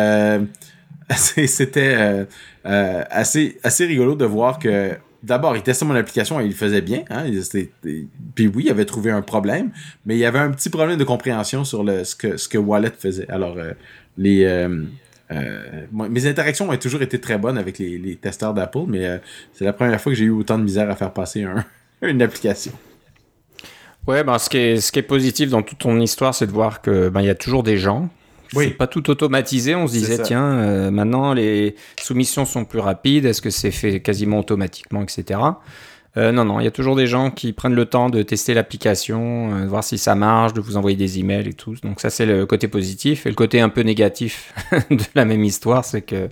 c'était 1.47 1.95
euh, 1.97 2.25
euh, 2.67 3.03
assez, 3.11 3.59
assez 3.63 3.87
rigolo 3.87 4.15
de 4.15 4.25
voir 4.25 4.59
que 4.59 4.93
d'abord, 5.23 5.57
il 5.57 5.63
testait 5.63 5.85
mon 5.85 5.95
application 5.95 6.41
et 6.41 6.45
il 6.45 6.55
faisait 6.55 6.81
bien. 6.81 7.05
Hein, 7.11 7.25
puis 8.35 8.47
oui, 8.47 8.65
il 8.67 8.71
avait 8.71 8.85
trouvé 8.85 9.11
un 9.11 9.23
problème, 9.23 9.71
mais 10.07 10.17
il 10.17 10.19
y 10.19 10.25
avait 10.25 10.39
un 10.39 10.51
petit 10.51 10.71
problème 10.71 10.99
de 10.99 11.05
compréhension 11.05 11.65
sur 11.65 11.85
le, 11.85 12.05
ce, 12.05 12.15
que, 12.15 12.37
ce 12.37 12.49
que 12.49 12.59
Wallet 12.59 12.93
faisait. 12.99 13.29
Alors, 13.29 13.57
euh, 13.59 13.73
les, 14.17 14.69
mes 15.93 16.27
interactions 16.27 16.69
ont 16.71 16.77
toujours 16.77 17.03
été 17.03 17.21
très 17.21 17.39
bonnes 17.39 17.59
avec 17.59 17.79
les, 17.79 18.17
testeurs 18.21 18.55
d'Apple, 18.55 18.85
mais 18.89 19.21
c'est 19.53 19.65
la 19.65 19.73
première 19.73 20.01
fois 20.01 20.13
que 20.13 20.19
j'ai 20.19 20.27
eu 20.27 20.31
autant 20.31 20.59
de 20.59 20.65
misère 20.65 20.91
à 20.91 20.97
faire 20.97 21.13
passer 21.13 21.43
un, 21.43 21.65
une 22.03 22.23
application. 22.23 22.73
Ouais, 24.07 24.23
ben, 24.23 24.39
ce, 24.39 24.51
qui 24.51 24.59
est, 24.59 24.81
ce 24.81 24.93
qui 24.93 24.99
est 24.99 25.03
positif 25.03 25.49
dans 25.49 25.63
toute 25.63 25.79
ton 25.79 25.99
histoire, 25.99 26.35
c'est 26.35 26.47
de 26.47 26.53
voir 26.53 26.83
que 26.83 27.09
ben, 27.09 27.23
y 27.23 27.31
a 27.31 27.35
toujours 27.35 27.63
des 27.63 27.79
gens 27.79 28.11
oui. 28.55 28.69
C'est 28.69 28.75
pas 28.75 28.87
tout 28.87 29.11
automatisé. 29.11 29.75
On 29.75 29.87
se 29.87 29.93
disait, 29.93 30.23
tiens, 30.23 30.45
euh, 30.45 30.91
maintenant 30.91 31.33
les 31.35 31.75
soumissions 32.01 32.45
sont 32.45 32.65
plus 32.65 32.79
rapides. 32.79 33.25
Est-ce 33.25 33.43
que 33.43 33.51
c'est 33.51 33.71
fait 33.71 34.01
quasiment 34.01 34.39
automatiquement, 34.41 35.03
etc. 35.03 35.41
Euh, 36.17 36.31
non, 36.31 36.45
non, 36.45 36.61
il 36.61 36.65
y 36.65 36.69
a 36.69 36.71
toujours 36.71 36.95
des 36.95 37.09
gens 37.09 37.31
qui 37.31 37.53
prennent 37.53 37.75
le 37.75 37.87
temps 37.87 38.09
de 38.09 38.23
tester 38.23 38.55
l'application, 38.55 39.53
euh, 39.53 39.63
de 39.63 39.67
voir 39.67 39.83
si 39.83 39.99
ça 39.99 40.15
marche, 40.15 40.53
de 40.53 40.61
vous 40.61 40.77
envoyer 40.77 40.97
des 40.97 41.19
emails 41.19 41.49
et 41.49 41.55
tout. 41.55 41.75
Donc 41.83 42.01
ça, 42.01 42.09
c'est 42.09 42.27
le 42.27 42.47
côté 42.47 42.69
positif. 42.69 43.27
Et 43.27 43.31
le 43.31 43.35
côté 43.35 43.61
un 43.61 43.69
peu 43.69 43.81
négatif 43.81 44.55
de 44.91 45.05
la 45.15 45.25
même 45.25 45.43
histoire, 45.43 45.85
c'est 45.85 46.03
que 46.03 46.29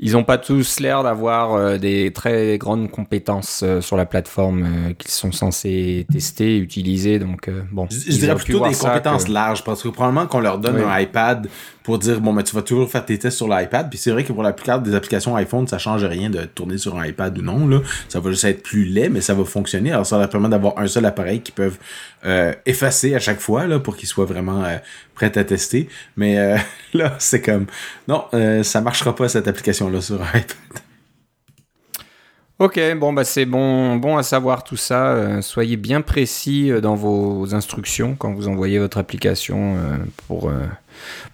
ils 0.00 0.12
n'ont 0.12 0.24
pas 0.24 0.38
tous 0.38 0.80
l'air 0.80 1.04
d'avoir 1.04 1.54
euh, 1.54 1.78
des 1.78 2.12
très 2.12 2.58
grandes 2.58 2.90
compétences 2.90 3.60
euh, 3.62 3.80
sur 3.80 3.96
la 3.96 4.06
plateforme 4.06 4.64
euh, 4.64 4.92
qu'ils 4.92 5.12
sont 5.12 5.30
censés 5.30 6.04
tester, 6.12 6.58
utiliser. 6.58 7.20
Donc, 7.20 7.48
bon. 7.70 7.86
Je, 7.90 8.10
dirais 8.10 8.34
plutôt 8.34 8.66
des 8.66 8.74
compétences 8.74 9.28
larges 9.28 9.62
parce 9.62 9.82
que 9.82 9.88
probablement 9.88 10.26
qu'on 10.26 10.40
leur 10.40 10.58
donne 10.58 10.80
un 10.80 10.98
iPad 10.98 11.48
pour 11.84 11.98
dire 11.98 12.20
bon, 12.20 12.32
mais 12.32 12.42
tu 12.42 12.56
vas 12.56 12.62
toujours 12.62 12.90
faire 12.90 13.04
tes 13.04 13.18
tests 13.18 13.36
sur 13.36 13.46
l'iPad. 13.46 13.90
Puis 13.90 13.98
c'est 13.98 14.10
vrai 14.10 14.24
que 14.24 14.32
pour 14.32 14.42
la 14.42 14.54
plupart 14.54 14.80
des 14.80 14.94
applications 14.94 15.36
iPhone, 15.36 15.68
ça 15.68 15.76
change 15.76 16.02
rien 16.02 16.30
de 16.30 16.42
tourner 16.44 16.78
sur 16.78 16.98
un 16.98 17.06
iPad 17.06 17.36
ou 17.38 17.42
non. 17.42 17.68
Là. 17.68 17.80
Ça 18.08 18.20
va 18.20 18.30
juste 18.30 18.44
être 18.44 18.62
plus 18.62 18.86
laid, 18.86 19.10
mais 19.10 19.20
ça 19.20 19.34
va 19.34 19.44
fonctionner. 19.44 19.92
Alors 19.92 20.06
ça 20.06 20.18
leur 20.18 20.30
permet 20.30 20.48
d'avoir 20.48 20.78
un 20.78 20.88
seul 20.88 21.04
appareil 21.04 21.42
qu'ils 21.42 21.54
peuvent 21.54 21.78
euh, 22.24 22.54
effacer 22.64 23.14
à 23.14 23.18
chaque 23.18 23.38
fois 23.38 23.66
là, 23.66 23.78
pour 23.78 23.98
qu'ils 23.98 24.08
soient 24.08 24.24
vraiment 24.24 24.64
euh, 24.64 24.78
prêts 25.14 25.36
à 25.36 25.44
tester. 25.44 25.90
Mais 26.16 26.38
euh, 26.38 26.56
là, 26.94 27.16
c'est 27.18 27.42
comme 27.42 27.66
non, 28.08 28.24
ça 28.62 28.80
marchera 28.80 29.14
pas 29.14 29.28
cette 29.28 29.46
sur 30.00 30.16
iPad. 30.16 30.44
Ok, 32.60 32.80
bon 32.96 33.12
bah 33.12 33.24
c'est 33.24 33.46
bon, 33.46 33.96
bon 33.96 34.16
à 34.16 34.22
savoir 34.22 34.62
tout 34.62 34.76
ça. 34.76 35.42
soyez 35.42 35.76
bien 35.76 36.02
précis 36.02 36.70
dans 36.80 36.94
vos 36.94 37.52
instructions 37.52 38.14
quand 38.14 38.32
vous 38.32 38.46
envoyez 38.46 38.78
votre 38.78 38.98
application 38.98 39.76
pour 40.28 40.52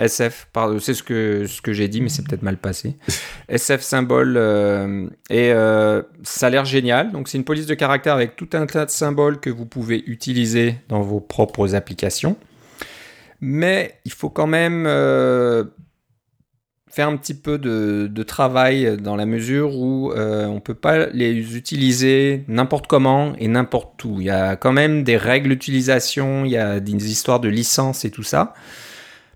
SF, 0.00 0.48
c'est 0.80 0.94
ce 0.94 1.02
que, 1.02 1.46
ce 1.46 1.62
que 1.62 1.72
j'ai 1.72 1.88
dit, 1.88 2.00
mais 2.00 2.08
c'est 2.08 2.26
peut-être 2.26 2.42
mal 2.42 2.56
passé. 2.56 2.96
SF 3.48 3.80
Symbol, 3.80 4.34
euh, 4.36 5.06
et 5.30 5.52
euh, 5.52 6.02
ça 6.22 6.48
a 6.48 6.50
l'air 6.50 6.64
génial. 6.64 7.12
Donc, 7.12 7.28
c'est 7.28 7.38
une 7.38 7.44
police 7.44 7.66
de 7.66 7.74
caractère 7.74 8.14
avec 8.14 8.36
tout 8.36 8.48
un 8.52 8.66
tas 8.66 8.86
de 8.86 8.90
symboles 8.90 9.40
que 9.40 9.50
vous 9.50 9.66
pouvez 9.66 10.02
utiliser 10.06 10.76
dans 10.88 11.00
vos 11.00 11.20
propres 11.20 11.74
applications. 11.74 12.36
Mais 13.40 14.00
il 14.04 14.12
faut 14.12 14.30
quand 14.30 14.46
même 14.46 14.86
faire 16.94 17.08
un 17.08 17.16
petit 17.16 17.34
peu 17.34 17.58
de, 17.58 18.22
travail 18.22 18.96
dans 18.98 19.16
la 19.16 19.26
mesure 19.26 19.76
où 19.76 20.12
euh, 20.12 20.46
on 20.46 20.54
ne 20.54 20.60
peut 20.60 20.74
pas 20.74 21.06
les 21.06 21.56
utiliser 21.56 22.44
n'importe 22.46 22.86
comment 22.86 23.34
et 23.38 23.48
n'importe 23.48 24.04
où. 24.04 24.20
Il 24.20 24.26
y 24.26 24.30
a 24.30 24.54
quand 24.54 24.72
même 24.72 25.02
des 25.02 25.16
règles 25.16 25.48
d'utilisation, 25.50 26.44
il 26.44 26.52
y 26.52 26.56
a 26.56 26.78
des 26.78 27.10
histoires 27.10 27.40
de 27.40 27.48
licence 27.48 28.04
et 28.04 28.10
tout 28.10 28.22
ça. 28.22 28.54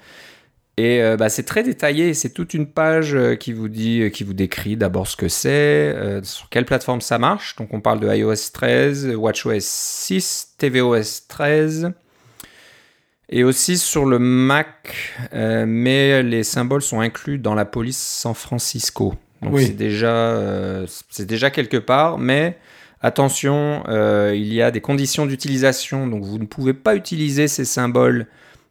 Et 0.78 1.02
euh, 1.02 1.16
bah, 1.16 1.30
c'est 1.30 1.42
très 1.42 1.62
détaillé, 1.62 2.14
c'est 2.14 2.30
toute 2.30 2.54
une 2.54 2.66
page 2.66 3.14
euh, 3.14 3.34
qui 3.34 3.52
vous 3.52 3.68
dit, 3.68 4.02
euh, 4.02 4.08
qui 4.10 4.24
vous 4.24 4.34
décrit 4.34 4.76
d'abord 4.76 5.08
ce 5.08 5.16
que 5.16 5.28
c'est, 5.28 6.20
sur 6.22 6.48
quelle 6.48 6.66
plateforme 6.66 7.00
ça 7.00 7.18
marche. 7.18 7.56
Donc 7.56 7.74
on 7.74 7.80
parle 7.80 7.98
de 7.98 8.14
iOS 8.14 8.52
13, 8.52 9.14
WatchOS 9.16 9.60
6, 9.60 10.54
tvOS 10.58 11.26
13, 11.28 11.92
et 13.30 13.42
aussi 13.42 13.78
sur 13.78 14.04
le 14.04 14.20
Mac, 14.20 15.16
mais 15.32 16.22
les 16.22 16.44
symboles 16.44 16.82
sont 16.82 17.00
inclus 17.00 17.38
dans 17.38 17.54
la 17.54 17.64
police 17.64 17.98
San 17.98 18.34
Francisco. 18.34 19.14
Donc 19.42 19.58
c'est 19.58 19.76
déjà, 19.76 20.84
c'est 21.10 21.26
déjà 21.26 21.50
quelque 21.50 21.78
part, 21.78 22.18
mais 22.18 22.58
Attention, 23.02 23.84
euh, 23.88 24.32
il 24.34 24.52
y 24.52 24.62
a 24.62 24.70
des 24.70 24.80
conditions 24.80 25.26
d'utilisation, 25.26 26.06
donc 26.06 26.24
vous 26.24 26.38
ne 26.38 26.46
pouvez 26.46 26.72
pas 26.72 26.96
utiliser 26.96 27.46
ces 27.46 27.66
symboles 27.66 28.26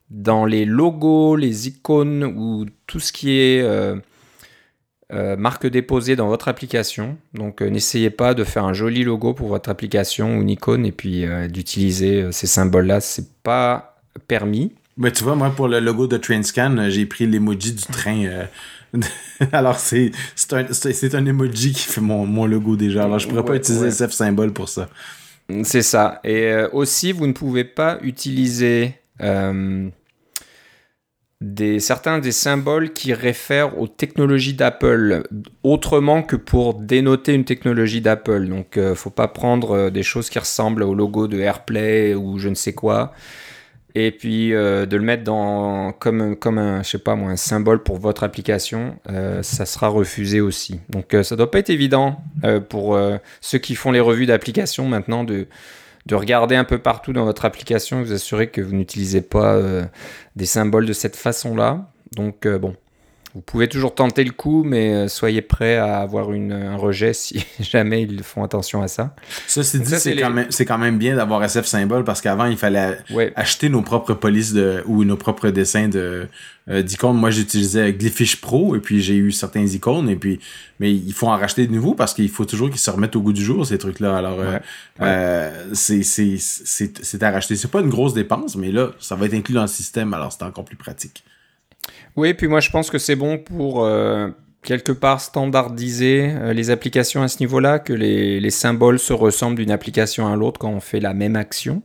dans 0.09 0.45
les 0.45 0.65
logos, 0.65 1.35
les 1.35 1.67
icônes 1.67 2.23
ou 2.23 2.65
tout 2.87 2.99
ce 2.99 3.13
qui 3.13 3.37
est 3.39 3.61
euh, 3.61 3.95
euh, 5.13 5.35
marque 5.35 5.67
déposée 5.67 6.15
dans 6.15 6.27
votre 6.27 6.47
application. 6.47 7.17
Donc 7.35 7.61
n'essayez 7.61 8.09
pas 8.09 8.33
de 8.33 8.43
faire 8.43 8.65
un 8.65 8.73
joli 8.73 9.03
logo 9.03 9.33
pour 9.33 9.47
votre 9.47 9.69
application 9.69 10.37
ou 10.37 10.41
une 10.41 10.49
icône 10.49 10.85
et 10.87 10.91
puis 10.91 11.25
d'utiliser 11.49 12.31
ces 12.31 12.47
symboles-là, 12.47 13.01
c'est 13.01 13.31
pas 13.43 13.99
permis. 14.27 14.73
Mais 14.97 15.11
tu 15.11 15.23
vois, 15.23 15.35
moi 15.35 15.51
pour 15.51 15.67
le 15.67 15.79
logo 15.79 16.07
de 16.07 16.17
Trainscan, 16.17 16.89
j'ai 16.89 17.05
pris 17.05 17.27
l'emoji 17.27 17.73
du 17.73 17.83
train 17.83 18.47
Alors, 19.51 19.79
c'est 19.79 20.11
un, 20.51 20.65
un 21.13 21.25
emoji 21.25 21.73
qui 21.73 21.83
fait 21.83 22.01
mon, 22.01 22.25
mon 22.25 22.45
logo 22.45 22.75
déjà. 22.75 23.03
Alors, 23.03 23.19
je 23.19 23.27
pourrais 23.27 23.45
pas 23.45 23.55
utiliser 23.55 23.87
SF 23.87 24.11
symbole 24.11 24.53
pour 24.53 24.69
ça. 24.69 24.89
C'est 25.63 25.83
ça. 25.83 26.19
Et 26.23 26.45
euh, 26.45 26.69
aussi, 26.71 27.11
vous 27.11 27.27
ne 27.27 27.33
pouvez 27.33 27.63
pas 27.63 27.99
utiliser 28.01 28.95
euh, 29.21 29.89
des, 31.39 31.79
certains 31.79 32.17
des 32.17 32.31
symboles 32.31 32.93
qui 32.93 33.13
réfèrent 33.13 33.79
aux 33.79 33.87
technologies 33.87 34.55
d'Apple 34.55 35.27
autrement 35.61 36.23
que 36.23 36.35
pour 36.35 36.73
dénoter 36.73 37.33
une 37.33 37.45
technologie 37.45 38.01
d'Apple. 38.01 38.47
Donc, 38.47 38.77
ne 38.77 38.81
euh, 38.81 38.95
faut 38.95 39.11
pas 39.11 39.27
prendre 39.27 39.89
des 39.91 40.03
choses 40.03 40.29
qui 40.29 40.39
ressemblent 40.39 40.83
au 40.83 40.95
logo 40.95 41.27
de 41.27 41.39
AirPlay 41.39 42.15
ou 42.15 42.39
je 42.39 42.49
ne 42.49 42.55
sais 42.55 42.73
quoi 42.73 43.13
et 43.95 44.11
puis 44.11 44.53
euh, 44.53 44.85
de 44.85 44.97
le 44.97 45.03
mettre 45.03 45.23
dans 45.23 45.93
comme 45.93 46.35
comme 46.35 46.57
un 46.57 46.83
je 46.83 46.89
sais 46.91 46.97
pas 46.97 47.15
moi 47.15 47.31
un 47.31 47.37
symbole 47.37 47.81
pour 47.81 47.97
votre 47.97 48.23
application 48.23 48.97
euh, 49.09 49.41
ça 49.41 49.65
sera 49.65 49.87
refusé 49.87 50.41
aussi. 50.41 50.81
Donc 50.89 51.13
euh, 51.13 51.23
ça 51.23 51.37
doit 51.37 51.49
pas 51.49 51.59
être 51.59 51.69
évident 51.69 52.21
pour 52.69 52.99
ceux 53.41 53.57
qui 53.57 53.75
font 53.75 53.91
les 53.91 53.99
revues 53.99 54.25
d'application 54.25 54.87
maintenant 54.87 55.23
de 55.23 55.47
de 56.05 56.13
regarder 56.13 56.55
un 56.55 56.65
peu 56.65 56.77
partout 56.77 57.13
dans 57.13 57.25
votre 57.25 57.45
application 57.45 57.99
et 58.01 58.03
vous 58.03 58.13
assurer 58.13 58.47
que 58.47 58.61
vous 58.61 58.75
n'utilisez 58.75 59.21
pas 59.21 59.59
des 60.35 60.45
symboles 60.45 60.85
de 60.85 60.93
cette 60.93 61.15
façon 61.15 61.55
là 61.55 61.89
donc 62.15 62.47
bon 62.47 62.75
vous 63.35 63.41
pouvez 63.41 63.67
toujours 63.67 63.93
tenter 63.93 64.23
le 64.23 64.31
coup, 64.31 64.63
mais 64.63 64.93
euh, 64.93 65.07
soyez 65.09 65.41
prêt 65.41 65.75
à 65.75 65.99
avoir 65.99 66.31
une, 66.31 66.53
un 66.53 66.77
rejet 66.77 67.13
si 67.13 67.45
jamais 67.59 68.01
ils 68.01 68.23
font 68.23 68.43
attention 68.43 68.81
à 68.81 68.87
ça. 68.87 69.13
Ceci 69.45 69.81
dit, 69.81 69.93
c'est 69.99 70.15
quand, 70.15 70.29
même, 70.29 70.47
quand 70.49 70.77
même 70.77 70.97
bien 70.97 71.17
d'avoir 71.17 71.43
SF 71.43 71.65
symbole 71.65 72.05
parce 72.05 72.21
qu'avant, 72.21 72.45
il 72.45 72.55
fallait 72.55 72.97
acheter 73.35 73.67
nos 73.67 73.81
propres 73.81 74.13
polices 74.13 74.53
de, 74.53 74.81
ou 74.85 75.03
nos 75.03 75.17
propres 75.17 75.49
dessins 75.49 75.89
de, 75.89 76.29
euh, 76.67 76.81
d'icônes. 76.81 77.17
Moi, 77.17 77.29
j'utilisais 77.29 77.93
Glyphish 77.93 78.41
Pro 78.41 78.75
et 78.75 78.79
puis 78.79 78.99
j'ai 78.99 79.15
eu 79.15 79.31
certains 79.31 79.67
icônes 79.67 80.09
et 80.09 80.15
puis, 80.15 80.39
mais 80.79 80.91
il 80.91 81.13
faut 81.13 81.27
en 81.27 81.37
racheter 81.37 81.67
de 81.67 81.71
nouveau 81.73 81.93
parce 81.93 82.13
qu'il 82.13 82.29
faut 82.29 82.45
toujours 82.45 82.69
qu'ils 82.69 82.79
se 82.79 82.89
remettent 82.89 83.15
au 83.15 83.21
goût 83.21 83.33
du 83.33 83.43
jour, 83.43 83.67
ces 83.67 83.77
trucs-là. 83.77 84.17
Alors, 84.17 84.39
euh, 84.39 84.57
euh, 85.01 85.67
c'est, 85.73 86.01
c'est, 86.03 86.37
c'est, 86.39 87.03
c'est 87.03 87.21
à 87.21 87.31
racheter. 87.31 87.55
C'est 87.55 87.69
pas 87.69 87.81
une 87.81 87.89
grosse 87.89 88.13
dépense, 88.13 88.55
mais 88.55 88.71
là, 88.71 88.91
ça 88.99 89.15
va 89.15 89.25
être 89.25 89.33
inclus 89.35 89.53
dans 89.53 89.61
le 89.61 89.67
système, 89.67 90.13
alors 90.13 90.31
c'est 90.31 90.43
encore 90.43 90.63
plus 90.63 90.77
pratique. 90.77 91.23
Oui, 92.15 92.33
puis 92.33 92.47
moi 92.47 92.59
je 92.59 92.69
pense 92.69 92.89
que 92.89 92.97
c'est 92.97 93.15
bon 93.15 93.37
pour 93.37 93.83
euh, 93.83 94.29
quelque 94.61 94.91
part 94.91 95.19
standardiser 95.19 96.29
euh, 96.31 96.53
les 96.53 96.69
applications 96.69 97.21
à 97.21 97.27
ce 97.27 97.39
niveau-là, 97.39 97.79
que 97.79 97.93
les, 97.93 98.49
symboles 98.49 98.99
se 98.99 99.13
ressemblent 99.13 99.57
d'une 99.57 99.71
application 99.71 100.27
à 100.27 100.35
l'autre 100.35 100.59
quand 100.59 100.69
on 100.69 100.79
fait 100.79 100.99
la 100.99 101.13
même 101.13 101.35
action. 101.35 101.81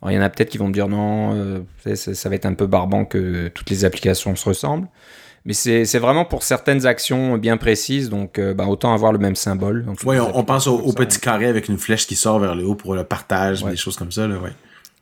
Alors, 0.00 0.12
il 0.12 0.14
y 0.14 0.18
en 0.18 0.22
a 0.22 0.30
peut-être 0.30 0.48
qui 0.48 0.56
vont 0.56 0.70
dire 0.70 0.88
non, 0.88 1.34
euh, 1.34 1.94
ça, 1.94 2.28
va 2.30 2.34
être 2.34 2.46
un 2.46 2.54
peu 2.54 2.66
barbant 2.66 3.04
que 3.04 3.48
toutes 3.48 3.68
les 3.68 3.84
applications 3.84 4.34
se 4.34 4.48
ressemblent. 4.48 4.88
Mais 5.44 5.52
c'est 5.54 5.98
vraiment 5.98 6.26
pour 6.26 6.42
certaines 6.42 6.84
actions 6.84 7.38
bien 7.38 7.56
précises, 7.56 8.10
donc 8.10 8.38
bah, 8.38 8.66
autant 8.66 8.92
avoir 8.92 9.10
le 9.10 9.18
même 9.18 9.36
symbole. 9.36 9.86
Oui, 10.04 10.16
on, 10.18 10.44
pense 10.44 10.66
au, 10.66 10.92
petit 10.92 11.18
carré 11.18 11.46
avec 11.46 11.68
une 11.68 11.78
flèche 11.78 12.06
qui 12.06 12.14
sort 12.14 12.38
vers 12.38 12.54
le 12.54 12.64
haut 12.64 12.74
pour 12.74 12.94
le 12.94 13.04
partage, 13.04 13.64
des 13.64 13.76
choses 13.76 13.96
comme 13.96 14.12
ça. 14.12 14.26
Là, 14.26 14.36
ouais. 14.36 14.50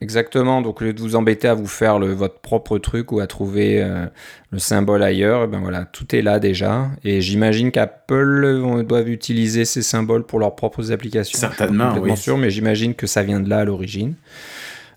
Exactement, 0.00 0.62
donc 0.62 0.80
au 0.80 0.84
lieu 0.84 0.92
de 0.92 1.00
vous 1.00 1.16
embêter 1.16 1.48
à 1.48 1.54
vous 1.54 1.66
faire 1.66 1.98
le, 1.98 2.12
votre 2.12 2.38
propre 2.38 2.78
truc 2.78 3.10
ou 3.10 3.18
à 3.18 3.26
trouver 3.26 3.82
euh, 3.82 4.06
le 4.52 4.60
symbole 4.60 5.02
ailleurs, 5.02 5.42
eh 5.44 5.46
ben 5.48 5.58
voilà, 5.58 5.86
tout 5.86 6.14
est 6.14 6.22
là 6.22 6.38
déjà. 6.38 6.86
Et 7.02 7.20
j'imagine 7.20 7.72
qu'Apple 7.72 8.84
doivent 8.84 9.08
utiliser 9.08 9.64
ces 9.64 9.82
symboles 9.82 10.24
pour 10.24 10.38
leurs 10.38 10.54
propres 10.54 10.92
applications. 10.92 11.36
Certainement, 11.36 11.94
Je 11.96 12.00
suis 12.00 12.10
pas 12.10 12.16
sûr, 12.16 12.38
mais 12.38 12.50
j'imagine 12.50 12.94
que 12.94 13.08
ça 13.08 13.24
vient 13.24 13.40
de 13.40 13.50
là 13.50 13.58
à 13.58 13.64
l'origine. 13.64 14.14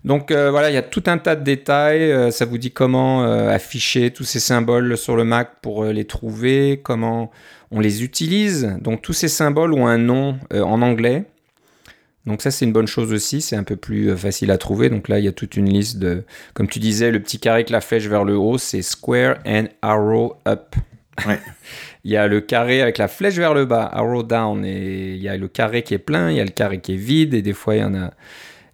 Donc 0.04 0.30
euh, 0.30 0.52
voilà, 0.52 0.70
il 0.70 0.74
y 0.74 0.78
a 0.78 0.82
tout 0.82 1.02
un 1.06 1.18
tas 1.18 1.34
de 1.34 1.42
détails. 1.42 2.12
Euh, 2.12 2.30
ça 2.30 2.44
vous 2.44 2.58
dit 2.58 2.70
comment 2.70 3.24
afficher 3.24 4.12
tous 4.12 4.24
ces 4.24 4.40
symboles 4.40 4.96
sur 4.96 5.16
le 5.16 5.24
Mac 5.24 5.54
pour 5.62 5.84
les 5.84 6.04
trouver, 6.04 6.80
comment 6.80 7.32
on 7.72 7.80
les 7.80 8.04
utilise. 8.04 8.76
Donc 8.80 9.02
tous 9.02 9.14
ces 9.14 9.28
symboles 9.28 9.74
ont 9.74 9.88
un 9.88 9.98
nom 9.98 10.38
en 10.54 10.80
anglais. 10.80 11.24
Donc 12.26 12.42
ça 12.42 12.50
c'est 12.50 12.64
une 12.64 12.72
bonne 12.72 12.86
chose 12.86 13.12
aussi, 13.12 13.40
c'est 13.40 13.56
un 13.56 13.64
peu 13.64 13.76
plus 13.76 14.10
euh, 14.10 14.16
facile 14.16 14.50
à 14.50 14.58
trouver. 14.58 14.90
Donc 14.90 15.08
là 15.08 15.18
il 15.18 15.24
y 15.24 15.28
a 15.28 15.32
toute 15.32 15.56
une 15.56 15.68
liste 15.68 15.98
de, 15.98 16.22
comme 16.54 16.68
tu 16.68 16.78
disais, 16.78 17.10
le 17.10 17.20
petit 17.20 17.38
carré 17.38 17.56
avec 17.56 17.70
la 17.70 17.80
flèche 17.80 18.06
vers 18.06 18.24
le 18.24 18.36
haut, 18.36 18.58
c'est 18.58 18.82
square 18.82 19.38
and 19.46 19.64
arrow 19.82 20.36
up. 20.46 20.76
Ouais. 21.26 21.40
il 22.04 22.12
y 22.12 22.16
a 22.16 22.28
le 22.28 22.40
carré 22.40 22.80
avec 22.80 22.98
la 22.98 23.08
flèche 23.08 23.34
vers 23.34 23.54
le 23.54 23.64
bas, 23.64 23.84
arrow 23.92 24.22
down, 24.22 24.64
et 24.64 25.14
il 25.14 25.22
y 25.22 25.28
a 25.28 25.36
le 25.36 25.48
carré 25.48 25.82
qui 25.82 25.94
est 25.94 25.98
plein, 25.98 26.30
il 26.30 26.36
y 26.36 26.40
a 26.40 26.44
le 26.44 26.50
carré 26.50 26.80
qui 26.80 26.94
est 26.94 26.96
vide, 26.96 27.34
et 27.34 27.42
des 27.42 27.52
fois 27.52 27.74
il 27.74 27.80
y 27.80 27.84
en 27.84 27.94
a, 27.94 28.12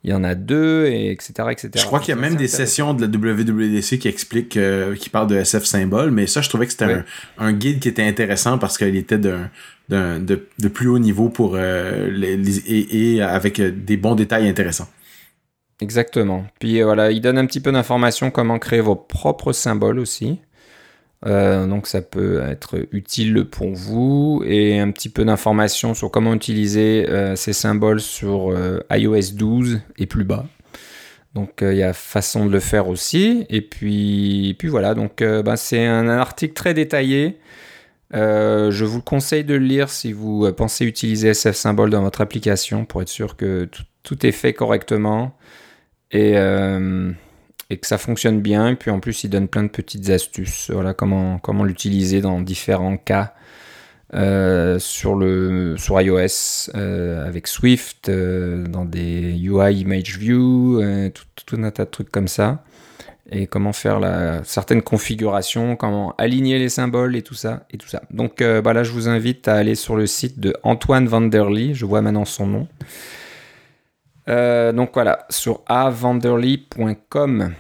il 0.05 0.11
y 0.11 0.15
en 0.15 0.25
a 0.25 0.35
deux, 0.35 0.87
et 0.87 1.11
etc. 1.11 1.33
etc. 1.51 1.71
Je 1.75 1.85
crois 1.85 2.01
qu'il 2.01 2.15
y 2.15 2.19
a 2.19 2.21
même 2.21 2.37
des 2.37 2.49
sessions 2.49 2.93
de 2.93 3.01
la 3.01 3.09
WWDC 3.09 3.99
qui 3.99 4.09
expliquent, 4.09 4.59
euh, 4.59 4.95
qui 4.95 5.09
parlent 5.09 5.27
de 5.27 5.37
SF 5.37 5.65
symbole, 5.65 6.11
mais 6.11 6.27
ça 6.27 6.43
je 6.43 6.51
trouvais 6.51 6.67
que 6.67 6.73
c'était 6.73 6.85
un, 6.85 7.05
un, 7.39 7.53
guide 7.53 7.81
qui 7.81 7.89
était 7.89 8.05
intéressant 8.05 8.59
parce 8.59 8.77
qu'il 8.79 8.95
était 8.97 9.19
d'un 9.19 9.51
de, 9.89 10.69
plus 10.69 10.89
haut 10.89 10.99
niveau 10.99 11.29
pour 11.29 11.53
euh, 11.55 12.09
les, 12.11 13.17
et, 13.17 13.23
avec 13.23 13.61
euh, 13.61 13.71
des 13.71 13.97
bons 13.97 14.15
détails 14.15 14.49
intéressants. 14.49 14.89
Exactement. 15.81 16.45
Puis 16.59 16.81
euh, 16.81 16.85
voilà, 16.85 17.11
il 17.11 17.21
donne 17.21 17.39
un 17.39 17.47
petit 17.47 17.61
peu 17.61 17.73
d'informations 17.73 18.31
comment 18.31 18.59
créer 18.59 18.81
vos 18.81 18.97
propres 18.97 19.53
symboles 19.53 19.99
aussi. 19.99 20.41
donc 21.25 21.87
ça 21.89 22.01
peut 22.01 22.43
être 22.43 22.87
utile 22.93 23.45
pour 23.45 23.73
vous 23.73 24.43
et 24.47 24.79
un 24.79 24.91
petit 24.93 25.09
peu 25.09 25.25
d'informations 25.25 25.95
sur 25.95 26.11
comment 26.11 26.33
utiliser 26.33 27.07
ces 27.35 27.53
symboles 27.53 28.01
sur 28.01 28.55
iOS 28.91 29.35
12 29.35 29.81
et 29.99 30.07
plus 30.07 30.25
bas. 30.25 30.47
Donc 31.35 31.59
il 31.61 31.75
y 31.75 31.83
a 31.83 31.93
façon 31.93 32.47
de 32.47 32.53
le 32.53 32.61
faire 32.61 32.89
aussi. 32.89 33.47
Et 33.49 33.63
puis, 33.63 34.55
puis 34.61 34.69
voilà, 34.69 34.95
donc 34.95 35.23
ben, 35.23 35.57
c'est 35.57 35.85
un, 35.85 36.09
article 36.09 36.55
très 36.55 36.73
détaillé 36.73 37.37
euh, 38.15 38.71
je 38.71 38.85
vous 38.85 39.03
conseille 39.03 39.45
de 39.45 39.55
le 39.55 39.65
lire 39.65 39.91
si 39.91 40.13
vous 40.13 40.47
euh, 40.47 40.53
pensez 40.53 40.87
utiliser 40.87 41.29
SF 41.29 41.55
Symbol 41.55 41.91
dans 41.91 42.03
votre 42.03 42.23
application 42.23 42.87
pour 42.87 43.03
être 43.03 43.09
sûr 43.09 43.37
que 43.37 43.69
tout, 44.03 44.27
est 44.27 44.33
fait 44.33 44.55
correctement 44.55 45.37
et, 46.11 46.39
euh, 46.39 47.13
et, 47.69 47.77
que 47.77 47.87
ça 47.87 47.99
fonctionne 47.99 48.41
bien. 48.41 48.69
Et 48.69 48.77
puis 48.77 48.91
en 48.91 49.01
plus, 49.01 49.25
il 49.25 49.31
donne 49.31 49.49
plein 49.49 49.63
de 49.63 49.69
petites 49.69 50.09
astuces. 50.09 50.71
Voilà 50.71 50.95
comment, 50.95 51.39
comment 51.39 51.65
l'utiliser 51.65 52.23
dans 52.23 52.41
différents 52.41 52.97
cas 52.97 53.35
sur, 54.79 55.15
le, 55.15 55.77
sur 55.77 56.01
iOS 56.01 56.71
avec 56.75 57.47
Swift, 57.47 58.11
dans 58.11 58.87
des 58.87 59.35
UI 59.39 59.81
Image 59.81 60.17
View, 60.17 60.81
tout, 61.13 61.57
un 61.63 61.71
tas 61.71 61.85
de 61.85 61.91
trucs 61.91 62.11
comme 62.11 62.29
ça 62.29 62.65
et 63.31 63.47
comment 63.47 63.73
faire 63.73 64.01
certaines 64.45 64.83
configurations, 64.83 65.77
comment 65.77 66.15
aligner 66.19 66.59
les 66.59 66.69
symboles 66.69 67.15
et 67.17 67.23
tout 67.23 67.35
ça. 67.35 67.67
Et 67.71 67.77
tout 67.77 67.89
ça. 67.89 68.03
Donc 68.11 68.41
euh, 68.41 68.63
bah 68.63 68.73
là, 68.73 68.83
je 68.83 68.93
vous 68.93 69.09
invite 69.09 69.49
à 69.49 69.57
aller 69.57 69.75
sur 69.75 69.97
le 69.97 70.07
site 70.07 70.41
de 70.41 70.55
Antoine 70.63 71.07
Vanderly, 71.07 71.75
je 71.75 71.85
vois 71.85 72.01
maintenant 72.01 72.25
son 72.25 72.47
nom. 72.47 72.69
Euh, 74.29 74.73
donc 74.73 74.91
voilà, 74.95 75.27
sur 75.31 75.63
avanderly.com. 75.67 77.53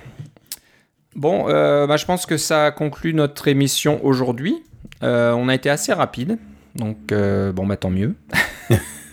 Bon, 1.16 1.48
euh, 1.48 1.86
bah, 1.86 1.96
je 1.96 2.04
pense 2.04 2.26
que 2.26 2.36
ça 2.36 2.70
conclut 2.70 3.12
notre 3.12 3.48
émission 3.48 4.04
aujourd'hui. 4.04 4.56
on 5.02 5.48
a 5.48 5.54
été 5.54 5.68
assez 5.68 5.92
rapide, 5.92 6.38
donc 6.76 7.12
bon, 7.12 7.66
bah 7.66 7.76
tant 7.76 7.90
mieux. 7.90 8.14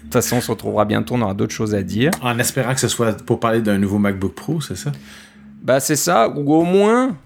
De 0.06 0.20
toute 0.20 0.24
façon, 0.24 0.38
on 0.38 0.42
se 0.42 0.52
retrouvera 0.52 0.86
bientôt, 0.86 1.16
on 1.16 1.22
aura 1.24 1.34
d'autres 1.34 1.54
choses 1.54 1.74
à 1.74 1.82
dire. 1.82 2.12
En 2.22 2.38
espérant 2.38 2.76
que 2.76 2.80
ce 2.80 2.88
soit 2.88 3.18
pour 3.26 3.40
parler 3.40 3.62
d'un 3.62 3.80
nouveau 3.80 3.98
MacBook 3.98 4.36
Pro, 4.36 4.62
c'est 4.62 4.76
ça? 4.78 4.92
Bah 5.66 5.80
c'est 5.80 5.96
ça, 5.96 6.30
ou 6.30 6.54
au 6.54 6.62
moins 6.62 7.18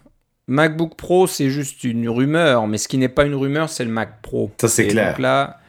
MacBook 0.47 0.95
Pro 0.95 1.27
c'est 1.27 1.49
juste 1.49 1.83
une 1.83 2.07
rumeur, 2.07 2.67
mais 2.67 2.77
ce 2.77 2.87
qui 2.87 2.97
n'est 2.97 3.09
pas 3.09 3.25
une 3.25 3.35
rumeur 3.35 3.69
c'est 3.69 3.83
le 3.83 3.91
Mac 3.91 4.21
Pro. 4.21 4.49
Ça 4.61 4.69
c'est 4.69 4.87
clair. 4.87 5.09
Donc 5.09 5.19
là, 5.19 5.59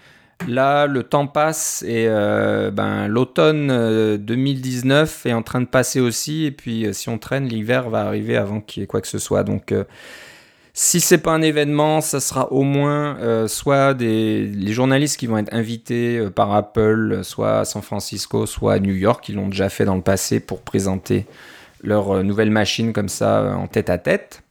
là 0.46 0.86
le 0.86 1.02
temps 1.02 1.26
passe 1.26 1.84
et 1.86 2.06
euh, 2.06 2.70
ben, 2.70 3.08
l'automne 3.08 4.16
2019 4.18 5.26
euh, 5.26 5.30
est 5.30 5.32
en 5.32 5.42
train 5.42 5.60
de 5.60 5.66
passer 5.66 5.98
aussi 5.98 6.44
et 6.44 6.52
puis 6.52 6.86
euh, 6.86 6.92
si 6.92 7.08
on 7.08 7.18
traîne 7.18 7.48
l'hiver 7.48 7.90
va 7.90 8.02
arriver 8.02 8.36
avant 8.36 8.60
qu'il 8.60 8.82
y 8.82 8.84
ait 8.84 8.86
quoi 8.86 9.00
que 9.00 9.08
ce 9.08 9.18
soit. 9.18 9.42
Donc 9.42 9.74
si 10.72 11.00
c'est 11.00 11.18
pas 11.18 11.32
un 11.32 11.42
événement, 11.42 12.00
ça 12.00 12.20
sera 12.20 12.52
au 12.52 12.62
moins 12.62 13.48
soit 13.48 13.94
des 13.94 14.46
les 14.46 14.72
journalistes 14.72 15.18
qui 15.18 15.26
vont 15.26 15.38
être 15.38 15.52
invités 15.52 16.24
par 16.36 16.54
Apple, 16.54 17.22
soit 17.24 17.58
à 17.58 17.64
San 17.64 17.82
Francisco, 17.82 18.46
soit 18.46 18.74
à 18.74 18.78
New 18.78 18.94
York, 18.94 19.28
ils 19.28 19.34
l'ont 19.34 19.48
déjà 19.48 19.68
fait 19.68 19.84
dans 19.84 19.96
le 19.96 20.02
passé 20.02 20.38
pour 20.38 20.60
présenter 20.60 21.26
leur 21.82 22.10
euh, 22.10 22.22
nouvelle 22.22 22.50
machine 22.50 22.92
comme 22.92 23.08
ça 23.08 23.40
euh, 23.40 23.52
en 23.54 23.66
tête 23.66 23.90
à 23.90 23.98
tête. 23.98 24.42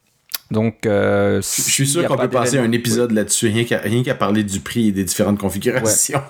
Donc, 0.50 0.84
euh, 0.84 1.40
je 1.40 1.70
suis 1.70 1.86
sûr 1.86 2.06
qu'on 2.06 2.16
peut 2.16 2.28
passer 2.28 2.58
un 2.58 2.72
épisode 2.72 3.12
là-dessus, 3.12 3.48
rien 3.48 4.02
qu'à 4.02 4.14
parler 4.14 4.42
du 4.42 4.58
prix 4.60 4.88
et 4.88 4.92
des 4.92 5.04
différentes 5.04 5.38
configurations. 5.38 6.20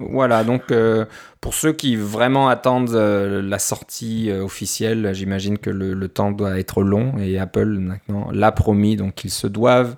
Voilà, 0.00 0.42
donc 0.44 0.72
pour 1.40 1.54
ceux 1.54 1.72
qui 1.72 1.96
vraiment 1.96 2.48
attendent 2.48 2.94
la 2.94 3.58
sortie 3.58 4.32
officielle, 4.32 5.10
j'imagine 5.12 5.58
que 5.58 5.70
le, 5.70 6.08
temps 6.08 6.32
doit 6.32 6.58
être 6.58 6.82
long 6.82 7.14
et 7.18 7.38
Apple 7.38 7.66
maintenant 7.66 8.30
l'a 8.32 8.50
promis, 8.50 8.96
donc 8.96 9.24
ils 9.24 9.30
se 9.30 9.46
doivent 9.46 9.94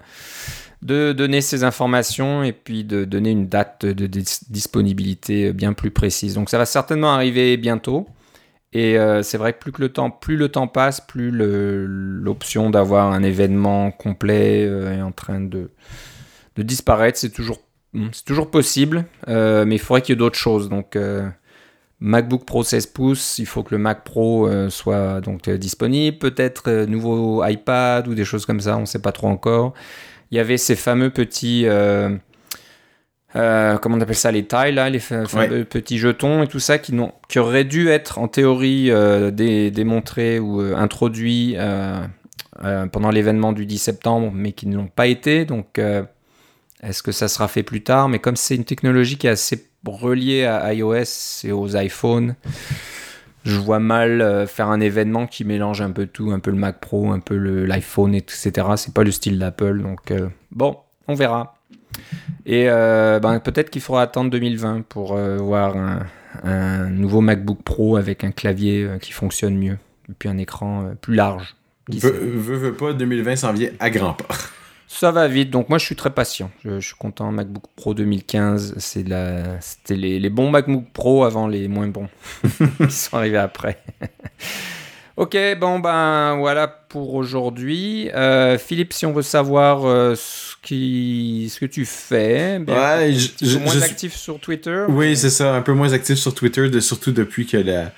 de 0.82 1.12
donner 1.12 1.40
ces 1.40 1.64
informations 1.64 2.42
et 2.42 2.52
puis 2.52 2.84
de 2.84 3.04
donner 3.04 3.30
une 3.30 3.48
date 3.48 3.84
de 3.84 4.06
disponibilité 4.06 5.52
bien 5.52 5.72
plus 5.72 5.90
précise. 5.90 6.34
Donc 6.34 6.50
ça 6.50 6.58
va 6.58 6.66
certainement 6.66 7.12
arriver 7.12 7.56
bientôt. 7.56 8.06
Et 8.72 8.96
euh, 8.98 9.22
c'est 9.22 9.38
vrai 9.38 9.52
que 9.52 9.58
plus 9.58 9.72
le 10.36 10.48
temps, 10.48 10.68
passe, 10.68 11.00
plus 11.00 11.30
l'option 11.32 12.70
d'avoir 12.70 13.12
un 13.12 13.22
événement 13.22 13.90
complet 13.90 14.64
euh, 14.64 14.96
est 14.96 15.02
en 15.02 15.12
train 15.12 15.40
de, 15.40 15.70
disparaître. 16.56 17.18
C'est 17.18 17.30
toujours, 17.30 17.58
toujours 18.24 18.50
possible, 18.50 19.06
euh, 19.28 19.64
mais 19.64 19.76
il 19.76 19.78
faudrait 19.78 20.02
qu'il 20.02 20.12
y 20.12 20.14
ait 20.14 20.18
d'autres 20.18 20.38
choses. 20.38 20.68
Donc 20.68 20.96
MacBook 21.98 22.44
Pro 22.44 22.62
16 22.62 22.86
pouces, 22.86 23.38
il 23.38 23.46
faut 23.46 23.62
que 23.64 23.74
le 23.74 23.78
Mac 23.78 24.04
Pro 24.04 24.48
soit 24.68 25.20
donc 25.20 25.50
disponible, 25.50 26.18
peut-être 26.18 26.84
nouveau 26.84 27.44
iPad 27.44 28.06
ou 28.06 28.14
des 28.14 28.24
choses 28.24 28.46
comme 28.46 28.60
ça, 28.60 28.76
on 28.76 28.82
ne 28.82 28.86
sait 28.86 29.02
pas 29.02 29.12
trop 29.12 29.28
encore. 29.28 29.74
Il 30.30 30.36
y 30.36 30.40
avait 30.40 30.58
ces 30.58 30.76
fameux 30.76 31.10
petits 31.10 31.66
euh, 33.36 33.78
comment 33.78 33.96
on 33.96 34.00
appelle 34.00 34.16
ça, 34.16 34.32
les 34.32 34.44
tailles, 34.44 34.74
là, 34.74 34.90
les 34.90 34.98
petits 34.98 35.98
jetons 35.98 36.42
et 36.42 36.48
tout 36.48 36.58
ça, 36.58 36.78
qui, 36.78 36.96
qui 37.28 37.38
auraient 37.38 37.64
dû 37.64 37.88
être 37.88 38.18
en 38.18 38.28
théorie 38.28 38.90
euh, 38.90 39.30
démontrés 39.30 40.38
ou 40.38 40.60
euh, 40.60 40.74
introduits 40.76 41.56
pendant 42.92 43.10
l'événement 43.10 43.52
du 43.52 43.66
10 43.66 43.78
septembre, 43.78 44.32
mais 44.34 44.52
qui 44.52 44.66
ne 44.66 44.76
l'ont 44.76 44.88
pas 44.88 45.06
été. 45.06 45.44
Donc, 45.44 45.80
est-ce 46.82 47.02
que 47.02 47.12
ça 47.12 47.28
sera 47.28 47.48
fait 47.48 47.62
plus 47.62 47.82
tard? 47.82 48.08
Mais 48.08 48.18
comme 48.18 48.36
c'est 48.36 48.56
une 48.56 48.64
technologie 48.64 49.16
qui 49.16 49.26
est 49.26 49.30
assez 49.30 49.66
reliée 49.86 50.44
à 50.44 50.74
iOS 50.74 51.44
et 51.44 51.52
aux 51.52 51.68
iPhones, 51.68 52.34
je 53.44 53.56
vois 53.56 53.78
mal 53.78 54.46
faire 54.46 54.68
un 54.68 54.80
événement 54.80 55.26
qui 55.26 55.44
mélange 55.44 55.80
un 55.80 55.90
peu 55.90 56.06
tout, 56.06 56.32
un 56.32 56.38
peu 56.38 56.50
le 56.50 56.58
Mac 56.58 56.80
Pro, 56.80 57.12
un 57.12 57.20
peu 57.20 57.36
l'iPhone, 57.36 58.14
etc. 58.14 58.50
C'est 58.76 58.92
pas 58.92 59.04
le 59.04 59.12
style 59.12 59.38
d'Apple, 59.38 59.80
donc 59.80 60.12
bon, 60.50 60.76
on 61.08 61.14
verra. 61.14 61.59
Et 62.46 62.68
euh, 62.68 63.20
ben, 63.20 63.38
peut-être 63.40 63.70
qu'il 63.70 63.82
faudra 63.82 64.02
attendre 64.02 64.30
2020 64.30 64.82
pour 64.88 65.12
euh, 65.12 65.36
voir 65.36 65.76
un, 66.42 66.88
nouveau 66.90 67.20
MacBook 67.20 67.62
Pro 67.62 67.96
avec 67.96 68.24
un 68.24 68.30
clavier 68.30 68.84
euh, 68.84 68.98
qui 68.98 69.12
fonctionne 69.12 69.56
mieux, 69.56 69.78
et 70.08 70.12
puis 70.18 70.28
un 70.28 70.38
écran 70.38 70.92
plus 71.00 71.14
large. 71.14 71.56
Veux, 71.88 72.10
veux, 72.10 72.72
pas, 72.72 72.92
2020 72.92 73.36
s'en 73.36 73.52
vient 73.52 73.70
à 73.78 73.90
grands 73.90 74.14
pas. 74.14 74.28
Ça 74.86 75.12
va 75.12 75.28
vite, 75.28 75.50
donc 75.50 75.68
moi 75.68 75.78
je 75.78 75.84
suis 75.84 75.94
très 75.94 76.10
patient. 76.10 76.50
Je, 76.64 76.80
suis 76.80 76.96
content. 76.96 77.30
MacBook 77.30 77.62
Pro 77.76 77.94
2015, 77.94 78.74
c'est 78.78 79.06
la, 79.06 79.60
c'était 79.60 79.94
les, 79.94 80.18
les, 80.18 80.30
bons 80.30 80.50
MacBook 80.50 80.86
Pro 80.92 81.24
avant 81.24 81.46
les 81.46 81.68
moins 81.68 81.86
bons 81.86 82.08
qui 82.88 82.90
sont 82.90 83.16
arrivés 83.16 83.38
après. 83.38 83.78
Ok, 85.20 85.36
bon 85.60 85.80
ben 85.80 86.36
voilà 86.38 86.66
pour 86.66 87.12
aujourd'hui. 87.12 88.08
Euh, 88.14 88.56
Philippe, 88.56 88.94
si 88.94 89.04
on 89.04 89.12
veut 89.12 89.20
savoir 89.20 89.84
euh, 89.84 90.14
ce, 90.14 90.54
qui, 90.62 91.52
ce 91.52 91.60
que 91.60 91.66
tu 91.66 91.84
fais, 91.84 92.58
bien, 92.58 92.74
ouais, 92.74 93.12
je, 93.12 93.58
moins 93.58 93.82
actif 93.82 94.16
sur 94.16 94.40
Twitter. 94.40 94.86
Oui, 94.88 95.14
c'est 95.18 95.28
ça, 95.28 95.56
un 95.56 95.60
peu 95.60 95.74
moins 95.74 95.92
actif 95.92 96.16
sur 96.16 96.34
Twitter, 96.34 96.70
de, 96.70 96.80
surtout 96.80 97.12
depuis 97.12 97.44
que 97.44 97.58
la, 97.58 97.92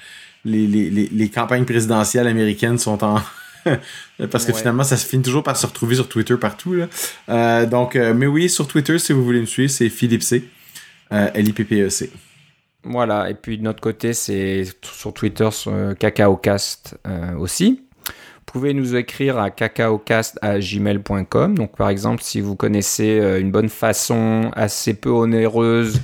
les, 0.45 0.67
les, 0.67 0.91
les, 0.91 1.29
campagnes 1.29 1.65
présidentielles 1.65 2.27
américaines 2.27 2.79
sont 2.79 3.05
en... 3.05 3.23
Parce 4.33 4.45
que 4.45 4.53
finalement, 4.53 4.83
ça 4.83 4.97
se 4.97 5.07
finit 5.07 5.23
toujours 5.23 5.45
par 5.45 5.57
se 5.57 5.67
retrouver 5.67 5.95
sur 5.95 6.09
Twitter 6.09 6.37
partout. 6.37 6.75
Là. 6.75 6.89
Euh, 7.29 7.67
donc, 7.67 7.95
mais 7.95 8.27
oui, 8.27 8.51
sur 8.51 8.67
Twitter, 8.67 8.99
si 8.99 9.13
vous 9.13 9.23
voulez 9.23 9.41
me 9.41 9.47
suivre, 9.47 9.71
c'est 9.71 9.91
Philippe 9.91 10.25
C. 10.25 10.43
L-I-P-P-E-C. 11.13 12.11
Voilà, 12.85 13.31
et 13.31 13.35
puis 13.35 13.59
de 13.59 13.63
notre 13.63 13.81
côté, 13.81 14.13
c'est 14.13 14.65
sur 14.83 15.15
Twitter, 15.15 15.49
sur 15.53 15.73
CacaoCast 15.99 16.99
aussi. 17.39 17.85
Vous 18.07 18.59
pouvez 18.59 18.75
nous 18.75 18.97
écrire 18.97 19.39
à 19.39 19.51
cacaocast.gmail.com. 19.51 21.57
Donc, 21.57 21.77
par 21.77 21.89
exemple, 21.89 22.23
si 22.23 22.41
vous 22.41 22.57
connaissez 22.57 23.39
une 23.41 23.53
bonne 23.53 23.69
façon 23.69 24.51
assez 24.55 24.95
peu 24.95 25.11
onéreuse 25.11 26.01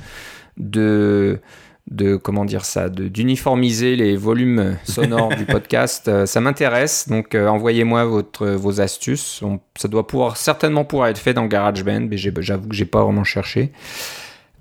de 0.57 1.41
de 1.91 2.17
comment 2.17 2.45
dire 2.45 2.65
ça, 2.65 2.89
d'uniformiser 2.89 3.97
les 3.97 4.17
volumes 4.17 4.77
sonores 4.85 5.35
du 5.35 5.45
podcast. 5.47 6.09
Euh, 6.09 6.27
ça 6.27 6.41
m'intéresse, 6.41 7.09
donc 7.09 7.35
euh, 7.35 7.49
envoyez-moi 7.49 8.05
votre 8.05 8.47
vos 8.47 8.81
astuces. 8.81 9.43
ça 9.77 9.89
doit 9.89 10.07
pouvoir 10.07 10.37
certainement 10.37 10.85
pouvoir 10.85 11.09
être 11.09 11.19
fait 11.19 11.35
dans 11.35 11.47
GarageBand, 11.47 12.07
mais 12.11 12.17
j'avoue 12.17 12.69
que 12.69 12.75
j'ai 12.75 12.85
pas 12.85 13.03
vraiment 13.03 13.25
cherché. 13.25 13.73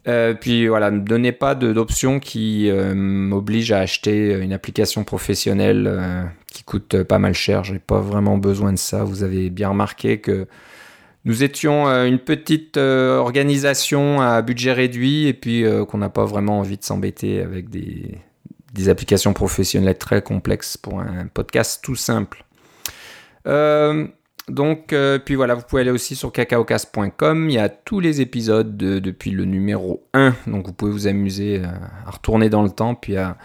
Euh, 0.07 0.33
puis 0.33 0.67
voilà, 0.67 0.91
ne 0.91 0.99
donnez 0.99 1.31
pas 1.31 1.55
d'options 1.55 2.19
qui 2.19 2.71
m'obligent 2.71 3.73
à 3.73 3.79
acheter 3.79 4.33
une 4.33 4.53
application 4.53 5.03
professionnelle 5.03 6.31
qui 6.51 6.63
coûte 6.63 7.03
pas 7.03 7.19
mal 7.19 7.33
cher. 7.33 7.63
J'ai 7.63 7.79
pas 7.79 7.99
vraiment 7.99 8.37
besoin 8.37 8.71
de 8.71 8.77
ça. 8.77 9.03
Vous 9.03 9.23
avez 9.23 9.49
bien 9.49 9.69
remarqué 9.69 10.19
que 10.19 10.47
nous 11.27 11.43
étions 11.43 11.89
euh, 11.89 12.05
une 12.05 12.19
petite 12.19 12.77
euh, 12.77 13.17
organisation 13.17 14.21
à 14.21 14.41
budget 14.41 14.71
réduit 14.71 15.27
et 15.27 15.33
puis 15.33 15.65
euh, 15.65 15.83
qu'on 15.83 15.97
n'a 15.97 16.07
pas 16.07 16.23
vraiment 16.23 16.59
envie 16.59 16.77
de 16.77 16.83
s'embêter 16.85 17.41
avec 17.41 17.69
des, 17.69 18.17
applications 18.87 19.33
professionnelles 19.33 19.97
très 19.97 20.21
complexes 20.21 20.77
pour 20.77 21.01
un 21.01 21.27
podcast 21.27 21.83
tout 21.83 21.95
simple. 21.95 22.45
Donc, 24.49 24.95
puis 25.25 25.35
voilà, 25.35 25.55
vous 25.55 25.63
pouvez 25.67 25.81
aller 25.81 25.91
aussi 25.91 26.15
sur 26.15 26.31
cacaocast.com. 26.31 27.49
Il 27.49 27.53
y 27.53 27.59
a 27.59 27.69
tous 27.69 27.99
les 27.99 28.21
épisodes 28.21 28.77
depuis 28.77 29.31
le 29.31 29.45
numéro 29.45 30.03
1. 30.13 30.35
Donc, 30.47 30.67
vous 30.67 30.73
pouvez 30.73 30.91
vous 30.91 31.07
amuser 31.07 31.61
à 31.63 32.11
retourner 32.11 32.49
dans 32.49 32.63
le 32.63 32.69
temps 32.69 32.95
puis 32.95 33.17
à, 33.17 33.37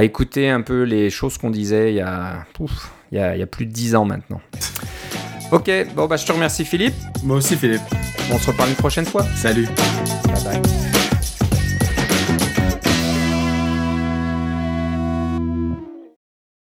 écouter 0.00 0.48
un 0.48 0.60
peu 0.60 0.82
les 0.82 1.10
choses 1.10 1.36
qu'on 1.36 1.50
disait 1.50 1.92
il 1.92 1.96
y, 1.96 2.00
a, 2.00 2.44
il, 3.10 3.18
y 3.18 3.20
a, 3.20 3.34
il 3.34 3.40
y 3.40 3.42
a 3.42 3.46
plus 3.46 3.66
de 3.66 3.72
10 3.72 3.96
ans 3.96 4.04
maintenant. 4.04 4.40
Ok, 5.50 5.68
bon 5.96 6.06
bah 6.06 6.16
je 6.16 6.24
te 6.24 6.30
remercie 6.30 6.64
Philippe. 6.64 6.94
Moi 7.24 7.38
aussi 7.38 7.56
Philippe. 7.56 7.82
On 8.32 8.38
se 8.38 8.50
reparle 8.50 8.70
une 8.70 8.76
prochaine 8.76 9.06
fois. 9.06 9.24
Salut. 9.34 9.66
Bye 10.26 10.44
bye. 10.44 10.79